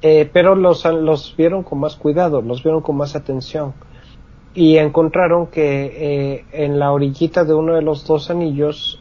eh, 0.00 0.28
pero 0.32 0.54
los, 0.54 0.84
los 0.86 1.34
vieron 1.36 1.62
con 1.62 1.78
más 1.78 1.96
cuidado, 1.96 2.40
los 2.40 2.62
vieron 2.62 2.80
con 2.80 2.96
más 2.96 3.14
atención 3.14 3.74
y 4.54 4.78
encontraron 4.78 5.48
que 5.48 5.84
eh, 5.84 6.44
en 6.52 6.78
la 6.78 6.92
orillita 6.92 7.44
de 7.44 7.52
uno 7.52 7.74
de 7.74 7.82
los 7.82 8.06
dos 8.06 8.30
anillos, 8.30 9.00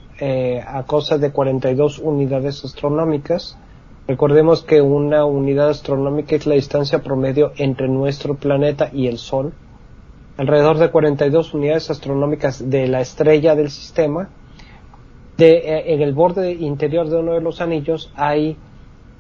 a 0.66 0.84
cosa 0.84 1.18
de 1.18 1.32
42 1.32 2.00
unidades 2.00 2.64
astronómicas, 2.64 3.58
recordemos 4.08 4.64
que 4.64 4.80
una 4.80 5.26
unidad 5.26 5.70
astronómica 5.70 6.38
es 6.38 6.46
la 6.46 6.56
distancia 6.56 7.04
promedio 7.04 7.52
entre 7.58 7.90
nuestro 7.90 8.36
planeta 8.36 8.90
y 8.94 9.08
el 9.08 9.18
Sol, 9.18 9.54
alrededor 10.38 10.78
de 10.78 10.90
42 10.90 11.54
unidades 11.54 11.90
astronómicas 11.90 12.70
de 12.70 12.88
la 12.88 13.02
estrella 13.02 13.56
del 13.56 13.70
sistema. 13.70 14.30
De, 15.38 15.58
eh, 15.58 15.94
en 15.94 16.02
el 16.02 16.14
borde 16.14 16.54
interior 16.54 17.10
de 17.10 17.18
uno 17.18 17.34
de 17.34 17.42
los 17.42 17.62
anillos 17.62 18.12
hay 18.16 18.58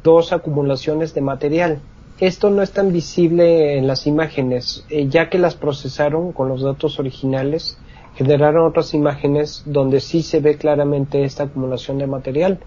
dos 0.03 0.33
acumulaciones 0.33 1.13
de 1.13 1.21
material. 1.21 1.79
Esto 2.19 2.49
no 2.49 2.61
es 2.61 2.71
tan 2.71 2.91
visible 2.91 3.77
en 3.77 3.87
las 3.87 4.05
imágenes, 4.05 4.85
eh, 4.89 5.07
ya 5.07 5.29
que 5.29 5.39
las 5.39 5.55
procesaron 5.55 6.31
con 6.31 6.47
los 6.47 6.61
datos 6.61 6.99
originales, 6.99 7.79
generaron 8.15 8.67
otras 8.67 8.93
imágenes 8.93 9.63
donde 9.65 9.99
sí 9.99 10.21
se 10.21 10.39
ve 10.39 10.57
claramente 10.57 11.23
esta 11.23 11.43
acumulación 11.43 11.97
de 11.97 12.07
material. 12.07 12.59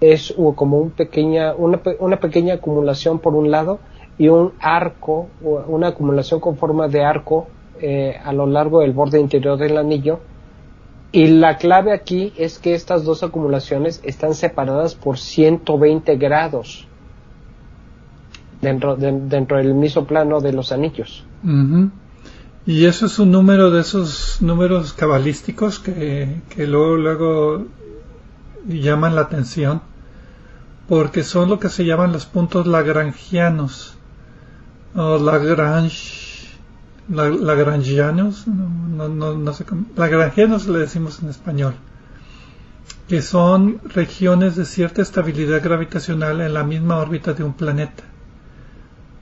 Es 0.00 0.34
como 0.54 0.78
un 0.78 0.90
pequeña, 0.90 1.54
una, 1.54 1.80
una 1.98 2.18
pequeña 2.18 2.54
acumulación 2.54 3.18
por 3.18 3.34
un 3.34 3.50
lado 3.50 3.80
y 4.18 4.28
un 4.28 4.52
arco, 4.60 5.28
una 5.42 5.88
acumulación 5.88 6.40
con 6.40 6.56
forma 6.56 6.88
de 6.88 7.04
arco 7.04 7.46
eh, 7.82 8.16
a 8.22 8.32
lo 8.32 8.46
largo 8.46 8.80
del 8.80 8.92
borde 8.92 9.20
interior 9.20 9.58
del 9.58 9.76
anillo. 9.76 10.20
Y 11.10 11.26
la 11.26 11.58
clave 11.58 11.92
aquí 11.92 12.32
es 12.36 12.58
que 12.58 12.74
estas 12.74 13.04
dos 13.04 13.22
acumulaciones 13.22 14.00
están 14.02 14.34
separadas 14.34 14.94
por 14.94 15.18
120 15.18 16.16
grados 16.16 16.86
dentro, 18.62 18.96
dentro 18.96 19.58
del 19.58 19.74
mismo 19.74 20.06
plano 20.06 20.40
de 20.40 20.52
los 20.52 20.72
anillos. 20.72 21.26
Y 22.64 22.86
eso 22.86 23.06
es 23.06 23.18
un 23.18 23.30
número 23.30 23.70
de 23.70 23.80
esos 23.80 24.40
números 24.40 24.94
cabalísticos 24.94 25.80
que, 25.80 26.40
que 26.48 26.66
luego, 26.66 26.96
luego 26.96 27.66
llaman 28.66 29.16
la 29.16 29.22
atención 29.22 29.82
porque 30.88 31.24
son 31.24 31.48
lo 31.48 31.58
que 31.58 31.68
se 31.68 31.84
llaman 31.84 32.12
los 32.12 32.26
puntos 32.26 32.66
lagrangianos 32.66 33.96
o 34.94 35.18
Lagrange 35.18 36.21
la, 37.08 37.28
lagrangianos, 37.28 38.46
no, 38.46 39.08
no, 39.08 39.52
sé 39.52 39.64
lagrangianos 39.96 40.66
le 40.66 40.80
decimos 40.80 41.22
en 41.22 41.30
español, 41.30 41.74
que 43.08 43.22
son 43.22 43.80
regiones 43.84 44.56
de 44.56 44.64
cierta 44.64 45.02
estabilidad 45.02 45.62
gravitacional 45.62 46.40
en 46.40 46.54
la 46.54 46.64
misma 46.64 46.98
órbita 46.98 47.32
de 47.32 47.44
un 47.44 47.54
planeta. 47.54 48.04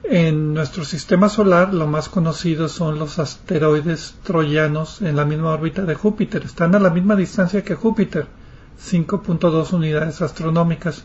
En 0.02 0.54
nuestro 0.54 0.84
sistema 0.84 1.28
solar 1.28 1.72
lo 1.72 1.86
más 1.86 2.08
conocido 2.08 2.68
son 2.68 2.98
los 2.98 3.18
asteroides 3.18 4.16
troyanos 4.24 5.02
en 5.02 5.14
la 5.14 5.24
misma 5.24 5.50
órbita 5.50 5.82
de 5.82 5.94
Júpiter. 5.94 6.42
Están 6.44 6.74
a 6.74 6.80
la 6.80 6.90
misma 6.90 7.14
distancia 7.14 7.62
que 7.62 7.74
Júpiter, 7.74 8.26
5.2 8.80 9.72
unidades 9.72 10.20
astronómicas, 10.22 11.04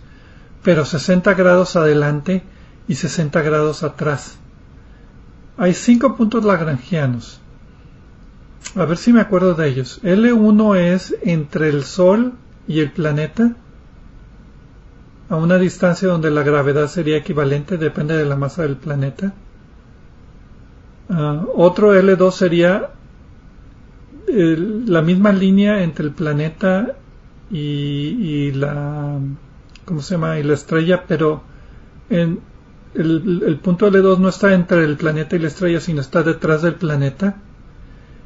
pero 0.63 0.85
60 0.85 1.33
grados 1.35 1.75
adelante 1.75 2.43
y 2.87 2.95
60 2.95 3.41
grados 3.41 3.83
atrás. 3.83 4.39
Hay 5.57 5.73
cinco 5.73 6.15
puntos 6.15 6.43
lagrangianos. 6.43 7.39
A 8.75 8.85
ver 8.85 8.97
si 8.97 9.13
me 9.13 9.21
acuerdo 9.21 9.53
de 9.53 9.69
ellos. 9.69 10.01
L1 10.03 10.77
es 10.77 11.15
entre 11.21 11.69
el 11.69 11.83
Sol 11.83 12.33
y 12.67 12.79
el 12.79 12.91
planeta. 12.91 13.55
a 15.27 15.37
una 15.37 15.57
distancia 15.57 16.07
donde 16.07 16.29
la 16.29 16.43
gravedad 16.43 16.87
sería 16.87 17.17
equivalente, 17.17 17.77
depende 17.77 18.15
de 18.15 18.25
la 18.25 18.35
masa 18.35 18.61
del 18.61 18.75
planeta. 18.75 19.33
Ah, 21.09 21.43
otro 21.55 21.95
L2 21.95 22.31
sería 22.31 22.91
la 24.27 25.01
misma 25.01 25.31
línea 25.31 25.83
entre 25.83 26.05
el 26.05 26.11
planeta 26.11 26.95
y, 27.51 28.51
la 28.51 29.19
¿cómo 29.85 30.01
se 30.01 30.15
llama? 30.15 30.39
y 30.39 30.43
la 30.43 30.53
estrella, 30.53 31.05
pero 31.07 31.43
en 32.09 32.39
el, 32.95 33.59
punto 33.61 33.91
L2 33.91 34.19
no 34.19 34.29
está 34.29 34.53
entre 34.53 34.83
el 34.83 34.95
planeta 34.95 35.35
y 35.35 35.39
la 35.39 35.47
estrella, 35.47 35.79
sino 35.79 36.01
está 36.01 36.23
detrás 36.23 36.61
del 36.61 36.75
planeta. 36.75 37.35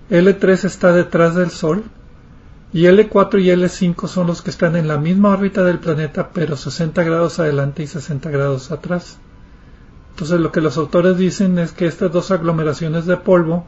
L3 0.09 0.65
está 0.65 0.93
detrás 0.93 1.35
del 1.35 1.49
Sol 1.49 1.83
y 2.71 2.83
L4 2.83 3.41
y 3.41 3.47
L5 3.47 4.07
son 4.07 4.27
los 4.27 4.41
que 4.41 4.51
están 4.51 4.75
en 4.75 4.87
la 4.87 4.97
misma 4.97 5.29
órbita 5.29 5.63
del 5.63 5.79
planeta, 5.79 6.29
pero 6.31 6.55
60 6.55 7.03
grados 7.03 7.39
adelante 7.39 7.83
y 7.83 7.87
60 7.87 8.29
grados 8.29 8.71
atrás. 8.71 9.17
Entonces 10.11 10.39
lo 10.39 10.51
que 10.51 10.61
los 10.61 10.77
autores 10.77 11.17
dicen 11.17 11.57
es 11.57 11.71
que 11.71 11.87
estas 11.87 12.11
dos 12.11 12.29
aglomeraciones 12.31 13.05
de 13.05 13.17
polvo, 13.17 13.65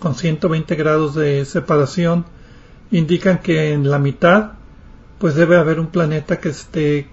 con 0.00 0.14
120 0.14 0.74
grados 0.74 1.14
de 1.14 1.44
separación, 1.46 2.26
indican 2.90 3.38
que 3.38 3.72
en 3.72 3.90
la 3.90 3.98
mitad 3.98 4.52
pues 5.18 5.34
debe 5.34 5.56
haber 5.56 5.80
un 5.80 5.86
planeta 5.86 6.38
que 6.38 6.50
esté 6.50 7.08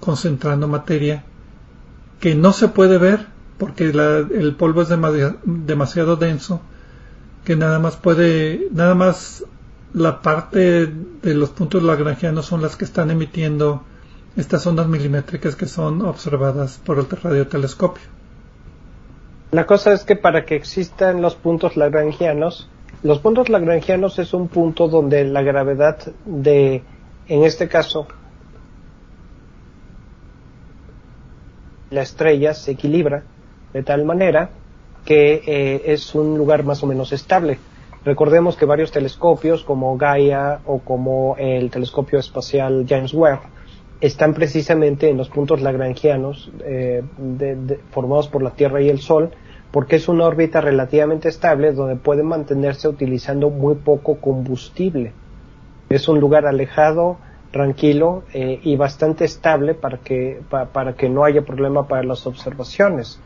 concentrando 0.00 0.66
materia 0.66 1.24
que 2.20 2.34
no 2.34 2.52
se 2.52 2.68
puede 2.68 2.98
ver 2.98 3.26
porque 3.58 3.84
el 3.84 4.54
polvo 4.56 4.82
es 4.82 4.88
demasiado 4.88 6.16
denso 6.16 6.60
que 7.44 7.56
nada 7.56 7.78
más 7.78 7.96
puede 7.96 8.68
nada 8.72 8.94
más 8.94 9.44
la 9.92 10.22
parte 10.22 10.86
de 10.86 11.34
los 11.34 11.50
puntos 11.50 11.82
lagrangianos 11.82 12.46
son 12.46 12.62
las 12.62 12.76
que 12.76 12.84
están 12.84 13.10
emitiendo 13.10 13.82
estas 14.36 14.66
ondas 14.66 14.86
milimétricas 14.86 15.56
que 15.56 15.66
son 15.66 16.02
observadas 16.02 16.80
por 16.84 16.98
el 16.98 17.08
radiotelescopio. 17.08 18.04
La 19.50 19.66
cosa 19.66 19.92
es 19.92 20.04
que 20.04 20.14
para 20.14 20.44
que 20.44 20.54
existan 20.54 21.20
los 21.20 21.34
puntos 21.34 21.76
lagrangianos, 21.76 22.68
los 23.02 23.18
puntos 23.18 23.48
lagrangianos 23.48 24.18
es 24.20 24.32
un 24.32 24.46
punto 24.46 24.86
donde 24.86 25.24
la 25.24 25.42
gravedad 25.42 25.98
de, 26.24 26.84
en 27.26 27.42
este 27.42 27.66
caso, 27.68 28.06
la 31.90 32.02
estrella 32.02 32.54
se 32.54 32.72
equilibra 32.72 33.22
de 33.72 33.82
tal 33.82 34.04
manera 34.04 34.50
que 35.04 35.42
eh, 35.46 35.82
es 35.86 36.14
un 36.14 36.36
lugar 36.36 36.64
más 36.64 36.82
o 36.82 36.86
menos 36.86 37.12
estable. 37.12 37.58
Recordemos 38.04 38.56
que 38.56 38.64
varios 38.64 38.92
telescopios 38.92 39.62
como 39.64 39.96
Gaia 39.96 40.60
o 40.66 40.78
como 40.78 41.36
el 41.38 41.70
telescopio 41.70 42.18
espacial 42.18 42.86
James 42.88 43.12
Webb 43.12 43.40
están 44.00 44.32
precisamente 44.32 45.10
en 45.10 45.18
los 45.18 45.28
puntos 45.28 45.60
lagrangianos 45.60 46.50
eh, 46.64 47.02
formados 47.90 48.28
por 48.28 48.42
la 48.42 48.50
Tierra 48.50 48.80
y 48.80 48.88
el 48.88 49.00
Sol 49.00 49.30
porque 49.70 49.96
es 49.96 50.08
una 50.08 50.24
órbita 50.24 50.60
relativamente 50.60 51.28
estable 51.28 51.72
donde 51.72 51.96
pueden 51.96 52.26
mantenerse 52.26 52.88
utilizando 52.88 53.50
muy 53.50 53.76
poco 53.76 54.16
combustible. 54.16 55.12
Es 55.88 56.08
un 56.08 56.18
lugar 56.18 56.46
alejado, 56.46 57.18
tranquilo 57.50 58.22
eh, 58.32 58.60
y 58.62 58.76
bastante 58.76 59.24
estable 59.24 59.74
para 59.74 59.98
que, 59.98 60.40
para 60.72 60.94
que 60.94 61.08
no 61.08 61.24
haya 61.24 61.42
problema 61.42 61.88
para 61.88 62.04
las 62.04 62.26
observaciones. 62.26 63.20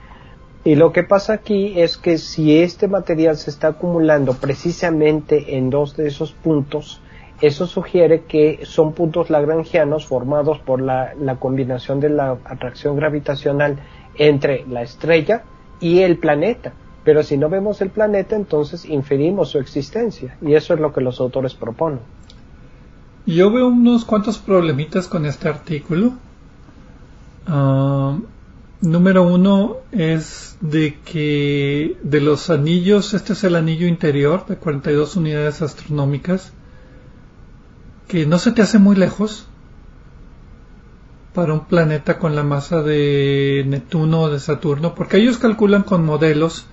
Y 0.64 0.76
lo 0.76 0.92
que 0.92 1.02
pasa 1.02 1.34
aquí 1.34 1.78
es 1.78 1.98
que 1.98 2.16
si 2.16 2.58
este 2.58 2.88
material 2.88 3.36
se 3.36 3.50
está 3.50 3.68
acumulando 3.68 4.32
precisamente 4.34 5.56
en 5.56 5.68
dos 5.68 5.94
de 5.94 6.08
esos 6.08 6.32
puntos, 6.32 7.02
eso 7.42 7.66
sugiere 7.66 8.22
que 8.22 8.60
son 8.62 8.94
puntos 8.94 9.28
lagrangianos 9.28 10.06
formados 10.06 10.60
por 10.60 10.80
la, 10.80 11.12
combinación 11.38 12.00
de 12.00 12.08
la 12.08 12.38
atracción 12.44 12.96
gravitacional 12.96 13.78
entre 14.16 14.64
la 14.66 14.80
estrella 14.80 15.42
y 15.80 16.00
el 16.00 16.16
planeta. 16.16 16.72
Pero 17.04 17.22
si 17.22 17.36
no 17.36 17.50
vemos 17.50 17.82
el 17.82 17.90
planeta, 17.90 18.34
entonces 18.34 18.86
inferimos 18.86 19.50
su 19.50 19.58
existencia. 19.58 20.38
Y 20.40 20.54
eso 20.54 20.72
es 20.72 20.80
lo 20.80 20.94
que 20.94 21.02
los 21.02 21.20
autores 21.20 21.52
proponen. 21.52 22.00
Yo 23.26 23.50
veo 23.50 23.68
unos 23.68 24.04
cuantos 24.04 24.38
problemitas 24.38 25.08
con 25.08 25.24
este 25.24 25.48
artículo. 25.48 26.12
Número 28.80 29.22
uno 29.22 29.76
es 29.92 30.58
de 30.60 30.98
que 31.04 31.96
de 32.02 32.20
los 32.20 32.50
anillos, 32.50 33.14
este 33.14 33.32
es 33.32 33.42
el 33.44 33.56
anillo 33.56 33.86
interior 33.86 34.44
de 34.46 34.56
42 34.56 35.16
unidades 35.16 35.62
astronómicas, 35.62 36.52
que 38.08 38.26
no 38.26 38.38
se 38.38 38.52
te 38.52 38.60
hace 38.60 38.78
muy 38.78 38.94
lejos 38.94 39.46
para 41.32 41.54
un 41.54 41.64
planeta 41.64 42.18
con 42.18 42.36
la 42.36 42.42
masa 42.42 42.82
de 42.82 43.64
Neptuno 43.66 44.22
o 44.22 44.30
de 44.30 44.38
Saturno, 44.38 44.94
porque 44.94 45.16
ellos 45.16 45.38
calculan 45.38 45.82
con 45.82 46.04
modelos 46.04 46.66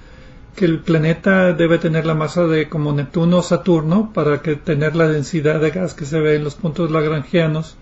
que 0.56 0.66
el 0.66 0.80
planeta 0.80 1.54
debe 1.54 1.78
tener 1.78 2.06
la 2.06 2.14
masa 2.14 2.46
de 2.46 2.68
como 2.68 2.92
Neptuno 2.92 3.38
o 3.38 3.42
Saturno 3.42 4.12
para 4.14 4.42
que 4.42 4.56
tener 4.56 4.96
la 4.96 5.08
densidad 5.08 5.60
de 5.60 5.72
gas 5.72 5.94
que 5.94 6.06
se 6.06 6.20
ve 6.20 6.36
en 6.36 6.44
los 6.44 6.56
puntos 6.56 6.92
lagrangianos 6.92 7.78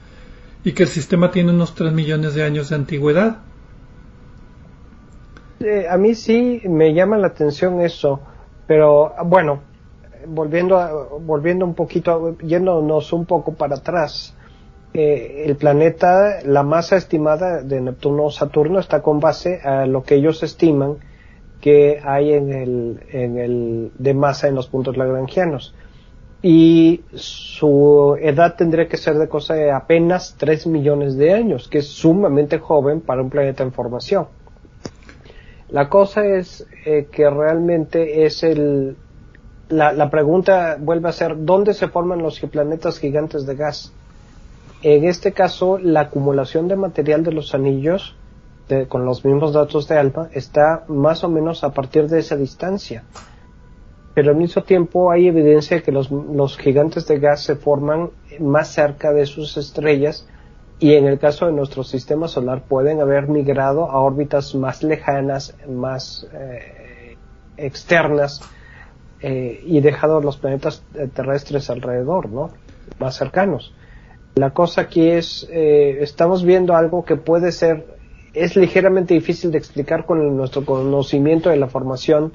y 0.63 0.73
que 0.73 0.83
el 0.83 0.89
sistema 0.89 1.31
tiene 1.31 1.51
unos 1.51 1.73
3 1.73 1.91
millones 1.93 2.35
de 2.35 2.43
años 2.43 2.69
de 2.69 2.75
antigüedad. 2.75 3.37
Eh, 5.59 5.87
a 5.89 5.97
mí 5.97 6.15
sí 6.15 6.61
me 6.65 6.93
llama 6.93 7.17
la 7.17 7.27
atención 7.27 7.81
eso, 7.81 8.21
pero 8.67 9.13
bueno, 9.25 9.61
volviendo, 10.27 10.77
a, 10.77 10.91
volviendo 11.19 11.65
un 11.65 11.73
poquito, 11.73 12.37
yéndonos 12.39 13.11
un 13.13 13.25
poco 13.25 13.53
para 13.53 13.77
atrás, 13.77 14.35
eh, 14.93 15.43
el 15.45 15.55
planeta, 15.55 16.39
la 16.45 16.63
masa 16.63 16.95
estimada 16.97 17.61
de 17.61 17.81
Neptuno 17.81 18.25
o 18.25 18.31
Saturno 18.31 18.79
está 18.79 19.01
con 19.01 19.19
base 19.19 19.59
a 19.61 19.85
lo 19.85 20.03
que 20.03 20.15
ellos 20.15 20.43
estiman 20.43 20.97
que 21.61 21.99
hay 22.03 22.33
en 22.33 22.53
el, 22.53 22.99
en 23.11 23.37
el 23.37 23.91
de 23.97 24.13
masa 24.13 24.47
en 24.47 24.55
los 24.55 24.67
puntos 24.67 24.97
lagrangianos. 24.97 25.73
Y 26.41 27.01
su 27.13 28.17
edad 28.21 28.55
tendría 28.55 28.87
que 28.87 28.95
ser 28.95 29.17
de 29.17 29.27
cosa 29.27 29.55
de 29.55 29.71
apenas 29.71 30.35
3 30.37 30.67
millones 30.67 31.17
de 31.17 31.33
años, 31.33 31.67
que 31.67 31.79
es 31.79 31.87
sumamente 31.87 32.59
joven 32.59 33.01
para 33.01 33.21
un 33.21 33.29
planeta 33.29 33.63
en 33.63 33.73
formación. 33.73 34.27
La 35.69 35.89
cosa 35.89 36.25
es 36.25 36.65
eh, 36.85 37.07
que 37.11 37.29
realmente 37.29 38.25
es 38.25 38.43
el... 38.43 38.95
La, 39.67 39.91
la, 39.91 40.09
pregunta 40.09 40.77
vuelve 40.79 41.09
a 41.09 41.11
ser, 41.11 41.45
¿dónde 41.45 41.75
se 41.75 41.89
forman 41.89 42.23
los 42.23 42.39
planetas 42.39 42.97
gigantes 42.97 43.45
de 43.45 43.55
gas? 43.55 43.93
En 44.81 45.03
este 45.03 45.31
caso, 45.31 45.77
la 45.77 46.01
acumulación 46.01 46.67
de 46.67 46.75
material 46.75 47.23
de 47.23 47.33
los 47.33 47.53
anillos, 47.53 48.15
con 48.87 49.05
los 49.05 49.25
mismos 49.25 49.53
datos 49.53 49.87
de 49.87 49.97
ALMA, 49.97 50.29
está 50.33 50.83
más 50.87 51.23
o 51.23 51.29
menos 51.29 51.63
a 51.63 51.71
partir 51.71 52.07
de 52.07 52.19
esa 52.19 52.35
distancia. 52.35 53.03
Pero 54.13 54.31
al 54.31 54.37
mismo 54.37 54.63
tiempo 54.63 55.11
hay 55.11 55.27
evidencia 55.27 55.77
de 55.77 55.83
que 55.83 55.91
los, 55.91 56.11
los 56.11 56.57
gigantes 56.57 57.07
de 57.07 57.19
gas 57.19 57.41
se 57.43 57.55
forman 57.55 58.09
más 58.39 58.69
cerca 58.69 59.11
de 59.11 59.25
sus 59.25 59.57
estrellas 59.57 60.27
y 60.79 60.93
en 60.93 61.05
el 61.05 61.19
caso 61.19 61.45
de 61.45 61.51
nuestro 61.51 61.83
sistema 61.83 62.29
solar 62.29 62.63
pueden 62.63 63.01
haber 63.01 63.27
migrado 63.27 63.91
a 63.91 63.99
órbitas 63.99 64.55
más 64.55 64.81
lejanas, 64.81 65.55
más 65.67 66.25
eh, 66.33 67.17
externas 67.57 68.41
eh, 69.21 69.61
y 69.65 69.81
dejado 69.81 70.21
los 70.21 70.37
planetas 70.37 70.83
eh, 70.95 71.09
terrestres 71.13 71.69
alrededor, 71.69 72.29
¿no? 72.29 72.51
Más 72.97 73.17
cercanos. 73.17 73.75
La 74.35 74.51
cosa 74.51 74.81
aquí 74.81 75.09
es, 75.09 75.49
estamos 75.51 76.45
viendo 76.45 76.73
algo 76.73 77.03
que 77.03 77.17
puede 77.17 77.51
ser, 77.51 77.98
es 78.33 78.55
ligeramente 78.55 79.13
difícil 79.13 79.51
de 79.51 79.57
explicar 79.57 80.05
con 80.05 80.35
nuestro 80.37 80.65
conocimiento 80.65 81.49
de 81.49 81.57
la 81.57 81.67
formación, 81.67 82.33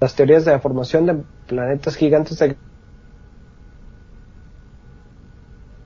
las 0.00 0.14
teorías 0.14 0.44
de 0.44 0.52
la 0.52 0.60
formación 0.60 1.06
de 1.06 1.16
planetas 1.46 1.96
gigantes 1.96 2.38
de 2.38 2.56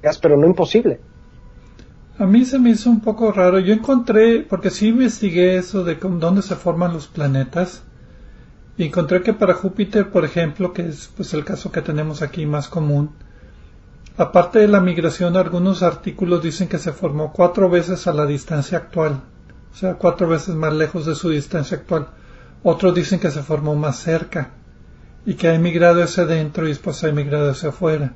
gas, 0.03 0.19
pero 0.19 0.37
no 0.37 0.47
imposible. 0.47 1.01
A 2.19 2.27
mí 2.27 2.45
se 2.45 2.59
me 2.59 2.71
hizo 2.71 2.91
un 2.91 3.01
poco 3.01 3.33
raro. 3.33 3.59
Yo 3.59 3.73
encontré, 3.73 4.41
porque 4.41 4.71
sí 4.71 4.89
investigué 4.89 5.57
eso 5.57 5.85
de 5.85 5.95
dónde 5.95 6.43
se 6.43 6.57
forman 6.57 6.93
los 6.93 7.07
planetas, 7.07 7.83
y 8.77 8.85
encontré 8.85 9.23
que 9.23 9.33
para 9.33 9.55
Júpiter, 9.55 10.11
por 10.11 10.25
ejemplo, 10.25 10.73
que 10.73 10.87
es 10.89 11.11
pues 11.17 11.35
el 11.35 11.45
caso 11.45 11.71
que 11.71 11.83
tenemos 11.83 12.23
aquí 12.23 12.47
más 12.47 12.69
común, 12.69 13.11
aparte 14.17 14.61
de 14.61 14.69
la 14.69 14.81
migración, 14.81 15.37
algunos 15.37 15.83
artículos 15.83 16.43
dicen 16.43 16.69
que 16.69 16.79
se 16.79 16.93
formó 16.93 17.33
cuatro 17.33 17.69
veces 17.69 18.07
a 18.07 18.13
la 18.13 18.27
distancia 18.27 18.79
actual, 18.79 19.23
o 19.73 19.77
sea, 19.77 19.95
cuatro 19.95 20.29
veces 20.29 20.55
más 20.55 20.73
lejos 20.75 21.07
de 21.07 21.15
su 21.15 21.31
distancia 21.31 21.79
actual. 21.79 22.09
Otros 22.63 22.95
dicen 22.95 23.19
que 23.19 23.31
se 23.31 23.43
formó 23.43 23.75
más 23.75 23.99
cerca 23.99 24.51
y 25.25 25.35
que 25.35 25.49
ha 25.49 25.55
emigrado 25.55 26.03
hacia 26.03 26.25
adentro 26.25 26.67
y 26.67 26.71
después 26.71 27.03
ha 27.03 27.09
emigrado 27.09 27.51
hacia 27.51 27.71
afuera. 27.71 28.15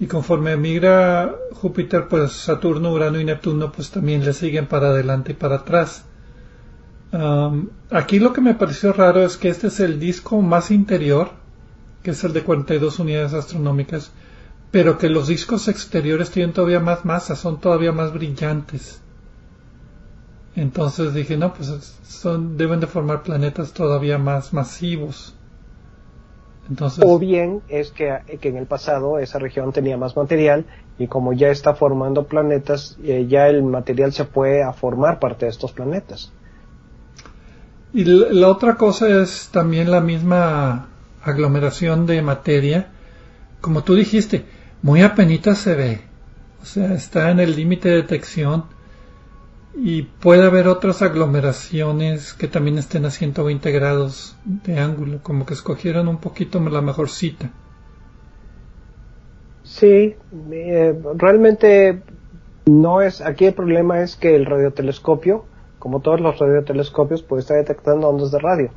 Y 0.00 0.06
conforme 0.06 0.56
migra 0.56 1.34
Júpiter, 1.52 2.06
pues 2.08 2.32
Saturno, 2.32 2.92
Urano 2.92 3.20
y 3.20 3.24
Neptuno, 3.24 3.72
pues 3.72 3.90
también 3.90 4.24
le 4.24 4.32
siguen 4.32 4.66
para 4.66 4.88
adelante 4.88 5.32
y 5.32 5.34
para 5.34 5.56
atrás. 5.56 6.04
aquí 7.90 8.18
lo 8.18 8.32
que 8.32 8.40
me 8.40 8.54
pareció 8.54 8.92
raro 8.92 9.22
es 9.22 9.36
que 9.36 9.48
este 9.48 9.68
es 9.68 9.80
el 9.80 9.98
disco 9.98 10.40
más 10.42 10.70
interior, 10.70 11.30
que 12.02 12.10
es 12.10 12.22
el 12.24 12.32
de 12.32 12.42
42 12.42 12.98
unidades 12.98 13.34
astronómicas, 13.34 14.12
pero 14.70 14.98
que 14.98 15.08
los 15.08 15.28
discos 15.28 15.68
exteriores 15.68 16.30
tienen 16.30 16.52
todavía 16.52 16.80
más 16.80 17.04
masa, 17.04 17.34
son 17.34 17.60
todavía 17.60 17.92
más 17.92 18.12
brillantes. 18.12 19.00
Entonces 20.58 21.14
dije, 21.14 21.36
no, 21.36 21.54
pues 21.54 21.68
son, 22.02 22.56
deben 22.56 22.80
de 22.80 22.88
formar 22.88 23.22
planetas 23.22 23.72
todavía 23.72 24.18
más 24.18 24.52
masivos. 24.52 25.36
Entonces, 26.68 27.04
o 27.06 27.16
bien 27.18 27.62
es 27.68 27.92
que, 27.92 28.12
que, 28.40 28.48
en 28.48 28.56
el 28.56 28.66
pasado 28.66 29.20
esa 29.20 29.38
región 29.38 29.72
tenía 29.72 29.96
más 29.96 30.16
material 30.16 30.66
y 30.98 31.06
como 31.06 31.32
ya 31.32 31.48
está 31.50 31.74
formando 31.74 32.26
planetas, 32.26 32.98
eh, 33.04 33.26
ya 33.28 33.46
el 33.46 33.62
material 33.62 34.12
se 34.12 34.24
fue 34.24 34.62
a 34.64 34.72
formar 34.72 35.20
parte 35.20 35.46
de 35.46 35.52
estos 35.52 35.72
planetas. 35.72 36.32
Y 37.94 38.04
la, 38.04 38.48
otra 38.48 38.74
cosa 38.74 39.08
es 39.22 39.50
también 39.52 39.92
la 39.92 40.00
misma 40.00 40.88
aglomeración 41.22 42.04
de 42.04 42.20
materia. 42.20 42.88
Como 43.60 43.84
tú 43.84 43.94
dijiste, 43.94 44.44
muy 44.82 45.02
apenita 45.02 45.54
se 45.54 45.74
ve. 45.74 46.00
O 46.60 46.66
sea, 46.66 46.92
está 46.94 47.30
en 47.30 47.38
el 47.38 47.54
límite 47.54 47.90
de 47.90 47.96
detección 47.96 48.64
y 49.74 50.02
puede 50.02 50.44
haber 50.44 50.68
otras 50.68 51.02
aglomeraciones 51.02 52.34
que 52.34 52.48
también 52.48 52.78
estén 52.78 53.04
a 53.04 53.10
120 53.10 53.70
grados 53.70 54.36
de 54.44 54.78
ángulo, 54.78 55.20
como 55.22 55.46
que 55.46 55.54
escogieron 55.54 56.08
un 56.08 56.18
poquito 56.18 56.58
la 56.60 56.80
mejor 56.80 57.08
cita. 57.08 57.50
Sí, 59.62 60.16
eh, 60.50 60.98
realmente 61.14 62.02
no 62.66 63.02
es, 63.02 63.20
aquí 63.20 63.46
el 63.46 63.54
problema 63.54 64.00
es 64.02 64.16
que 64.16 64.34
el 64.34 64.46
radiotelescopio, 64.46 65.44
como 65.78 66.00
todos 66.00 66.20
los 66.20 66.38
radiotelescopios, 66.38 67.22
puede 67.22 67.40
estar 67.40 67.56
detectando 67.56 68.08
ondas 68.08 68.30
de 68.30 68.38
radio. 68.38 68.70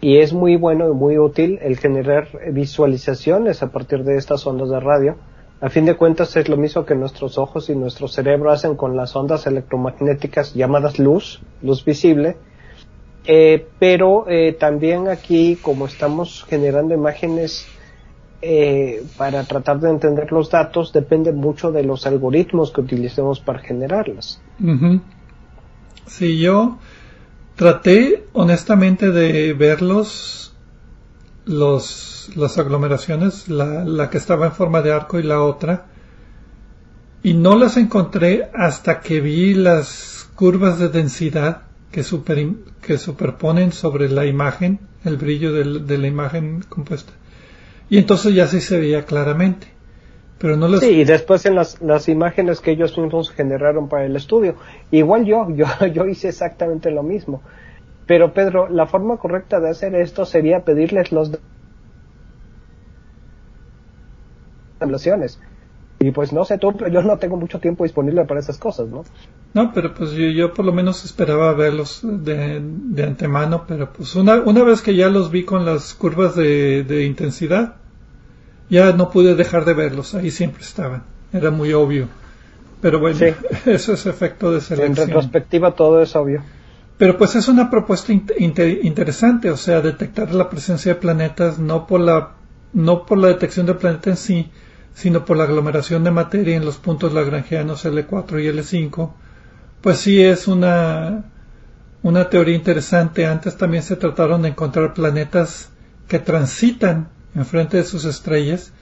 Y 0.00 0.18
es 0.18 0.32
muy 0.32 0.56
bueno 0.56 0.88
y 0.90 0.94
muy 0.94 1.18
útil 1.18 1.58
el 1.62 1.78
generar 1.78 2.28
visualizaciones 2.52 3.62
a 3.62 3.72
partir 3.72 4.04
de 4.04 4.16
estas 4.16 4.46
ondas 4.46 4.68
de 4.68 4.78
radio 4.78 5.16
a 5.60 5.70
fin 5.70 5.86
de 5.86 5.94
cuentas 5.94 6.36
es 6.36 6.48
lo 6.48 6.56
mismo 6.56 6.84
que 6.84 6.94
nuestros 6.94 7.38
ojos 7.38 7.70
y 7.70 7.74
nuestro 7.74 8.08
cerebro 8.08 8.50
hacen 8.50 8.76
con 8.76 8.96
las 8.96 9.16
ondas 9.16 9.46
electromagnéticas 9.46 10.54
llamadas 10.54 10.98
luz, 10.98 11.40
luz 11.62 11.84
visible, 11.84 12.36
eh, 13.24 13.66
pero 13.78 14.26
eh, 14.28 14.52
también 14.52 15.08
aquí 15.08 15.56
como 15.56 15.86
estamos 15.86 16.44
generando 16.48 16.94
imágenes 16.94 17.66
eh, 18.42 19.02
para 19.16 19.44
tratar 19.44 19.80
de 19.80 19.88
entender 19.88 20.30
los 20.30 20.50
datos 20.50 20.92
depende 20.92 21.32
mucho 21.32 21.72
de 21.72 21.82
los 21.82 22.06
algoritmos 22.06 22.70
que 22.70 22.82
utilicemos 22.82 23.40
para 23.40 23.60
generarlas. 23.60 24.40
Sí, 26.06 26.38
yo 26.38 26.78
traté 27.56 28.24
honestamente 28.34 29.10
de 29.10 29.54
verlos 29.54 30.54
los 31.46 32.30
las 32.34 32.58
aglomeraciones, 32.58 33.48
la, 33.48 33.84
la, 33.84 34.10
que 34.10 34.18
estaba 34.18 34.46
en 34.46 34.52
forma 34.52 34.82
de 34.82 34.92
arco 34.92 35.18
y 35.18 35.22
la 35.22 35.42
otra, 35.42 35.86
y 37.22 37.34
no 37.34 37.56
las 37.56 37.76
encontré 37.76 38.50
hasta 38.52 39.00
que 39.00 39.20
vi 39.20 39.54
las 39.54 40.28
curvas 40.34 40.78
de 40.78 40.88
densidad 40.88 41.62
que, 41.90 42.02
super, 42.02 42.46
que 42.82 42.98
superponen 42.98 43.72
sobre 43.72 44.08
la 44.08 44.26
imagen, 44.26 44.80
el 45.04 45.16
brillo 45.16 45.52
de 45.52 45.98
la 45.98 46.06
imagen 46.06 46.64
compuesta. 46.68 47.12
Y 47.88 47.98
entonces 47.98 48.34
ya 48.34 48.46
sí 48.46 48.60
se 48.60 48.78
veía 48.78 49.04
claramente. 49.04 49.68
Pero 50.38 50.56
no 50.56 50.68
las... 50.68 50.80
Sí, 50.80 50.90
y 50.90 51.04
después 51.04 51.46
en 51.46 51.54
las, 51.54 51.80
las 51.80 52.08
imágenes 52.08 52.60
que 52.60 52.72
ellos 52.72 52.98
mismos 52.98 53.30
generaron 53.30 53.88
para 53.88 54.04
el 54.04 54.16
estudio. 54.16 54.56
Igual 54.90 55.24
yo, 55.24 55.48
yo, 55.50 55.66
yo 55.94 56.04
hice 56.06 56.28
exactamente 56.28 56.90
lo 56.90 57.02
mismo. 57.02 57.42
Pero 58.06 58.32
Pedro, 58.32 58.68
la 58.68 58.86
forma 58.86 59.16
correcta 59.16 59.60
de 59.60 59.70
hacer 59.70 59.94
esto 59.96 60.24
sería 60.24 60.64
pedirles 60.64 61.10
los 61.12 61.32
Y 65.98 66.10
pues 66.12 66.32
no 66.32 66.44
sé 66.44 66.58
tú, 66.58 66.76
pero 66.76 66.88
yo 66.88 67.02
no 67.02 67.18
tengo 67.18 67.36
mucho 67.36 67.58
tiempo 67.58 67.82
disponible 67.82 68.24
para 68.24 68.38
esas 68.40 68.58
cosas, 68.58 68.86
¿no? 68.88 69.04
No, 69.54 69.72
pero 69.72 69.94
pues 69.94 70.12
yo, 70.12 70.52
por 70.54 70.64
lo 70.64 70.72
menos 70.72 71.04
esperaba 71.04 71.52
verlos 71.54 72.00
de, 72.02 72.60
de, 72.62 73.02
antemano, 73.02 73.64
pero 73.66 73.92
pues 73.92 74.14
una, 74.14 74.34
una 74.36 74.62
vez 74.62 74.82
que 74.82 74.94
ya 74.94 75.08
los 75.08 75.30
vi 75.30 75.44
con 75.44 75.64
las 75.64 75.94
curvas 75.94 76.36
de, 76.36 76.84
de 76.84 77.04
intensidad, 77.04 77.76
ya 78.68 78.92
no 78.92 79.10
pude 79.10 79.34
dejar 79.34 79.64
de 79.64 79.74
verlos, 79.74 80.14
ahí 80.14 80.30
siempre 80.30 80.62
estaban, 80.62 81.02
era 81.32 81.50
muy 81.50 81.72
obvio. 81.72 82.08
Pero 82.82 83.00
bueno, 83.00 83.18
eso 83.66 83.94
es 83.94 84.06
efecto 84.06 84.52
de 84.52 84.60
selección. 84.60 84.90
En 84.90 85.06
retrospectiva 85.08 85.74
todo 85.74 86.02
es 86.02 86.14
obvio. 86.14 86.42
Pero 86.98 87.18
pues 87.18 87.36
es 87.36 87.48
una 87.48 87.68
propuesta 87.70 88.12
interesante, 88.12 89.50
o 89.50 89.56
sea, 89.56 89.82
detectar 89.82 90.32
la 90.32 90.48
presencia 90.48 90.94
de 90.94 91.00
planetas 91.00 91.58
no 91.58 91.86
por 91.86 92.00
la 92.00 92.32
no 92.72 93.06
por 93.06 93.18
la 93.18 93.28
detección 93.28 93.66
del 93.66 93.76
planeta 93.76 94.10
en 94.10 94.16
sí, 94.16 94.50
sino 94.94 95.24
por 95.24 95.36
la 95.36 95.44
aglomeración 95.44 96.04
de 96.04 96.10
materia 96.10 96.56
en 96.56 96.64
los 96.64 96.76
puntos 96.76 97.12
lagrangianos 97.12 97.84
L4 97.86 98.42
y 98.42 98.48
L5, 98.48 99.12
pues 99.80 99.98
sí 99.98 100.22
es 100.22 100.46
una, 100.46 101.24
una 102.02 102.28
teoría 102.28 102.54
interesante. 102.54 103.26
Antes 103.26 103.56
también 103.56 103.82
se 103.82 103.96
trataron 103.96 104.42
de 104.42 104.48
encontrar 104.48 104.92
planetas 104.94 105.70
que 106.08 106.18
transitan 106.18 107.08
enfrente 107.34 107.78
de 107.78 107.84
sus 107.84 108.04
estrellas 108.04 108.72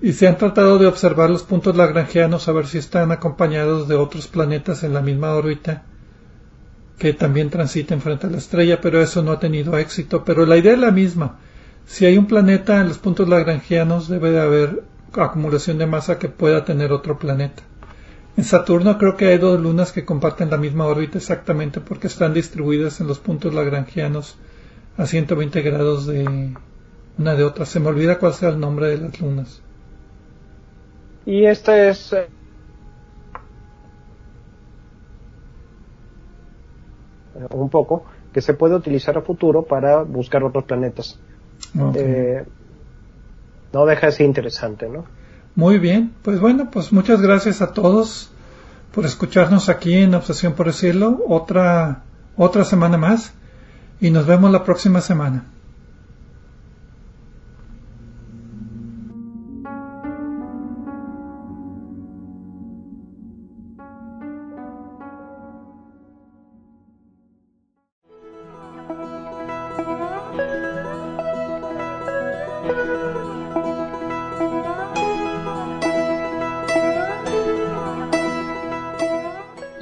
y 0.00 0.12
se 0.12 0.28
han 0.28 0.38
tratado 0.38 0.78
de 0.78 0.86
observar 0.86 1.28
los 1.28 1.42
puntos 1.42 1.76
lagrangianos 1.76 2.48
a 2.48 2.52
ver 2.52 2.66
si 2.66 2.78
están 2.78 3.12
acompañados 3.12 3.88
de 3.88 3.96
otros 3.96 4.26
planetas 4.26 4.84
en 4.84 4.94
la 4.94 5.02
misma 5.02 5.32
órbita 5.32 5.84
que 6.98 7.12
también 7.12 7.48
transiten 7.48 8.00
frente 8.00 8.26
a 8.26 8.30
la 8.30 8.38
estrella, 8.38 8.80
pero 8.80 9.00
eso 9.00 9.22
no 9.22 9.32
ha 9.32 9.38
tenido 9.38 9.78
éxito. 9.78 10.24
Pero 10.24 10.44
la 10.44 10.56
idea 10.56 10.72
es 10.72 10.78
la 10.78 10.90
misma. 10.90 11.38
Si 11.86 12.04
hay 12.04 12.18
un 12.18 12.26
planeta 12.26 12.80
en 12.80 12.88
los 12.88 12.98
puntos 12.98 13.28
lagrangianos, 13.28 14.08
debe 14.08 14.30
de 14.30 14.40
haber 14.40 14.82
acumulación 15.12 15.78
de 15.78 15.86
masa 15.86 16.18
que 16.18 16.28
pueda 16.28 16.64
tener 16.64 16.92
otro 16.92 17.18
planeta. 17.18 17.62
En 18.36 18.44
Saturno 18.44 18.98
creo 18.98 19.16
que 19.16 19.26
hay 19.26 19.38
dos 19.38 19.60
lunas 19.60 19.92
que 19.92 20.04
comparten 20.04 20.50
la 20.50 20.58
misma 20.58 20.86
órbita 20.86 21.18
exactamente 21.18 21.80
porque 21.80 22.06
están 22.06 22.34
distribuidas 22.34 23.00
en 23.00 23.06
los 23.06 23.18
puntos 23.18 23.54
lagrangianos 23.54 24.36
a 24.96 25.06
120 25.06 25.62
grados 25.62 26.06
de 26.06 26.54
una 27.16 27.34
de 27.34 27.44
otra. 27.44 27.64
Se 27.64 27.80
me 27.80 27.88
olvida 27.88 28.18
cuál 28.18 28.34
sea 28.34 28.50
el 28.50 28.60
nombre 28.60 28.88
de 28.88 28.98
las 28.98 29.20
lunas. 29.20 29.62
Y 31.26 31.46
este 31.46 31.88
es 31.88 32.14
un 37.50 37.68
poco 37.68 38.04
que 38.32 38.40
se 38.40 38.54
puede 38.54 38.74
utilizar 38.74 39.16
a 39.16 39.22
futuro 39.22 39.62
para 39.62 40.02
buscar 40.02 40.44
otros 40.44 40.64
planetas. 40.64 41.18
Eh, 41.94 42.44
no 43.72 43.86
deja 43.86 44.06
de 44.06 44.12
ser 44.12 44.26
interesante, 44.26 44.88
¿no? 44.88 45.04
Muy 45.54 45.78
bien, 45.78 46.14
pues 46.22 46.40
bueno, 46.40 46.70
pues 46.70 46.92
muchas 46.92 47.20
gracias 47.20 47.60
a 47.62 47.72
todos 47.72 48.30
por 48.92 49.04
escucharnos 49.04 49.68
aquí 49.68 49.94
en 49.94 50.14
Obsesión 50.14 50.54
por 50.54 50.68
el 50.68 50.72
Cielo, 50.72 51.22
otra, 51.28 52.02
otra 52.36 52.64
semana 52.64 52.96
más, 52.96 53.32
y 54.00 54.10
nos 54.10 54.26
vemos 54.26 54.50
la 54.52 54.64
próxima 54.64 55.00
semana. 55.00 55.44